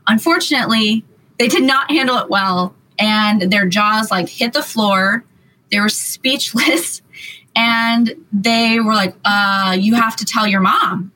Unfortunately, 0.08 1.04
they 1.38 1.48
did 1.48 1.64
not 1.64 1.92
handle 1.92 2.18
it 2.18 2.30
well 2.30 2.76
and 2.98 3.42
their 3.44 3.68
jaws 3.68 4.12
like 4.12 4.30
hit 4.30 4.54
the 4.54 4.62
floor. 4.62 5.24
They 5.72 5.80
were 5.80 5.90
speechless 5.90 7.02
and 7.56 8.14
they 8.32 8.80
were 8.80 8.94
like, 8.94 9.16
uh, 9.26 9.76
you 9.80 9.96
have 9.96 10.16
to 10.18 10.26
tell 10.26 10.48
your 10.48 10.62
mom. 10.62 11.12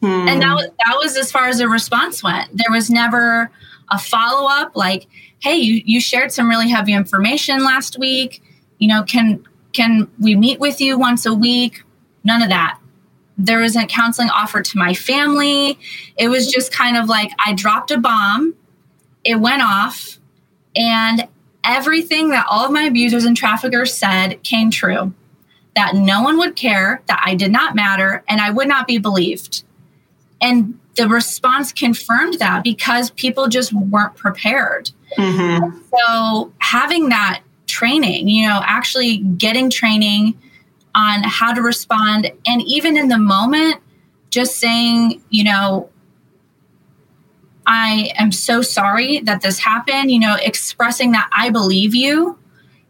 Hmm. 0.00 0.28
And 0.28 0.42
that 0.42 0.54
was, 0.54 0.66
that 0.84 0.96
was 0.96 1.16
as 1.16 1.30
far 1.30 1.46
as 1.46 1.58
the 1.58 1.68
response 1.68 2.22
went. 2.22 2.56
There 2.56 2.70
was 2.70 2.90
never 2.90 3.50
a 3.90 3.98
follow 3.98 4.48
up 4.48 4.74
like, 4.74 5.06
hey, 5.40 5.56
you, 5.56 5.82
you 5.84 6.00
shared 6.00 6.32
some 6.32 6.48
really 6.48 6.68
heavy 6.68 6.92
information 6.92 7.64
last 7.64 7.98
week. 7.98 8.42
You 8.78 8.88
know, 8.88 9.04
can 9.04 9.44
can 9.72 10.10
we 10.20 10.34
meet 10.34 10.60
with 10.60 10.80
you 10.80 10.98
once 10.98 11.24
a 11.24 11.32
week? 11.32 11.82
None 12.24 12.42
of 12.42 12.48
that. 12.50 12.78
There 13.44 13.60
wasn't 13.60 13.88
counseling 13.88 14.30
offered 14.30 14.64
to 14.66 14.78
my 14.78 14.94
family. 14.94 15.78
It 16.16 16.28
was 16.28 16.50
just 16.50 16.72
kind 16.72 16.96
of 16.96 17.08
like 17.08 17.30
I 17.44 17.54
dropped 17.54 17.90
a 17.90 17.98
bomb, 17.98 18.54
it 19.24 19.36
went 19.36 19.62
off, 19.62 20.18
and 20.76 21.28
everything 21.64 22.30
that 22.30 22.46
all 22.48 22.64
of 22.64 22.72
my 22.72 22.82
abusers 22.84 23.24
and 23.24 23.36
traffickers 23.36 23.92
said 23.92 24.42
came 24.42 24.70
true 24.70 25.12
that 25.74 25.94
no 25.94 26.22
one 26.22 26.38
would 26.38 26.54
care, 26.54 27.02
that 27.06 27.22
I 27.24 27.34
did 27.34 27.50
not 27.50 27.74
matter, 27.74 28.22
and 28.28 28.40
I 28.40 28.50
would 28.50 28.68
not 28.68 28.86
be 28.86 28.98
believed. 28.98 29.64
And 30.40 30.78
the 30.96 31.08
response 31.08 31.72
confirmed 31.72 32.38
that 32.40 32.62
because 32.62 33.10
people 33.10 33.48
just 33.48 33.72
weren't 33.72 34.14
prepared. 34.16 34.90
Mm-hmm. 35.16 35.78
So, 35.96 36.52
having 36.58 37.08
that 37.08 37.42
training, 37.66 38.28
you 38.28 38.46
know, 38.46 38.60
actually 38.64 39.18
getting 39.18 39.70
training 39.70 40.38
on 40.94 41.22
how 41.24 41.52
to 41.52 41.62
respond, 41.62 42.30
and 42.46 42.62
even 42.62 42.96
in 42.96 43.08
the 43.08 43.18
moment, 43.18 43.80
just 44.30 44.56
saying, 44.56 45.22
you 45.30 45.44
know, 45.44 45.90
I 47.66 48.12
am 48.16 48.32
so 48.32 48.62
sorry 48.62 49.20
that 49.20 49.42
this 49.42 49.58
happened. 49.58 50.10
You 50.10 50.20
know, 50.20 50.36
expressing 50.40 51.12
that 51.12 51.30
I 51.36 51.50
believe 51.50 51.94
you 51.94 52.38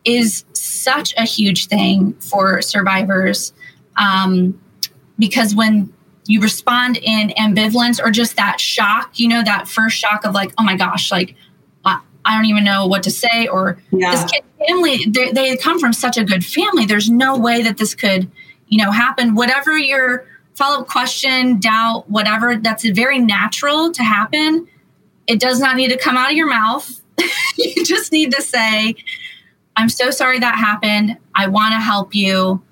is 0.04 0.44
such 0.52 1.14
a 1.16 1.24
huge 1.24 1.66
thing 1.66 2.14
for 2.14 2.60
survivors 2.62 3.52
um, 3.96 4.60
because 5.18 5.54
when 5.54 5.92
you 6.26 6.40
respond 6.40 6.98
in 7.02 7.30
ambivalence 7.30 8.00
or 8.04 8.10
just 8.10 8.36
that 8.36 8.60
shock, 8.60 9.18
you 9.18 9.28
know, 9.28 9.42
that 9.42 9.68
first 9.68 9.96
shock 9.96 10.24
of 10.24 10.34
like, 10.34 10.52
oh 10.58 10.62
my 10.62 10.76
gosh, 10.76 11.10
like, 11.10 11.34
I 12.24 12.36
don't 12.36 12.46
even 12.46 12.64
know 12.64 12.86
what 12.86 13.02
to 13.04 13.10
say, 13.10 13.46
or 13.48 13.78
yeah. 13.90 14.12
this 14.12 14.30
kid 14.30 14.44
family, 14.66 15.04
they, 15.08 15.32
they 15.32 15.56
come 15.56 15.78
from 15.78 15.92
such 15.92 16.16
a 16.16 16.24
good 16.24 16.44
family. 16.44 16.86
There's 16.86 17.10
no 17.10 17.36
way 17.36 17.62
that 17.62 17.78
this 17.78 17.94
could, 17.94 18.30
you 18.68 18.78
know, 18.78 18.90
happen. 18.90 19.34
Whatever 19.34 19.76
your 19.76 20.26
follow 20.54 20.82
up 20.82 20.88
question, 20.88 21.58
doubt, 21.60 22.08
whatever, 22.08 22.56
that's 22.56 22.88
very 22.90 23.18
natural 23.18 23.92
to 23.92 24.02
happen. 24.02 24.68
It 25.26 25.40
does 25.40 25.60
not 25.60 25.76
need 25.76 25.88
to 25.88 25.98
come 25.98 26.16
out 26.16 26.30
of 26.30 26.36
your 26.36 26.48
mouth. 26.48 27.00
you 27.56 27.84
just 27.84 28.12
need 28.12 28.32
to 28.32 28.42
say, 28.42 28.94
I'm 29.76 29.88
so 29.88 30.10
sorry 30.10 30.38
that 30.38 30.56
happened. 30.56 31.16
I 31.34 31.48
want 31.48 31.72
to 31.72 31.80
help 31.80 32.14
you 32.14 32.62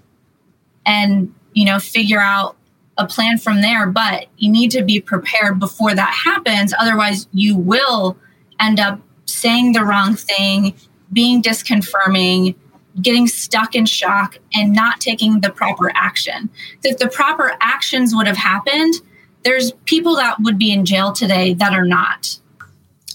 and, 0.86 1.34
you 1.54 1.64
know, 1.64 1.78
figure 1.78 2.20
out 2.20 2.56
a 2.98 3.06
plan 3.06 3.38
from 3.38 3.62
there. 3.62 3.86
But 3.86 4.26
you 4.36 4.50
need 4.50 4.70
to 4.72 4.82
be 4.82 5.00
prepared 5.00 5.58
before 5.58 5.94
that 5.94 6.12
happens. 6.12 6.74
Otherwise, 6.78 7.28
you 7.32 7.56
will 7.56 8.16
end 8.60 8.78
up 8.78 9.00
saying 9.32 9.72
the 9.72 9.84
wrong 9.84 10.14
thing, 10.14 10.74
being 11.12 11.42
disconfirming, 11.42 12.54
getting 13.00 13.26
stuck 13.26 13.74
in 13.74 13.86
shock 13.86 14.38
and 14.54 14.72
not 14.72 15.00
taking 15.00 15.40
the 15.40 15.50
proper 15.50 15.90
action. 15.94 16.50
If 16.82 16.98
the 16.98 17.08
proper 17.08 17.52
actions 17.60 18.14
would 18.14 18.26
have 18.26 18.36
happened, 18.36 18.94
there's 19.42 19.72
people 19.84 20.16
that 20.16 20.36
would 20.40 20.58
be 20.58 20.72
in 20.72 20.84
jail 20.84 21.12
today 21.12 21.54
that 21.54 21.72
are 21.72 21.86
not. 21.86 22.38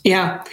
Yeah. 0.03 0.43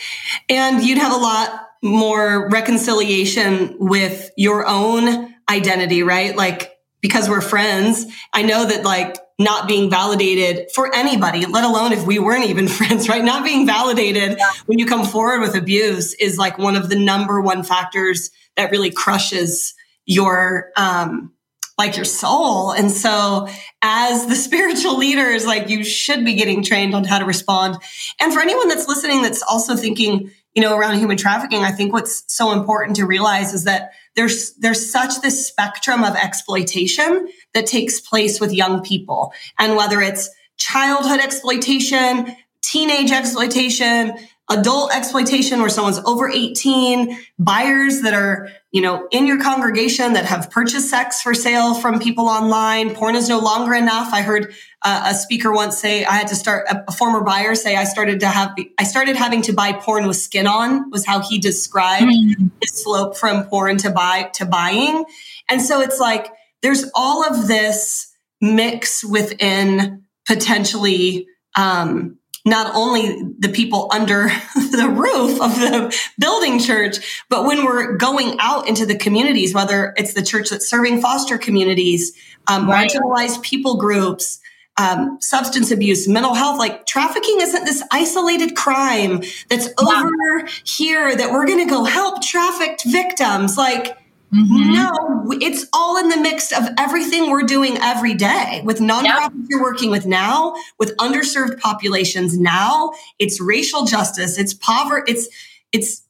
And 0.48 0.82
you'd 0.82 0.98
have 0.98 1.12
a 1.12 1.16
lot 1.16 1.68
more 1.82 2.48
reconciliation 2.48 3.76
with 3.78 4.30
your 4.36 4.66
own 4.66 5.34
identity, 5.48 6.02
right? 6.02 6.36
Like, 6.36 6.78
because 7.00 7.28
we're 7.28 7.40
friends, 7.40 8.06
I 8.32 8.42
know 8.42 8.64
that 8.64 8.84
like 8.84 9.16
not 9.38 9.68
being 9.68 9.90
validated 9.90 10.70
for 10.74 10.94
anybody, 10.94 11.46
let 11.46 11.64
alone 11.64 11.92
if 11.92 12.06
we 12.06 12.18
weren't 12.18 12.46
even 12.46 12.68
friends, 12.78 13.08
right? 13.08 13.24
Not 13.24 13.44
being 13.44 13.66
validated 13.66 14.36
yeah. 14.38 14.52
when 14.66 14.78
you 14.78 14.86
come 14.86 15.04
forward 15.04 15.40
with 15.40 15.54
abuse 15.54 16.14
is 16.14 16.38
like 16.38 16.58
one 16.58 16.76
of 16.76 16.88
the 16.88 16.96
number 16.96 17.40
one 17.40 17.62
factors 17.62 18.30
that 18.56 18.70
really 18.70 18.90
crushes 18.90 19.74
your, 20.04 20.70
um, 20.76 21.32
like 21.78 21.96
your 21.96 22.04
soul. 22.04 22.72
And 22.72 22.90
so 22.90 23.48
as 23.80 24.26
the 24.26 24.34
spiritual 24.36 24.98
leaders, 24.98 25.46
like 25.46 25.68
you 25.68 25.84
should 25.84 26.24
be 26.24 26.34
getting 26.34 26.62
trained 26.62 26.94
on 26.94 27.04
how 27.04 27.18
to 27.18 27.24
respond. 27.24 27.76
And 28.20 28.32
for 28.32 28.40
anyone 28.40 28.68
that's 28.68 28.88
listening, 28.88 29.22
that's 29.22 29.42
also 29.42 29.76
thinking, 29.76 30.30
you 30.54 30.62
know, 30.62 30.76
around 30.76 30.98
human 30.98 31.16
trafficking, 31.16 31.64
I 31.64 31.70
think 31.70 31.92
what's 31.92 32.24
so 32.26 32.52
important 32.52 32.96
to 32.96 33.06
realize 33.06 33.54
is 33.54 33.64
that 33.64 33.92
there's 34.16 34.54
there's 34.54 34.90
such 34.90 35.20
this 35.22 35.46
spectrum 35.46 36.04
of 36.04 36.14
exploitation 36.14 37.28
that 37.54 37.66
takes 37.66 38.00
place 38.00 38.40
with 38.40 38.52
young 38.52 38.82
people. 38.82 39.32
And 39.58 39.76
whether 39.76 40.00
it's 40.00 40.28
childhood 40.58 41.20
exploitation 41.20 42.36
teenage 42.60 43.10
exploitation 43.10 44.14
adult 44.50 44.94
exploitation 44.94 45.60
where 45.60 45.70
someone's 45.70 45.98
over 46.04 46.28
18 46.28 47.18
buyers 47.38 48.02
that 48.02 48.14
are 48.14 48.50
you 48.72 48.80
know 48.80 49.06
in 49.12 49.26
your 49.26 49.40
congregation 49.40 50.14
that 50.14 50.24
have 50.24 50.50
purchased 50.50 50.90
sex 50.90 51.22
for 51.22 51.34
sale 51.34 51.74
from 51.74 52.00
people 52.00 52.28
online. 52.28 52.94
Porn 52.94 53.14
is 53.14 53.28
no 53.28 53.38
longer 53.38 53.74
enough. 53.74 54.12
I 54.12 54.22
heard 54.22 54.52
uh, 54.84 55.10
a 55.10 55.14
speaker 55.14 55.52
once 55.52 55.78
say 55.78 56.04
i 56.04 56.14
had 56.14 56.26
to 56.26 56.34
start 56.34 56.66
a, 56.68 56.82
a, 56.88 56.92
former 56.92 57.20
buyer 57.20 57.54
say 57.54 57.76
i 57.76 57.84
started 57.84 58.18
to 58.18 58.26
have 58.26 58.52
i 58.78 58.82
started 58.82 59.14
having 59.14 59.40
to 59.40 59.52
buy 59.52 59.72
porn 59.72 60.08
with 60.08 60.16
skin 60.16 60.44
on 60.44 60.90
was 60.90 61.06
how 61.06 61.20
he 61.20 61.38
described 61.38 62.06
mm-hmm. 62.06 62.48
his 62.60 62.82
slope 62.82 63.16
from 63.16 63.44
porn 63.44 63.76
to 63.76 63.90
buy 63.90 64.28
to 64.34 64.44
buying. 64.44 65.04
And 65.48 65.60
so 65.60 65.80
it's 65.80 65.98
like 65.98 66.28
there's 66.62 66.84
all 66.94 67.24
of 67.24 67.48
this 67.48 68.12
mix 68.40 69.04
within 69.04 70.04
potentially 70.26 71.26
um, 71.56 72.18
not 72.44 72.74
only 72.74 73.22
the 73.38 73.48
people 73.48 73.88
under 73.92 74.24
the 74.54 74.88
roof 74.88 75.40
of 75.40 75.54
the 75.56 75.96
building 76.18 76.58
church, 76.58 77.24
but 77.28 77.44
when 77.44 77.64
we're 77.64 77.96
going 77.96 78.36
out 78.40 78.68
into 78.68 78.84
the 78.84 78.96
communities, 78.96 79.54
whether 79.54 79.94
it's 79.96 80.14
the 80.14 80.22
church 80.22 80.50
that's 80.50 80.68
serving 80.68 81.00
foster 81.00 81.38
communities, 81.38 82.12
um, 82.48 82.68
right. 82.68 82.90
marginalized 82.90 83.42
people 83.42 83.76
groups, 83.76 84.40
um, 84.78 85.18
substance 85.20 85.70
abuse, 85.70 86.08
mental 86.08 86.34
health, 86.34 86.58
like 86.58 86.86
trafficking 86.86 87.40
isn't 87.40 87.64
this 87.64 87.82
isolated 87.92 88.56
crime 88.56 89.22
that's 89.48 89.68
over 89.78 90.48
here 90.64 91.14
that 91.14 91.30
we're 91.30 91.46
going 91.46 91.58
to 91.58 91.70
go 91.70 91.84
help 91.84 92.22
trafficked 92.22 92.84
victims. 92.86 93.56
Like, 93.56 93.98
Mm-hmm. 94.34 94.72
No, 94.72 95.26
it's 95.42 95.66
all 95.74 95.98
in 95.98 96.08
the 96.08 96.16
mix 96.16 96.52
of 96.52 96.66
everything 96.78 97.30
we're 97.30 97.42
doing 97.42 97.76
every 97.82 98.14
day 98.14 98.62
with 98.64 98.78
nonprofits 98.78 99.04
yep. 99.04 99.32
you're 99.48 99.62
working 99.62 99.90
with 99.90 100.06
now, 100.06 100.54
with 100.78 100.96
underserved 100.96 101.60
populations 101.60 102.38
now. 102.38 102.92
It's 103.18 103.42
racial 103.42 103.84
justice. 103.84 104.38
It's 104.38 104.54
poverty. 104.54 105.12
It's 105.12 105.28
it's 105.72 106.02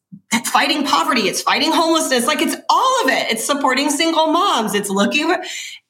fighting 0.51 0.85
poverty. 0.85 1.23
It's 1.23 1.43
fighting 1.43 1.73
homelessness. 1.73 2.27
Like 2.27 2.41
it's 2.43 2.55
all 2.71 3.03
of 3.03 3.11
it. 3.11 3.33
It's 3.33 3.45
supporting 3.45 3.91
single 3.91 4.29
moms. 4.29 4.75
It's 4.75 4.89
looking, 4.89 5.35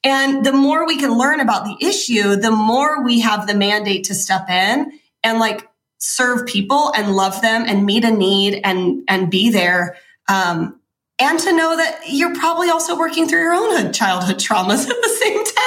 and 0.03 0.43
the 0.43 0.53
more 0.53 0.87
we 0.87 0.97
can 0.97 1.17
learn 1.17 1.39
about 1.39 1.65
the 1.65 1.85
issue, 1.85 2.35
the 2.35 2.51
more 2.51 3.03
we 3.03 3.19
have 3.19 3.45
the 3.45 3.53
mandate 3.53 4.05
to 4.05 4.15
step 4.15 4.49
in 4.49 4.99
and 5.23 5.39
like 5.39 5.69
serve 5.99 6.47
people 6.47 6.91
and 6.95 7.15
love 7.15 7.41
them 7.41 7.63
and 7.67 7.85
meet 7.85 8.03
a 8.03 8.11
need 8.11 8.59
and 8.63 9.03
and 9.07 9.29
be 9.29 9.51
there. 9.51 9.97
Um, 10.27 10.79
and 11.19 11.39
to 11.39 11.55
know 11.55 11.77
that 11.77 11.99
you're 12.07 12.33
probably 12.35 12.69
also 12.69 12.97
working 12.97 13.27
through 13.27 13.41
your 13.41 13.53
own 13.53 13.93
childhood 13.93 14.37
traumas 14.37 14.89
at 14.89 14.95
the 15.01 15.17
same 15.21 15.43
time. 15.43 15.53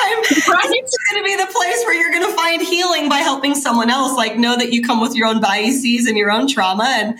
Right. 0.46 0.70
It's 0.70 0.96
going 1.10 1.22
to 1.22 1.24
be 1.24 1.36
the 1.36 1.50
place 1.52 1.82
where 1.84 1.94
you're 1.94 2.10
going 2.10 2.28
to 2.28 2.36
find 2.36 2.62
healing 2.62 3.08
by 3.08 3.18
helping 3.18 3.54
someone 3.54 3.90
else. 3.90 4.16
Like, 4.16 4.36
know 4.36 4.56
that 4.56 4.72
you 4.72 4.82
come 4.82 5.00
with 5.00 5.14
your 5.14 5.26
own 5.26 5.40
biases 5.40 6.06
and 6.06 6.16
your 6.16 6.30
own 6.30 6.46
trauma, 6.46 6.84
and 6.84 7.18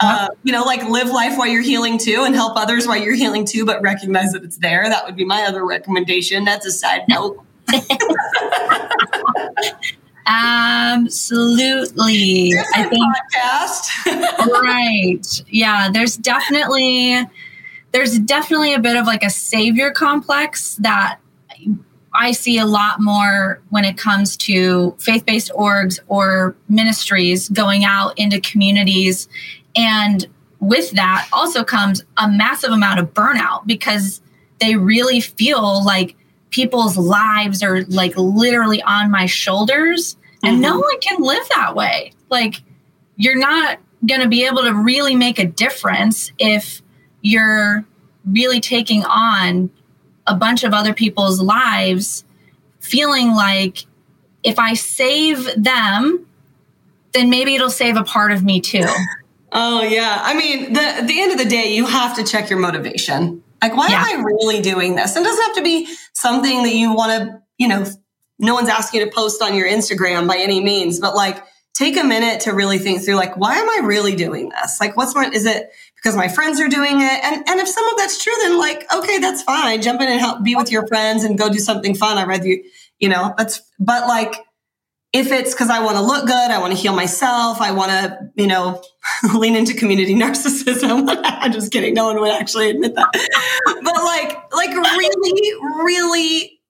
uh, 0.00 0.28
you 0.42 0.52
know, 0.52 0.62
like 0.62 0.82
live 0.88 1.08
life 1.08 1.36
while 1.36 1.46
you're 1.46 1.62
healing 1.62 1.98
too, 1.98 2.24
and 2.24 2.34
help 2.34 2.56
others 2.56 2.86
while 2.86 2.96
you're 2.96 3.14
healing 3.14 3.44
too. 3.44 3.66
But 3.66 3.82
recognize 3.82 4.32
that 4.32 4.42
it's 4.42 4.56
there. 4.58 4.88
That 4.88 5.04
would 5.04 5.16
be 5.16 5.24
my 5.24 5.42
other 5.42 5.66
recommendation. 5.66 6.44
That's 6.44 6.66
a 6.66 6.72
side 6.72 7.02
note. 7.08 7.38
Absolutely. 10.26 12.50
Different 12.50 12.76
I 12.76 12.88
think 12.88 13.04
podcast. 13.34 14.62
right. 14.62 15.42
Yeah, 15.48 15.90
there's 15.92 16.16
definitely 16.16 17.26
there's 17.92 18.18
definitely 18.18 18.74
a 18.74 18.78
bit 18.78 18.96
of 18.96 19.06
like 19.06 19.22
a 19.22 19.30
savior 19.30 19.90
complex 19.90 20.76
that 20.76 21.18
I 22.14 22.32
see 22.32 22.58
a 22.58 22.66
lot 22.66 23.00
more 23.00 23.62
when 23.70 23.84
it 23.84 23.96
comes 23.96 24.36
to 24.38 24.94
faith-based 24.98 25.50
orgs 25.52 25.98
or 26.08 26.56
ministries 26.68 27.48
going 27.48 27.84
out 27.84 28.18
into 28.18 28.40
communities. 28.40 29.28
And 29.76 30.26
with 30.60 30.90
that 30.92 31.28
also 31.32 31.64
comes 31.64 32.04
a 32.18 32.28
massive 32.28 32.70
amount 32.70 33.00
of 33.00 33.14
burnout 33.14 33.66
because 33.66 34.20
they 34.60 34.76
really 34.76 35.20
feel 35.20 35.84
like 35.84 36.16
people's 36.50 36.98
lives 36.98 37.62
are 37.62 37.84
like 37.84 38.16
literally 38.16 38.82
on 38.82 39.10
my 39.10 39.26
shoulders. 39.26 40.16
And 40.42 40.54
mm-hmm. 40.54 40.62
no 40.62 40.78
one 40.78 41.00
can 41.00 41.22
live 41.22 41.48
that 41.56 41.74
way. 41.74 42.12
Like 42.28 42.62
you're 43.16 43.38
not 43.38 43.78
going 44.06 44.20
to 44.20 44.28
be 44.28 44.44
able 44.44 44.62
to 44.62 44.74
really 44.74 45.14
make 45.14 45.38
a 45.38 45.46
difference 45.46 46.32
if 46.38 46.81
you're 47.22 47.84
really 48.26 48.60
taking 48.60 49.04
on 49.04 49.70
a 50.26 50.34
bunch 50.34 50.62
of 50.62 50.72
other 50.72 50.94
people's 50.94 51.40
lives 51.40 52.24
feeling 52.80 53.34
like 53.34 53.86
if 54.42 54.58
i 54.58 54.74
save 54.74 55.48
them 55.56 56.26
then 57.12 57.30
maybe 57.30 57.54
it'll 57.54 57.70
save 57.70 57.96
a 57.96 58.04
part 58.04 58.30
of 58.30 58.44
me 58.44 58.60
too 58.60 58.86
oh 59.52 59.82
yeah 59.82 60.20
i 60.22 60.34
mean 60.34 60.72
the, 60.72 60.80
at 60.80 61.06
the 61.06 61.20
end 61.20 61.32
of 61.32 61.38
the 61.38 61.44
day 61.44 61.74
you 61.74 61.86
have 61.86 62.14
to 62.14 62.24
check 62.24 62.50
your 62.50 62.58
motivation 62.58 63.42
like, 63.62 63.76
why 63.76 63.86
yeah. 63.88 64.04
am 64.04 64.20
I 64.20 64.22
really 64.24 64.60
doing 64.60 64.96
this? 64.96 65.14
And 65.14 65.24
it 65.24 65.28
doesn't 65.28 65.44
have 65.44 65.56
to 65.56 65.62
be 65.62 65.88
something 66.12 66.64
that 66.64 66.74
you 66.74 66.92
want 66.92 67.22
to, 67.22 67.42
you 67.58 67.68
know, 67.68 67.86
no 68.40 68.54
one's 68.54 68.68
asking 68.68 69.00
you 69.00 69.06
to 69.06 69.12
post 69.12 69.40
on 69.40 69.54
your 69.54 69.68
Instagram 69.68 70.26
by 70.26 70.36
any 70.36 70.60
means, 70.60 70.98
but 70.98 71.14
like 71.14 71.44
take 71.72 71.96
a 71.96 72.02
minute 72.02 72.40
to 72.40 72.52
really 72.52 72.78
think 72.78 73.04
through 73.04 73.14
like, 73.14 73.36
why 73.36 73.54
am 73.54 73.68
I 73.70 73.86
really 73.86 74.16
doing 74.16 74.48
this? 74.48 74.80
Like, 74.80 74.96
what's 74.96 75.14
my, 75.14 75.28
is 75.28 75.46
it 75.46 75.70
because 76.02 76.16
my 76.16 76.28
friends 76.28 76.60
are 76.60 76.68
doing 76.68 77.00
it? 77.00 77.24
And, 77.24 77.48
and 77.48 77.60
if 77.60 77.68
some 77.68 77.86
of 77.88 77.96
that's 77.96 78.22
true, 78.22 78.32
then 78.40 78.58
like, 78.58 78.92
okay, 78.92 79.18
that's 79.18 79.42
fine. 79.42 79.80
Jump 79.80 80.00
in 80.00 80.08
and 80.08 80.20
help 80.20 80.42
be 80.42 80.56
with 80.56 80.70
your 80.70 80.86
friends 80.88 81.22
and 81.22 81.38
go 81.38 81.48
do 81.48 81.58
something 81.58 81.94
fun. 81.94 82.18
I 82.18 82.24
read 82.24 82.44
you, 82.44 82.62
you 82.98 83.08
know, 83.08 83.34
that's, 83.38 83.60
but 83.78 84.08
like, 84.08 84.34
if 85.12 85.30
it's 85.30 85.52
because 85.52 85.68
I 85.68 85.84
want 85.84 85.98
to 85.98 86.02
look 86.02 86.26
good, 86.26 86.50
I 86.50 86.58
want 86.58 86.72
to 86.72 86.78
heal 86.78 86.94
myself, 86.94 87.60
I 87.60 87.70
want 87.70 87.90
to, 87.90 88.18
you 88.34 88.46
know, 88.46 88.82
lean 89.34 89.54
into 89.54 89.74
community 89.74 90.14
narcissism. 90.16 91.06
I'm 91.24 91.52
just 91.52 91.70
kidding. 91.70 91.94
No 91.94 92.06
one 92.06 92.20
would 92.20 92.32
actually 92.32 92.70
admit 92.70 92.94
that. 92.94 93.10
but 93.82 93.94
like, 93.94 94.52
like 94.52 94.70
really, 94.70 95.52
really, 95.84 96.60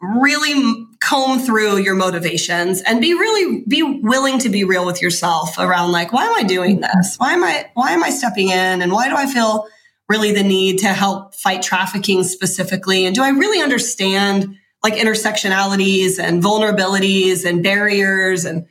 really 0.00 0.86
comb 1.02 1.40
through 1.40 1.78
your 1.78 1.94
motivations 1.94 2.80
and 2.82 3.00
be 3.00 3.12
really 3.12 3.64
be 3.66 3.82
willing 3.82 4.38
to 4.38 4.48
be 4.48 4.64
real 4.64 4.86
with 4.86 5.02
yourself 5.02 5.58
around 5.58 5.92
like, 5.92 6.12
why 6.12 6.24
am 6.24 6.34
I 6.34 6.42
doing 6.42 6.80
this? 6.80 7.16
Why 7.18 7.32
am 7.32 7.42
I 7.42 7.70
why 7.74 7.90
am 7.92 8.04
I 8.04 8.10
stepping 8.10 8.48
in? 8.48 8.82
And 8.82 8.92
why 8.92 9.08
do 9.08 9.16
I 9.16 9.26
feel 9.26 9.66
really 10.08 10.32
the 10.32 10.42
need 10.42 10.78
to 10.80 10.88
help 10.88 11.34
fight 11.34 11.62
trafficking 11.62 12.22
specifically? 12.22 13.06
And 13.06 13.14
do 13.14 13.22
I 13.22 13.30
really 13.30 13.62
understand? 13.62 14.56
like 14.82 14.94
intersectionalities 14.94 16.18
and 16.18 16.42
vulnerabilities 16.42 17.44
and 17.44 17.62
barriers 17.62 18.44
and 18.44 18.66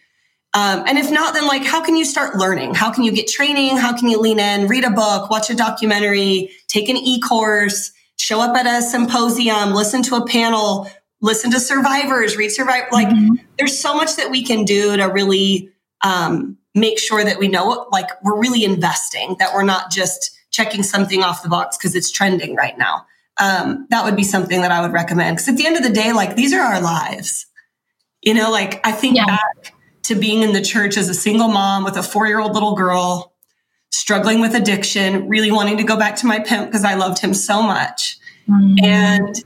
um, 0.54 0.84
and 0.86 0.98
if 0.98 1.10
not 1.10 1.34
then 1.34 1.48
like 1.48 1.64
how 1.64 1.82
can 1.82 1.96
you 1.96 2.06
start 2.06 2.36
learning 2.36 2.74
how 2.74 2.92
can 2.92 3.04
you 3.04 3.12
get 3.12 3.28
training 3.28 3.78
how 3.78 3.98
can 3.98 4.10
you 4.10 4.20
lean 4.20 4.40
in 4.40 4.68
read 4.68 4.84
a 4.84 4.90
book 4.90 5.30
watch 5.30 5.50
a 5.50 5.56
documentary 5.56 6.52
take 6.68 6.90
an 6.90 6.98
e-course 6.98 7.92
show 8.18 8.42
up 8.42 8.56
at 8.56 8.66
a 8.66 8.82
symposium 8.82 9.74
listen 9.74 10.04
to 10.04 10.16
a 10.16 10.26
panel 10.26 10.90
listen 11.22 11.52
to 11.52 11.60
survivors 11.60 12.36
read 12.36 12.50
survivor 12.50 12.88
like 12.92 13.08
mm-hmm. 13.08 13.36
there's 13.58 13.78
so 13.78 13.96
much 13.96 14.16
that 14.16 14.30
we 14.30 14.44
can 14.44 14.66
do 14.66 14.96
to 14.98 15.06
really 15.06 15.70
um, 16.04 16.58
make 16.74 16.98
sure 17.00 17.24
that 17.24 17.38
we 17.38 17.48
know 17.48 17.88
like 17.92 18.10
we're 18.24 18.40
really 18.40 18.64
investing 18.64 19.36
that 19.40 19.54
we're 19.54 19.64
not 19.64 19.92
just 19.92 20.32
checking 20.50 20.84
something 20.84 21.24
off 21.24 21.44
the 21.44 21.50
box 21.50 21.78
because 21.78 21.96
it's 21.96 22.12
trending 22.12 22.56
right 22.56 22.78
now 22.78 23.06
um, 23.42 23.88
that 23.90 24.06
would 24.06 24.16
be 24.16 24.24
something 24.24 24.62
that 24.62 24.72
I 24.72 24.82
would 24.82 24.94
recommend. 24.94 25.38
Because 25.38 25.50
at 25.50 25.58
the 25.58 25.66
end 25.66 25.78
of 25.78 25.84
the 25.84 25.90
day, 25.90 26.14
like 26.14 26.36
these 26.36 26.54
are 26.54 26.62
our 26.62 26.82
lives. 26.82 27.48
You 28.22 28.36
know, 28.36 28.52
like 28.52 28.86
I 28.86 28.92
think 28.92 29.16
yeah. 29.16 29.26
back 29.26 29.74
to 30.04 30.16
being 30.16 30.44
in 30.44 30.54
the 30.54 30.62
church 30.62 30.96
as 30.96 31.10
a 31.10 31.14
single 31.14 31.48
mom 31.48 31.84
with 31.84 31.98
a 31.98 32.04
four 32.04 32.28
year 32.28 32.40
old 32.40 32.54
little 32.54 32.76
girl, 32.76 33.34
struggling 33.92 34.42
with 34.42 34.54
addiction, 34.54 35.28
really 35.28 35.52
wanting 35.52 35.78
to 35.78 35.84
go 35.84 35.98
back 35.98 36.16
to 36.18 36.28
my 36.28 36.40
pimp 36.40 36.68
because 36.68 36.84
I 36.84 36.94
loved 36.94 37.20
him 37.20 37.34
so 37.34 37.64
much. 37.64 38.18
Mm-hmm. 38.48 38.86
And 38.86 39.44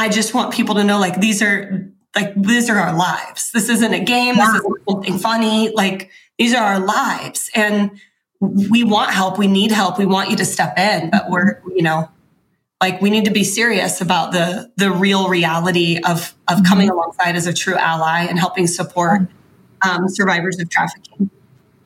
I 0.00 0.08
just 0.08 0.32
want 0.32 0.54
people 0.54 0.76
to 0.76 0.84
know 0.84 0.98
like 0.98 1.20
these 1.20 1.42
are 1.42 1.86
like 2.16 2.34
these 2.34 2.70
are 2.70 2.78
our 2.78 2.96
lives. 2.96 3.52
This 3.52 3.68
isn't 3.68 3.92
a 3.92 4.02
game. 4.02 4.36
This 4.36 4.48
isn't 4.48 4.76
something 4.88 5.18
funny. 5.18 5.68
Like 5.68 6.10
these 6.38 6.54
are 6.54 6.64
our 6.64 6.80
lives. 6.80 7.50
And 7.54 7.90
we 8.40 8.82
want 8.82 9.10
help. 9.10 9.36
We 9.36 9.46
need 9.46 9.72
help. 9.72 9.98
We 9.98 10.06
want 10.06 10.30
you 10.30 10.36
to 10.36 10.44
step 10.46 10.78
in, 10.78 11.10
but 11.10 11.28
we're, 11.28 11.60
you 11.76 11.82
know, 11.82 12.08
like 12.80 13.02
we 13.02 13.10
need 13.10 13.26
to 13.26 13.30
be 13.30 13.44
serious 13.44 14.00
about 14.00 14.32
the 14.32 14.72
the 14.76 14.90
real 14.90 15.28
reality 15.28 15.98
of 15.98 16.34
of 16.48 16.56
mm-hmm. 16.56 16.64
coming 16.64 16.88
alongside 16.88 17.36
as 17.36 17.46
a 17.46 17.52
true 17.52 17.76
ally 17.76 18.22
and 18.24 18.38
helping 18.38 18.66
support 18.66 19.20
um, 19.82 20.08
survivors 20.08 20.58
of 20.58 20.70
trafficking 20.70 21.30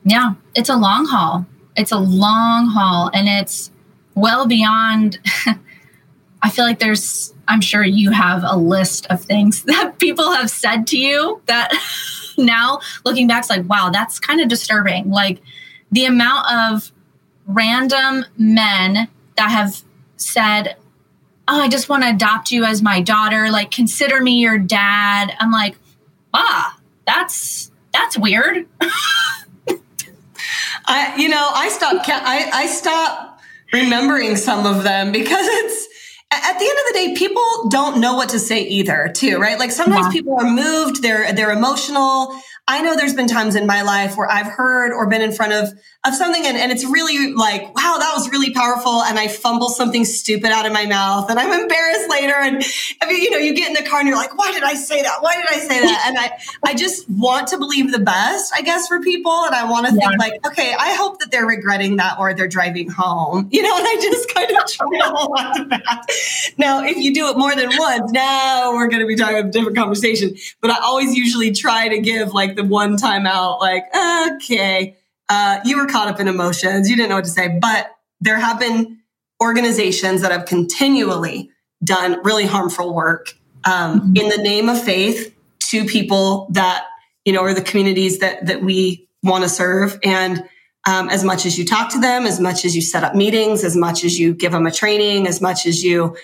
yeah 0.05 0.33
it's 0.55 0.69
a 0.69 0.75
long 0.75 1.05
haul 1.05 1.45
it's 1.75 1.91
a 1.91 1.97
long 1.97 2.67
haul 2.67 3.09
and 3.13 3.27
it's 3.27 3.71
well 4.15 4.47
beyond 4.47 5.19
i 6.45 6.49
feel 6.49 6.65
like 6.65 6.79
there's 6.79 7.33
i'm 7.47 7.61
sure 7.61 7.83
you 7.83 8.11
have 8.11 8.43
a 8.45 8.55
list 8.55 9.05
of 9.07 9.21
things 9.21 9.63
that 9.65 9.99
people 9.99 10.31
have 10.31 10.49
said 10.49 10.87
to 10.87 10.97
you 10.97 11.41
that 11.47 11.71
now 12.37 12.79
looking 13.03 13.27
back 13.27 13.39
it's 13.39 13.49
like 13.49 13.67
wow 13.67 13.89
that's 13.91 14.19
kind 14.19 14.39
of 14.39 14.47
disturbing 14.47 15.09
like 15.09 15.41
the 15.91 16.05
amount 16.05 16.45
of 16.51 16.91
random 17.47 18.25
men 18.37 19.07
that 19.35 19.51
have 19.51 19.83
said 20.17 20.77
oh, 21.47 21.61
I 21.61 21.67
just 21.67 21.89
want 21.89 22.03
to 22.03 22.09
adopt 22.09 22.51
you 22.51 22.63
as 22.63 22.81
my 22.81 23.01
daughter. 23.01 23.49
Like, 23.51 23.71
consider 23.71 24.21
me 24.21 24.39
your 24.39 24.57
dad. 24.57 25.35
I'm 25.39 25.51
like, 25.51 25.77
ah, 26.33 26.77
that's 27.05 27.71
that's 27.93 28.17
weird. 28.17 28.67
I, 30.87 31.15
you 31.17 31.29
know, 31.29 31.49
I 31.53 31.69
stopped. 31.69 32.09
I 32.09 32.49
I 32.51 32.67
stopped 32.67 33.41
remembering 33.73 34.35
some 34.35 34.65
of 34.65 34.83
them 34.83 35.11
because 35.11 35.45
it's 35.47 35.87
at 36.43 36.59
the 36.59 36.65
end 36.65 36.77
of 36.79 36.85
the 36.87 36.93
day, 36.93 37.15
people 37.15 37.69
don't 37.69 37.99
know 37.99 38.15
what 38.15 38.29
to 38.29 38.39
say 38.39 38.61
either, 38.61 39.11
too, 39.13 39.31
mm-hmm. 39.31 39.41
right? 39.41 39.59
Like 39.59 39.71
sometimes 39.71 40.07
yeah. 40.07 40.11
people 40.11 40.39
are 40.39 40.49
moved, 40.49 41.01
they're 41.01 41.33
they're 41.33 41.51
emotional. 41.51 42.35
I 42.67 42.81
know 42.81 42.95
there's 42.95 43.13
been 43.13 43.27
times 43.27 43.55
in 43.55 43.67
my 43.67 43.83
life 43.83 44.17
where 44.17 44.29
I've 44.29 44.47
heard 44.47 44.91
or 44.91 45.07
been 45.07 45.21
in 45.21 45.31
front 45.31 45.53
of 45.53 45.69
of 46.05 46.13
something 46.13 46.45
and, 46.45 46.55
and 46.55 46.71
it's 46.71 46.85
really 46.85 47.33
like, 47.33 47.63
wow, 47.75 47.97
that 47.99 48.11
was 48.15 48.29
really 48.29 48.51
powerful. 48.53 49.01
And 49.03 49.17
I 49.17 49.27
fumble 49.27 49.69
something 49.69 50.05
stupid 50.05 50.51
out 50.51 50.65
of 50.65 50.71
my 50.71 50.85
mouth 50.85 51.29
and 51.29 51.39
I'm 51.39 51.51
embarrassed 51.51 52.09
later. 52.09 52.35
And 52.35 52.63
I 53.01 53.07
mean, 53.07 53.21
you 53.21 53.31
know, 53.31 53.37
you 53.37 53.55
get 53.55 53.67
in 53.67 53.73
the 53.73 53.87
car 53.87 53.99
and 53.99 54.07
you're 54.07 54.17
like, 54.17 54.37
why 54.37 54.51
did 54.51 54.63
I 54.63 54.75
say 54.75 55.01
that? 55.01 55.17
Why 55.21 55.35
did 55.35 55.45
I 55.47 55.57
say 55.59 55.79
that? 55.79 56.05
And 56.07 56.17
I, 56.17 56.31
I 56.63 56.75
just 56.75 57.09
want 57.09 57.47
to 57.49 57.57
believe 57.57 57.91
the 57.91 57.99
best, 57.99 58.53
I 58.55 58.61
guess, 58.61 58.87
for 58.87 58.99
people. 59.01 59.31
And 59.31 59.55
I 59.55 59.69
want 59.69 59.87
to 59.87 59.93
yeah. 59.93 60.09
think 60.09 60.19
like, 60.19 60.45
okay, 60.45 60.75
I 60.77 60.93
hope 60.93 61.19
that 61.19 61.31
they're 61.31 61.47
regretting 61.47 61.97
that 61.97 62.19
or 62.19 62.33
they're 62.35 62.47
driving 62.47 62.89
home, 62.89 63.47
you 63.51 63.63
know, 63.63 63.75
and 63.75 63.85
I 63.87 63.95
just 64.01 64.33
kind 64.33 64.51
of 64.51 64.67
try 64.67 64.99
to 64.99 65.05
hold 65.05 65.39
on 65.39 65.55
to 65.55 65.65
that. 65.69 66.05
Now, 66.57 66.83
if 66.83 66.97
you 66.97 67.13
do 67.13 67.27
it 67.29 67.37
more 67.37 67.55
than 67.55 67.69
once, 67.77 68.11
now 68.11 68.73
we're 68.73 68.87
going 68.87 69.01
to 69.01 69.07
be 69.07 69.15
talking 69.15 69.37
about 69.37 69.49
a 69.49 69.51
different 69.51 69.77
conversation. 69.77 70.35
But 70.61 70.71
I 70.71 70.77
always 70.81 71.15
usually 71.15 71.51
try 71.51 71.89
to 71.89 71.99
give 71.99 72.33
like 72.33 72.55
the 72.55 72.63
one 72.63 72.97
time 72.97 73.25
out, 73.25 73.59
like, 73.59 73.83
okay 73.95 74.95
uh, 75.29 75.59
you 75.65 75.77
were 75.77 75.87
caught 75.87 76.07
up 76.07 76.19
in 76.19 76.27
emotions. 76.27 76.89
You 76.89 76.95
didn't 76.95 77.09
know 77.09 77.15
what 77.15 77.25
to 77.25 77.31
say. 77.31 77.57
But 77.59 77.95
there 78.21 78.39
have 78.39 78.59
been 78.59 78.99
organizations 79.41 80.21
that 80.21 80.31
have 80.31 80.45
continually 80.45 81.49
done 81.83 82.21
really 82.23 82.45
harmful 82.45 82.93
work 82.93 83.33
um, 83.65 83.99
mm-hmm. 83.99 84.17
in 84.17 84.29
the 84.29 84.37
name 84.37 84.69
of 84.69 84.81
faith 84.81 85.35
to 85.69 85.85
people 85.85 86.47
that 86.51 86.85
you 87.25 87.33
know 87.33 87.41
are 87.41 87.53
the 87.53 87.61
communities 87.61 88.19
that 88.19 88.45
that 88.45 88.61
we 88.61 89.07
want 89.23 89.43
to 89.43 89.49
serve 89.49 89.99
and 90.03 90.43
um, 90.85 91.09
as 91.09 91.23
much 91.23 91.45
as 91.45 91.57
you 91.57 91.65
talk 91.65 91.91
to 91.91 91.99
them 91.99 92.25
as 92.25 92.39
much 92.39 92.65
as 92.65 92.75
you 92.75 92.81
set 92.81 93.03
up 93.03 93.15
meetings 93.15 93.63
as 93.63 93.75
much 93.75 94.03
as 94.03 94.19
you 94.19 94.33
give 94.33 94.51
them 94.51 94.65
a 94.65 94.71
training 94.71 95.27
as 95.27 95.41
much 95.41 95.65
as 95.65 95.83
you 95.83 96.15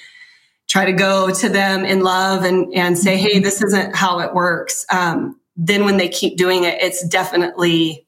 try 0.68 0.86
to 0.86 0.94
go 0.94 1.34
to 1.34 1.50
them 1.50 1.84
in 1.84 2.02
love 2.02 2.44
and 2.44 2.74
and 2.74 2.98
say 2.98 3.18
hey 3.18 3.36
mm-hmm. 3.36 3.44
this 3.44 3.62
isn't 3.62 3.96
how 3.96 4.20
it 4.20 4.34
works 4.34 4.86
um, 4.92 5.40
then 5.56 5.86
when 5.86 5.98
they 5.98 6.10
keep 6.10 6.38
doing 6.38 6.64
it 6.64 6.82
it's 6.82 7.06
definitely 7.08 8.06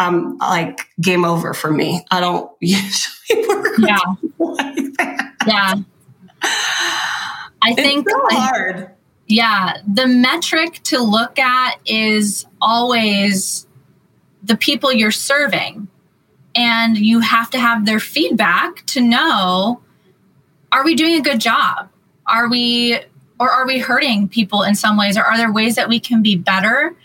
um, 0.00 0.38
like 0.38 0.80
game 1.00 1.24
over 1.24 1.54
for 1.54 1.70
me. 1.70 2.04
I 2.10 2.20
don't 2.20 2.50
usually 2.60 3.46
work 3.46 3.78
yeah. 3.78 3.98
like 4.38 4.96
that. 4.96 5.30
Yeah. 5.46 5.74
I 7.62 7.74
think 7.74 8.06
it's 8.08 8.12
so 8.12 8.38
hard. 8.38 8.90
Yeah, 9.26 9.76
the 9.86 10.08
metric 10.08 10.80
to 10.84 11.00
look 11.00 11.38
at 11.38 11.78
is 11.86 12.46
always 12.60 13.66
the 14.50 14.56
people 14.56 14.92
you're 14.92 15.12
serving. 15.12 15.86
And 16.56 16.98
you 16.98 17.20
have 17.20 17.50
to 17.50 17.60
have 17.60 17.86
their 17.86 18.00
feedback 18.00 18.84
to 18.86 19.00
know 19.00 19.80
are 20.72 20.84
we 20.84 20.96
doing 20.96 21.14
a 21.14 21.22
good 21.22 21.40
job? 21.40 21.88
Are 22.26 22.48
we 22.48 22.98
or 23.38 23.48
are 23.48 23.64
we 23.64 23.78
hurting 23.78 24.28
people 24.28 24.64
in 24.64 24.74
some 24.74 24.96
ways 24.96 25.16
or 25.16 25.22
are 25.22 25.36
there 25.36 25.52
ways 25.52 25.76
that 25.76 25.88
we 25.88 26.00
can 26.00 26.20
be 26.20 26.34
better? 26.34 26.96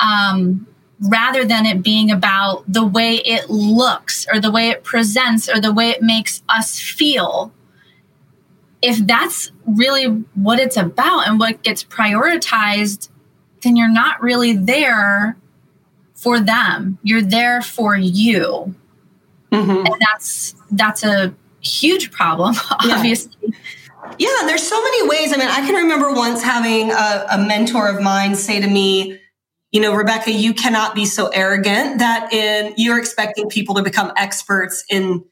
Um, 0.00 0.66
rather 1.10 1.44
than 1.44 1.66
it 1.66 1.82
being 1.82 2.10
about 2.10 2.64
the 2.66 2.86
way 2.86 3.16
it 3.16 3.50
looks 3.50 4.26
or 4.32 4.40
the 4.40 4.50
way 4.50 4.70
it 4.70 4.82
presents 4.82 5.46
or 5.46 5.60
the 5.60 5.72
way 5.72 5.90
it 5.90 6.02
makes 6.02 6.42
us 6.48 6.80
feel 6.80 7.52
if 8.80 8.96
that's 9.06 9.52
really 9.66 10.06
what 10.34 10.58
it's 10.58 10.76
about 10.76 11.28
and 11.28 11.38
what 11.38 11.62
gets 11.62 11.84
prioritized, 11.84 13.10
then 13.62 13.76
you're 13.76 13.92
not 13.92 14.22
really 14.22 14.54
there 14.54 15.36
for 16.18 16.40
them. 16.40 16.98
You're 17.02 17.22
there 17.22 17.62
for 17.62 17.96
you. 17.96 18.74
Mm-hmm. 19.52 19.86
And 19.86 19.94
that's 20.00 20.54
that's 20.72 21.04
a 21.04 21.34
huge 21.60 22.10
problem, 22.10 22.54
obviously. 22.70 23.32
Yeah. 23.40 23.50
yeah. 24.18 24.46
there's 24.46 24.66
so 24.66 24.82
many 24.82 25.08
ways. 25.08 25.32
I 25.32 25.36
mean, 25.36 25.48
I 25.48 25.60
can 25.66 25.74
remember 25.74 26.12
once 26.12 26.42
having 26.42 26.90
a, 26.90 27.26
a 27.30 27.38
mentor 27.38 27.88
of 27.88 28.02
mine 28.02 28.34
say 28.34 28.60
to 28.60 28.66
me, 28.66 29.18
you 29.70 29.80
know, 29.80 29.94
Rebecca, 29.94 30.32
you 30.32 30.52
cannot 30.54 30.94
be 30.94 31.06
so 31.06 31.28
arrogant 31.28 32.00
that 32.00 32.32
in 32.32 32.74
you're 32.76 32.98
expecting 32.98 33.48
people 33.48 33.76
to 33.76 33.82
become 33.82 34.12
experts 34.16 34.84
in 34.90 35.24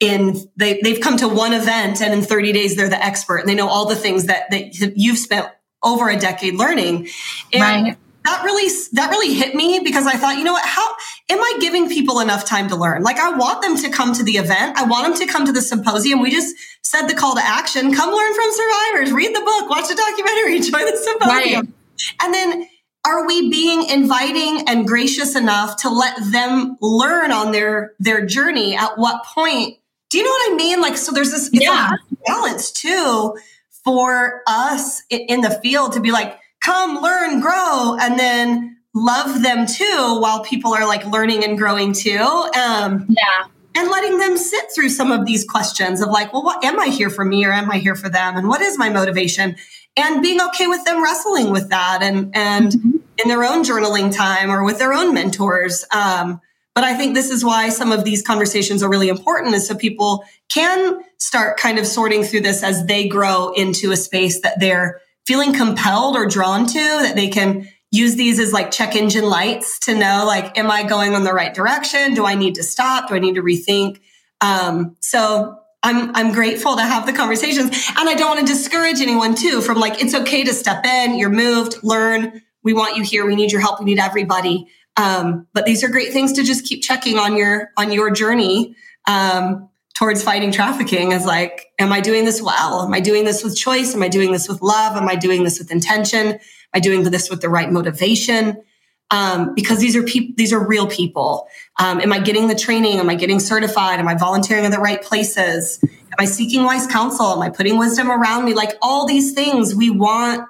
in 0.00 0.36
they, 0.56 0.80
they've 0.82 1.00
come 1.00 1.16
to 1.16 1.28
one 1.28 1.52
event 1.52 2.02
and 2.02 2.12
in 2.12 2.20
30 2.20 2.52
days 2.52 2.76
they're 2.76 2.88
the 2.88 3.02
expert 3.02 3.38
and 3.38 3.48
they 3.48 3.54
know 3.54 3.68
all 3.68 3.86
the 3.86 3.96
things 3.96 4.26
that, 4.26 4.50
that 4.50 4.74
you've 4.94 5.16
spent 5.16 5.48
over 5.82 6.10
a 6.10 6.18
decade 6.18 6.54
learning 6.54 7.08
and 7.54 7.86
right. 7.86 7.96
That 8.26 8.42
really 8.44 8.70
that 8.92 9.10
really 9.10 9.34
hit 9.34 9.54
me 9.54 9.80
because 9.82 10.06
i 10.06 10.16
thought 10.16 10.36
you 10.36 10.44
know 10.44 10.52
what 10.52 10.64
how 10.66 10.86
am 11.30 11.40
i 11.40 11.56
giving 11.60 11.88
people 11.88 12.20
enough 12.20 12.44
time 12.44 12.68
to 12.68 12.76
learn? 12.76 13.02
Like 13.02 13.18
i 13.18 13.30
want 13.30 13.62
them 13.62 13.76
to 13.76 13.90
come 13.90 14.12
to 14.14 14.22
the 14.22 14.32
event. 14.32 14.76
I 14.76 14.84
want 14.84 15.06
them 15.06 15.26
to 15.26 15.32
come 15.32 15.46
to 15.46 15.52
the 15.52 15.62
symposium. 15.62 16.20
We 16.20 16.30
just 16.30 16.54
said 16.82 17.06
the 17.08 17.14
call 17.14 17.34
to 17.34 17.42
action. 17.42 17.92
Come 17.94 18.14
learn 18.14 18.34
from 18.34 18.44
survivors. 18.50 19.12
Read 19.12 19.34
the 19.34 19.40
book. 19.40 19.70
Watch 19.70 19.88
the 19.88 19.94
documentary. 19.94 20.60
Join 20.70 20.90
the 20.90 20.96
symposium. 20.96 21.60
Right. 21.66 22.22
and 22.22 22.34
then 22.34 22.68
are 23.06 23.26
we 23.26 23.50
being 23.50 23.88
inviting 23.88 24.68
and 24.68 24.86
gracious 24.86 25.36
enough 25.36 25.76
to 25.82 25.88
let 25.88 26.16
them 26.32 26.76
learn 26.80 27.30
on 27.30 27.52
their 27.52 27.92
their 27.98 28.26
journey? 28.26 28.76
At 28.76 28.98
what 28.98 29.24
point? 29.24 29.78
Do 30.10 30.18
you 30.18 30.24
know 30.24 30.30
what 30.30 30.52
I 30.52 30.54
mean? 30.56 30.80
Like, 30.80 30.96
so 30.96 31.12
there's 31.12 31.30
this 31.30 31.50
yeah. 31.52 31.90
balance 32.26 32.70
too 32.70 33.36
for 33.84 34.42
us 34.46 35.02
in 35.10 35.40
the 35.40 35.50
field 35.62 35.92
to 35.92 36.00
be 36.00 36.10
like, 36.10 36.38
come 36.66 37.00
learn, 37.00 37.40
grow, 37.40 37.96
and 38.00 38.18
then 38.18 38.76
love 38.92 39.42
them 39.42 39.66
too 39.66 40.18
while 40.20 40.42
people 40.42 40.74
are 40.74 40.86
like 40.86 41.06
learning 41.06 41.44
and 41.44 41.56
growing 41.56 41.92
too. 41.92 42.18
Um, 42.18 43.06
yeah. 43.08 43.44
And 43.78 43.90
letting 43.90 44.18
them 44.18 44.38
sit 44.38 44.64
through 44.74 44.88
some 44.88 45.12
of 45.12 45.26
these 45.26 45.44
questions 45.44 46.00
of 46.00 46.08
like, 46.08 46.32
well, 46.32 46.42
what 46.42 46.64
am 46.64 46.80
I 46.80 46.86
here 46.86 47.10
for 47.10 47.26
me 47.26 47.44
or 47.44 47.52
am 47.52 47.70
I 47.70 47.76
here 47.76 47.94
for 47.94 48.08
them? 48.08 48.36
And 48.36 48.48
what 48.48 48.62
is 48.62 48.78
my 48.78 48.88
motivation? 48.88 49.54
And 49.98 50.22
being 50.22 50.40
okay 50.40 50.66
with 50.66 50.82
them 50.86 51.02
wrestling 51.02 51.50
with 51.52 51.68
that 51.68 51.98
and, 52.02 52.34
and 52.34 52.72
mm-hmm. 52.72 52.96
in 53.18 53.28
their 53.28 53.44
own 53.44 53.64
journaling 53.64 54.14
time 54.14 54.50
or 54.50 54.64
with 54.64 54.78
their 54.78 54.94
own 54.94 55.12
mentors. 55.12 55.84
Um, 55.94 56.40
but 56.74 56.84
I 56.84 56.94
think 56.94 57.14
this 57.14 57.30
is 57.30 57.44
why 57.44 57.68
some 57.68 57.92
of 57.92 58.04
these 58.04 58.22
conversations 58.22 58.82
are 58.82 58.88
really 58.88 59.08
important 59.08 59.54
is 59.54 59.68
so 59.68 59.74
people 59.74 60.24
can 60.48 61.02
start 61.18 61.58
kind 61.58 61.78
of 61.78 61.86
sorting 61.86 62.22
through 62.22 62.40
this 62.40 62.62
as 62.62 62.86
they 62.86 63.06
grow 63.06 63.52
into 63.52 63.92
a 63.92 63.96
space 63.96 64.40
that 64.40 64.58
they're 64.58 65.00
feeling 65.26 65.52
compelled 65.52 66.16
or 66.16 66.26
drawn 66.26 66.66
to, 66.66 66.74
that 66.74 67.14
they 67.16 67.28
can 67.28 67.68
use 67.90 68.16
these 68.16 68.38
as 68.38 68.52
like 68.52 68.70
check 68.70 68.94
engine 68.94 69.24
lights 69.24 69.78
to 69.80 69.94
know 69.94 70.24
like, 70.26 70.56
am 70.58 70.70
I 70.70 70.82
going 70.82 71.14
in 71.14 71.24
the 71.24 71.32
right 71.32 71.54
direction? 71.54 72.14
Do 72.14 72.26
I 72.26 72.34
need 72.34 72.54
to 72.56 72.62
stop? 72.62 73.08
Do 73.08 73.14
I 73.14 73.18
need 73.18 73.34
to 73.36 73.42
rethink? 73.42 74.00
Um, 74.40 74.96
so 75.00 75.58
I'm 75.82 76.14
I'm 76.16 76.32
grateful 76.32 76.76
to 76.76 76.82
have 76.82 77.06
the 77.06 77.12
conversations. 77.12 77.70
And 77.96 78.08
I 78.08 78.14
don't 78.14 78.36
want 78.36 78.46
to 78.46 78.52
discourage 78.52 79.00
anyone 79.00 79.34
too 79.34 79.60
from 79.60 79.78
like, 79.78 80.02
it's 80.02 80.14
okay 80.14 80.44
to 80.44 80.52
step 80.52 80.84
in, 80.84 81.18
you're 81.18 81.30
moved, 81.30 81.76
learn. 81.82 82.42
We 82.62 82.74
want 82.74 82.96
you 82.96 83.04
here. 83.04 83.24
We 83.24 83.36
need 83.36 83.52
your 83.52 83.60
help. 83.60 83.78
We 83.78 83.84
need 83.84 84.00
everybody. 84.00 84.66
Um, 84.96 85.46
but 85.52 85.64
these 85.64 85.84
are 85.84 85.88
great 85.88 86.12
things 86.12 86.32
to 86.32 86.42
just 86.42 86.64
keep 86.64 86.82
checking 86.82 87.18
on 87.18 87.36
your 87.36 87.70
on 87.76 87.92
your 87.92 88.10
journey 88.10 88.74
um, 89.06 89.68
towards 89.96 90.22
fighting 90.22 90.52
trafficking. 90.52 91.12
Is 91.12 91.24
like, 91.24 91.72
am 91.78 91.92
I 91.92 92.00
doing 92.00 92.24
this 92.24 92.42
well? 92.42 92.82
Am 92.82 92.92
I 92.92 93.00
doing 93.00 93.24
this 93.24 93.42
with 93.42 93.56
choice? 93.56 93.94
Am 93.94 94.02
I 94.02 94.08
doing 94.08 94.32
this 94.32 94.48
with 94.48 94.62
love? 94.62 94.96
Am 94.96 95.08
I 95.08 95.16
doing 95.16 95.44
this 95.44 95.58
with 95.58 95.70
intention? 95.70 96.26
Am 96.28 96.38
I 96.74 96.80
doing 96.80 97.02
this 97.04 97.30
with 97.30 97.40
the 97.40 97.48
right 97.48 97.70
motivation? 97.70 98.62
Um, 99.10 99.54
because 99.54 99.78
these 99.78 99.94
are 99.94 100.02
people, 100.02 100.34
these 100.36 100.52
are 100.52 100.66
real 100.66 100.86
people. 100.86 101.46
Um, 101.78 102.00
am 102.00 102.12
I 102.12 102.18
getting 102.18 102.48
the 102.48 102.56
training? 102.56 102.98
Am 102.98 103.08
I 103.08 103.14
getting 103.14 103.38
certified? 103.38 104.00
Am 104.00 104.08
I 104.08 104.14
volunteering 104.14 104.64
in 104.64 104.72
the 104.72 104.80
right 104.80 105.00
places? 105.00 105.78
Am 105.82 106.16
I 106.18 106.24
seeking 106.24 106.64
wise 106.64 106.86
counsel? 106.86 107.26
Am 107.32 107.40
I 107.40 107.50
putting 107.50 107.78
wisdom 107.78 108.10
around 108.10 108.44
me? 108.44 108.54
Like 108.54 108.72
all 108.82 109.06
these 109.06 109.32
things 109.32 109.74
we 109.74 109.90
want 109.90 110.46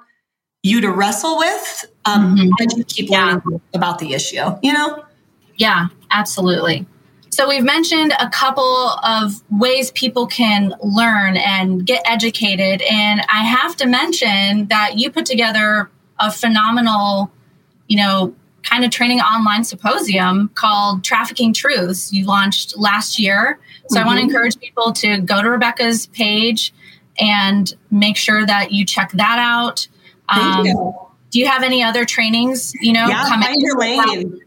you 0.63 0.81
to 0.81 0.91
wrestle 0.91 1.37
with 1.37 1.85
um, 2.05 2.35
mm-hmm. 2.35 2.49
and 2.59 2.87
keep 2.87 3.09
learning 3.09 3.41
yeah. 3.49 3.57
about 3.73 3.99
the 3.99 4.13
issue, 4.13 4.43
you 4.63 4.73
know? 4.73 5.03
Yeah, 5.55 5.87
absolutely. 6.11 6.85
So 7.37 7.47
we've 7.47 7.63
mentioned 7.63 8.15
a 8.19 8.27
couple 8.29 8.89
of 9.03 9.43
ways 9.51 9.91
people 9.91 10.25
can 10.25 10.73
learn 10.81 11.37
and 11.37 11.85
get 11.85 12.01
educated. 12.03 12.81
And 12.81 13.21
I 13.31 13.43
have 13.43 13.75
to 13.75 13.85
mention 13.85 14.65
that 14.69 14.97
you 14.97 15.11
put 15.11 15.27
together 15.27 15.91
a 16.19 16.31
phenomenal, 16.31 17.31
you 17.89 17.97
know, 17.97 18.33
kind 18.63 18.83
of 18.83 18.89
training 18.89 19.19
online 19.19 19.63
symposium 19.63 20.49
called 20.55 21.03
Trafficking 21.03 21.53
Truths. 21.53 22.11
You 22.11 22.25
launched 22.25 22.75
last 22.75 23.19
year. 23.19 23.59
So 23.89 23.99
mm-hmm. 23.99 24.03
I 24.03 24.07
want 24.07 24.17
to 24.17 24.23
encourage 24.23 24.57
people 24.57 24.91
to 24.93 25.19
go 25.19 25.43
to 25.43 25.47
Rebecca's 25.47 26.07
page 26.07 26.73
and 27.19 27.71
make 27.91 28.17
sure 28.17 28.47
that 28.47 28.71
you 28.71 28.83
check 28.83 29.11
that 29.11 29.37
out. 29.37 29.87
Um, 30.29 30.65
you. 30.65 30.95
Do 31.29 31.39
you 31.39 31.45
have 31.45 31.61
any 31.61 31.83
other 31.83 32.03
trainings, 32.03 32.73
you 32.81 32.93
know, 32.93 33.07
yeah, 33.07 33.29
come 33.29 33.43
find 33.43 33.61
your 33.61 33.77
lane. 33.77 34.41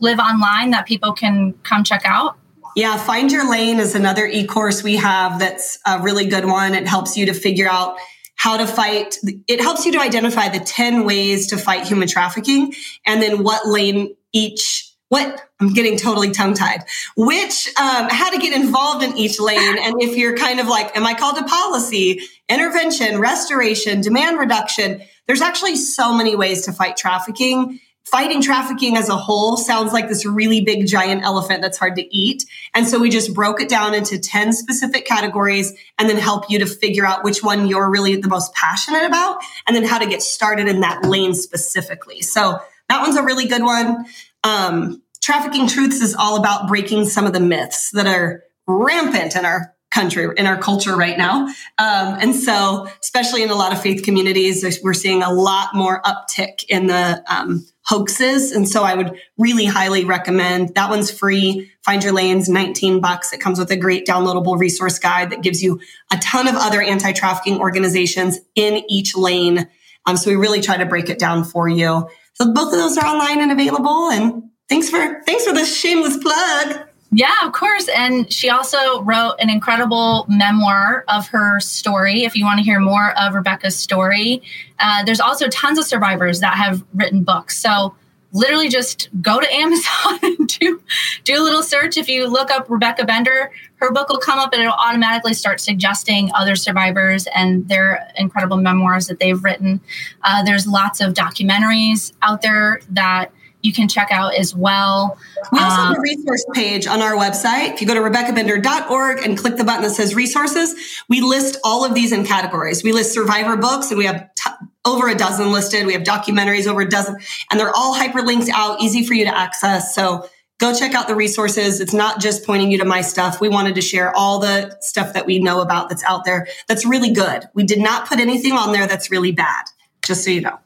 Live 0.00 0.18
online 0.18 0.70
that 0.70 0.86
people 0.86 1.12
can 1.12 1.52
come 1.62 1.84
check 1.84 2.02
out? 2.04 2.36
Yeah, 2.76 2.96
Find 2.96 3.30
Your 3.32 3.50
Lane 3.50 3.78
is 3.78 3.94
another 3.94 4.26
e 4.26 4.46
course 4.46 4.82
we 4.82 4.96
have 4.96 5.38
that's 5.38 5.78
a 5.86 6.00
really 6.00 6.26
good 6.26 6.44
one. 6.44 6.74
It 6.74 6.86
helps 6.86 7.16
you 7.16 7.26
to 7.26 7.34
figure 7.34 7.68
out 7.68 7.96
how 8.36 8.56
to 8.56 8.66
fight. 8.66 9.18
It 9.48 9.60
helps 9.60 9.84
you 9.84 9.92
to 9.92 10.00
identify 10.00 10.48
the 10.48 10.60
10 10.60 11.04
ways 11.04 11.48
to 11.48 11.58
fight 11.58 11.86
human 11.86 12.08
trafficking 12.08 12.72
and 13.06 13.20
then 13.20 13.42
what 13.42 13.66
lane 13.66 14.14
each 14.32 14.86
what 15.10 15.42
I'm 15.58 15.72
getting 15.72 15.98
totally 15.98 16.30
tongue 16.30 16.54
tied, 16.54 16.84
which, 17.16 17.66
um, 17.80 18.08
how 18.08 18.30
to 18.30 18.38
get 18.38 18.54
involved 18.54 19.04
in 19.04 19.16
each 19.18 19.40
lane. 19.40 19.76
And 19.80 20.00
if 20.00 20.16
you're 20.16 20.36
kind 20.36 20.60
of 20.60 20.68
like, 20.68 20.96
am 20.96 21.04
I 21.04 21.14
called 21.14 21.36
to 21.36 21.44
policy, 21.44 22.20
intervention, 22.48 23.18
restoration, 23.18 24.00
demand 24.00 24.38
reduction? 24.38 25.02
There's 25.26 25.42
actually 25.42 25.74
so 25.76 26.14
many 26.14 26.36
ways 26.36 26.64
to 26.66 26.72
fight 26.72 26.96
trafficking. 26.96 27.80
Fighting 28.04 28.42
trafficking 28.42 28.96
as 28.96 29.08
a 29.08 29.16
whole 29.16 29.56
sounds 29.56 29.92
like 29.92 30.08
this 30.08 30.26
really 30.26 30.62
big 30.62 30.86
giant 30.86 31.22
elephant 31.22 31.62
that's 31.62 31.78
hard 31.78 31.94
to 31.96 32.16
eat. 32.16 32.44
And 32.74 32.86
so 32.86 32.98
we 32.98 33.08
just 33.08 33.34
broke 33.34 33.60
it 33.60 33.68
down 33.68 33.94
into 33.94 34.18
10 34.18 34.52
specific 34.52 35.06
categories 35.06 35.72
and 35.98 36.08
then 36.08 36.16
help 36.16 36.50
you 36.50 36.58
to 36.58 36.66
figure 36.66 37.06
out 37.06 37.22
which 37.22 37.42
one 37.42 37.68
you're 37.68 37.88
really 37.88 38.16
the 38.16 38.28
most 38.28 38.52
passionate 38.54 39.04
about 39.04 39.38
and 39.66 39.76
then 39.76 39.84
how 39.84 39.98
to 39.98 40.06
get 40.06 40.22
started 40.22 40.66
in 40.66 40.80
that 40.80 41.04
lane 41.04 41.34
specifically. 41.34 42.20
So 42.22 42.58
that 42.88 43.02
one's 43.02 43.16
a 43.16 43.22
really 43.22 43.46
good 43.46 43.62
one. 43.62 44.06
Um, 44.42 45.02
Trafficking 45.20 45.68
Truths 45.68 46.00
is 46.00 46.14
all 46.14 46.36
about 46.36 46.66
breaking 46.66 47.04
some 47.04 47.26
of 47.26 47.32
the 47.32 47.40
myths 47.40 47.90
that 47.92 48.06
are 48.06 48.42
rampant 48.66 49.36
in 49.36 49.44
our 49.44 49.74
country, 49.90 50.28
in 50.36 50.46
our 50.46 50.58
culture 50.58 50.96
right 50.96 51.18
now. 51.18 51.46
Um, 51.78 52.16
and 52.20 52.34
so, 52.34 52.88
especially 53.02 53.42
in 53.42 53.50
a 53.50 53.54
lot 53.54 53.72
of 53.72 53.82
faith 53.82 54.02
communities, 54.02 54.80
we're 54.82 54.94
seeing 54.94 55.22
a 55.22 55.32
lot 55.32 55.74
more 55.74 56.00
uptick 56.02 56.64
in 56.68 56.86
the 56.86 57.22
um, 57.28 57.66
hoaxes. 57.82 58.52
And 58.52 58.68
so 58.68 58.84
I 58.84 58.94
would 58.94 59.18
really 59.36 59.64
highly 59.64 60.04
recommend 60.04 60.74
that 60.76 60.90
one's 60.90 61.10
free. 61.10 61.72
Find 61.84 62.04
Your 62.04 62.12
Lanes, 62.12 62.48
19 62.48 63.00
bucks. 63.00 63.32
It 63.32 63.40
comes 63.40 63.58
with 63.58 63.70
a 63.72 63.76
great 63.76 64.06
downloadable 64.06 64.58
resource 64.58 64.98
guide 64.98 65.30
that 65.30 65.42
gives 65.42 65.62
you 65.62 65.80
a 66.12 66.16
ton 66.18 66.46
of 66.46 66.54
other 66.54 66.80
anti-trafficking 66.80 67.58
organizations 67.58 68.38
in 68.54 68.84
each 68.88 69.16
lane. 69.16 69.68
Um, 70.06 70.16
so 70.16 70.30
we 70.30 70.36
really 70.36 70.60
try 70.60 70.76
to 70.76 70.86
break 70.86 71.08
it 71.08 71.18
down 71.18 71.44
for 71.44 71.68
you. 71.68 72.08
So 72.34 72.52
both 72.52 72.72
of 72.72 72.78
those 72.78 72.96
are 72.96 73.06
online 73.06 73.40
and 73.40 73.50
available. 73.50 74.08
And 74.10 74.44
thanks 74.68 74.88
for 74.88 75.22
thanks 75.24 75.44
for 75.44 75.52
this 75.52 75.76
shameless 75.76 76.16
plug. 76.18 76.89
Yeah, 77.12 77.34
of 77.44 77.52
course. 77.52 77.88
And 77.88 78.32
she 78.32 78.50
also 78.50 79.02
wrote 79.02 79.34
an 79.40 79.50
incredible 79.50 80.26
memoir 80.28 81.04
of 81.08 81.26
her 81.28 81.58
story. 81.58 82.22
If 82.22 82.36
you 82.36 82.44
want 82.44 82.58
to 82.58 82.64
hear 82.64 82.78
more 82.78 83.18
of 83.18 83.34
Rebecca's 83.34 83.76
story, 83.76 84.42
uh, 84.78 85.04
there's 85.04 85.18
also 85.20 85.48
tons 85.48 85.78
of 85.78 85.84
survivors 85.84 86.38
that 86.40 86.54
have 86.54 86.84
written 86.94 87.24
books. 87.24 87.58
So 87.58 87.96
literally 88.32 88.68
just 88.68 89.08
go 89.20 89.40
to 89.40 89.52
Amazon 89.52 90.18
and 90.22 90.46
do 90.46 90.80
do 91.24 91.40
a 91.40 91.42
little 91.42 91.64
search. 91.64 91.96
If 91.96 92.08
you 92.08 92.28
look 92.28 92.48
up 92.50 92.70
Rebecca 92.70 93.04
Bender, 93.04 93.50
her 93.76 93.90
book 93.90 94.08
will 94.08 94.18
come 94.18 94.38
up 94.38 94.52
and 94.52 94.62
it'll 94.62 94.74
automatically 94.74 95.34
start 95.34 95.60
suggesting 95.60 96.30
other 96.34 96.54
survivors 96.54 97.26
and 97.34 97.68
their 97.68 98.08
incredible 98.16 98.56
memoirs 98.56 99.08
that 99.08 99.18
they've 99.18 99.42
written. 99.42 99.80
Uh, 100.22 100.44
there's 100.44 100.66
lots 100.66 101.00
of 101.00 101.14
documentaries 101.14 102.12
out 102.22 102.42
there 102.42 102.80
that 102.90 103.32
you 103.62 103.72
can 103.72 103.88
check 103.88 104.08
out 104.10 104.34
as 104.34 104.54
well. 104.54 105.18
We 105.52 105.58
also 105.58 105.80
um, 105.80 105.88
have 105.88 105.98
a 105.98 106.00
resource 106.00 106.44
page 106.54 106.86
on 106.86 107.02
our 107.02 107.12
website. 107.12 107.74
If 107.74 107.80
you 107.80 107.86
go 107.86 107.94
to 107.94 108.00
RebeccaBender.org 108.00 109.18
and 109.24 109.36
click 109.36 109.56
the 109.56 109.64
button 109.64 109.82
that 109.82 109.90
says 109.90 110.14
resources, 110.14 110.74
we 111.08 111.20
list 111.20 111.58
all 111.64 111.84
of 111.84 111.94
these 111.94 112.12
in 112.12 112.24
categories. 112.24 112.82
We 112.82 112.92
list 112.92 113.12
survivor 113.12 113.56
books 113.56 113.90
and 113.90 113.98
we 113.98 114.06
have 114.06 114.28
t- 114.34 114.50
over 114.84 115.08
a 115.08 115.14
dozen 115.14 115.52
listed. 115.52 115.86
We 115.86 115.92
have 115.92 116.02
documentaries 116.02 116.66
over 116.66 116.80
a 116.80 116.88
dozen 116.88 117.16
and 117.50 117.60
they're 117.60 117.74
all 117.74 117.94
hyperlinked 117.94 118.48
out, 118.52 118.80
easy 118.80 119.04
for 119.04 119.14
you 119.14 119.24
to 119.24 119.36
access. 119.36 119.94
So 119.94 120.28
go 120.58 120.74
check 120.74 120.94
out 120.94 121.06
the 121.06 121.14
resources. 121.14 121.80
It's 121.80 121.94
not 121.94 122.20
just 122.20 122.46
pointing 122.46 122.70
you 122.70 122.78
to 122.78 122.84
my 122.84 123.02
stuff. 123.02 123.40
We 123.40 123.48
wanted 123.48 123.74
to 123.74 123.82
share 123.82 124.14
all 124.16 124.38
the 124.38 124.76
stuff 124.80 125.12
that 125.14 125.26
we 125.26 125.38
know 125.38 125.60
about 125.60 125.88
that's 125.88 126.04
out 126.04 126.24
there 126.24 126.46
that's 126.66 126.86
really 126.86 127.12
good. 127.12 127.48
We 127.54 127.64
did 127.64 127.80
not 127.80 128.08
put 128.08 128.20
anything 128.20 128.52
on 128.52 128.72
there 128.72 128.86
that's 128.86 129.10
really 129.10 129.32
bad, 129.32 129.64
just 130.02 130.24
so 130.24 130.30
you 130.30 130.40
know 130.40 130.58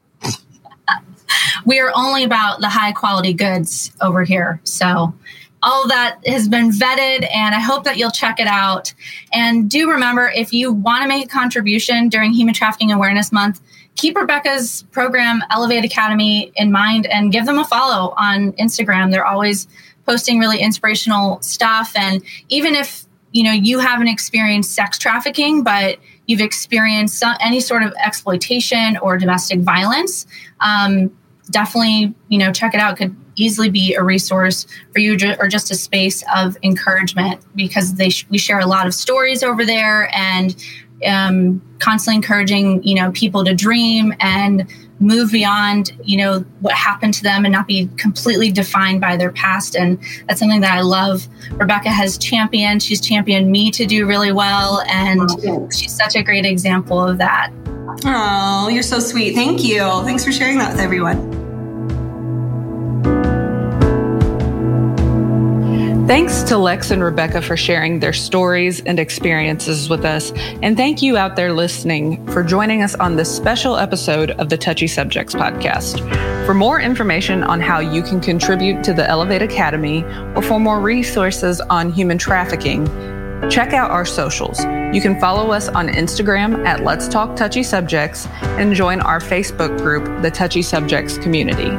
we 1.64 1.80
are 1.80 1.92
only 1.94 2.24
about 2.24 2.60
the 2.60 2.68
high 2.68 2.92
quality 2.92 3.32
goods 3.32 3.92
over 4.00 4.24
here. 4.24 4.60
So 4.64 5.14
all 5.64 5.88
that 5.88 6.18
has 6.26 6.46
been 6.46 6.70
vetted 6.70 7.26
and 7.32 7.54
I 7.54 7.60
hope 7.60 7.84
that 7.84 7.96
you'll 7.96 8.10
check 8.10 8.38
it 8.38 8.46
out. 8.46 8.92
And 9.32 9.70
do 9.70 9.90
remember 9.90 10.30
if 10.34 10.52
you 10.52 10.72
want 10.72 11.02
to 11.02 11.08
make 11.08 11.24
a 11.24 11.28
contribution 11.28 12.08
during 12.08 12.32
Human 12.32 12.54
Trafficking 12.54 12.92
Awareness 12.92 13.32
Month, 13.32 13.62
keep 13.96 14.16
Rebecca's 14.16 14.84
program 14.92 15.42
Elevate 15.50 15.84
Academy 15.84 16.52
in 16.56 16.70
mind 16.70 17.06
and 17.06 17.32
give 17.32 17.46
them 17.46 17.58
a 17.58 17.64
follow 17.64 18.12
on 18.18 18.52
Instagram. 18.52 19.10
They're 19.10 19.24
always 19.24 19.66
posting 20.04 20.38
really 20.38 20.60
inspirational 20.60 21.40
stuff 21.40 21.92
and 21.96 22.22
even 22.50 22.74
if 22.74 23.06
you 23.32 23.42
know 23.42 23.52
you 23.52 23.78
haven't 23.78 24.08
experienced 24.08 24.74
sex 24.74 24.98
trafficking 24.98 25.62
but 25.62 25.98
you've 26.26 26.40
experienced 26.42 27.18
some, 27.18 27.34
any 27.40 27.58
sort 27.58 27.82
of 27.82 27.92
exploitation 28.04 28.98
or 28.98 29.16
domestic 29.16 29.60
violence 29.60 30.26
um, 30.60 31.10
definitely, 31.50 32.14
you 32.28 32.38
know, 32.38 32.52
check 32.52 32.74
it 32.74 32.80
out. 32.80 32.96
Could 32.96 33.14
easily 33.36 33.68
be 33.68 33.94
a 33.94 34.02
resource 34.02 34.66
for 34.92 35.00
you 35.00 35.16
or 35.38 35.48
just 35.48 35.70
a 35.70 35.74
space 35.74 36.22
of 36.34 36.56
encouragement 36.62 37.40
because 37.54 37.94
they 37.94 38.10
sh- 38.10 38.26
we 38.30 38.38
share 38.38 38.60
a 38.60 38.66
lot 38.66 38.86
of 38.86 38.94
stories 38.94 39.42
over 39.42 39.64
there 39.64 40.08
and 40.14 40.56
um, 41.06 41.60
constantly 41.80 42.16
encouraging 42.16 42.82
you 42.82 42.94
know 42.94 43.10
people 43.12 43.44
to 43.44 43.54
dream 43.54 44.14
and 44.20 44.72
move 45.00 45.32
beyond 45.32 45.92
you 46.04 46.16
know 46.16 46.40
what 46.60 46.72
happened 46.74 47.12
to 47.12 47.22
them 47.22 47.44
and 47.44 47.52
not 47.52 47.66
be 47.66 47.90
completely 47.96 48.50
defined 48.50 49.00
by 49.00 49.16
their 49.16 49.32
past. 49.32 49.74
And 49.74 49.98
that's 50.28 50.40
something 50.40 50.60
that 50.60 50.72
i 50.72 50.80
love. 50.80 51.26
Rebecca 51.52 51.90
has 51.90 52.16
championed 52.16 52.82
she's 52.82 53.00
championed 53.00 53.50
me 53.50 53.70
to 53.72 53.86
do 53.86 54.06
really 54.06 54.32
well. 54.32 54.82
And 54.88 55.28
she's 55.72 55.94
such 55.94 56.16
a 56.16 56.22
great 56.22 56.46
example 56.46 57.00
of 57.02 57.18
that 57.18 57.52
Oh, 58.04 58.68
you're 58.68 58.82
so 58.82 58.98
sweet. 58.98 59.34
Thank 59.34 59.64
you. 59.64 59.80
Thanks 60.04 60.24
for 60.24 60.32
sharing 60.32 60.58
that 60.58 60.72
with 60.72 60.80
everyone. 60.80 61.44
Thanks 66.06 66.42
to 66.44 66.58
Lex 66.58 66.90
and 66.90 67.02
Rebecca 67.02 67.40
for 67.40 67.56
sharing 67.56 68.00
their 68.00 68.12
stories 68.12 68.82
and 68.82 68.98
experiences 68.98 69.88
with 69.88 70.04
us. 70.04 70.32
And 70.60 70.76
thank 70.76 71.00
you 71.00 71.16
out 71.16 71.34
there 71.34 71.54
listening 71.54 72.26
for 72.26 72.42
joining 72.42 72.82
us 72.82 72.94
on 72.96 73.16
this 73.16 73.34
special 73.34 73.78
episode 73.78 74.32
of 74.32 74.50
the 74.50 74.58
Touchy 74.58 74.86
Subjects 74.86 75.34
podcast. 75.34 76.00
For 76.44 76.52
more 76.52 76.78
information 76.78 77.42
on 77.42 77.58
how 77.58 77.78
you 77.78 78.02
can 78.02 78.20
contribute 78.20 78.84
to 78.84 78.92
the 78.92 79.08
Elevate 79.08 79.40
Academy 79.40 80.04
or 80.36 80.42
for 80.42 80.60
more 80.60 80.78
resources 80.78 81.62
on 81.62 81.90
human 81.90 82.18
trafficking, 82.18 82.84
check 83.50 83.72
out 83.72 83.90
our 83.90 84.04
socials. 84.04 84.64
You 84.94 85.00
can 85.00 85.18
follow 85.20 85.50
us 85.50 85.68
on 85.68 85.88
Instagram 85.88 86.64
at 86.66 86.84
Let's 86.84 87.08
Talk 87.08 87.36
Touchy 87.36 87.62
Subjects 87.62 88.26
and 88.42 88.74
join 88.74 89.00
our 89.00 89.20
Facebook 89.20 89.76
group, 89.78 90.22
the 90.22 90.30
Touchy 90.30 90.62
Subjects 90.62 91.18
Community. 91.18 91.70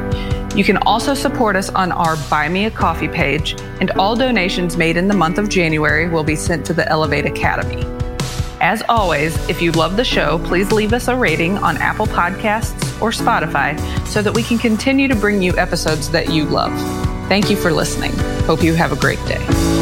You 0.56 0.64
can 0.64 0.78
also 0.78 1.14
support 1.14 1.56
us 1.56 1.68
on 1.70 1.92
our 1.92 2.16
Buy 2.30 2.48
Me 2.48 2.64
a 2.66 2.70
Coffee 2.70 3.08
page, 3.08 3.60
and 3.80 3.90
all 3.92 4.16
donations 4.16 4.76
made 4.76 4.96
in 4.96 5.08
the 5.08 5.14
month 5.14 5.38
of 5.38 5.48
January 5.48 6.08
will 6.08 6.24
be 6.24 6.36
sent 6.36 6.64
to 6.66 6.74
the 6.74 6.88
Elevate 6.88 7.26
Academy. 7.26 7.84
As 8.60 8.82
always, 8.88 9.36
if 9.48 9.60
you 9.60 9.72
love 9.72 9.96
the 9.96 10.04
show, 10.04 10.38
please 10.46 10.72
leave 10.72 10.94
us 10.94 11.08
a 11.08 11.16
rating 11.16 11.58
on 11.58 11.76
Apple 11.76 12.06
Podcasts 12.06 13.00
or 13.02 13.10
Spotify 13.10 13.78
so 14.06 14.22
that 14.22 14.32
we 14.32 14.42
can 14.42 14.56
continue 14.56 15.08
to 15.08 15.14
bring 15.14 15.42
you 15.42 15.56
episodes 15.58 16.10
that 16.10 16.32
you 16.32 16.46
love. 16.46 16.72
Thank 17.28 17.50
you 17.50 17.56
for 17.56 17.70
listening. 17.70 18.12
Hope 18.46 18.62
you 18.62 18.74
have 18.74 18.92
a 18.92 18.96
great 18.96 19.22
day. 19.26 19.75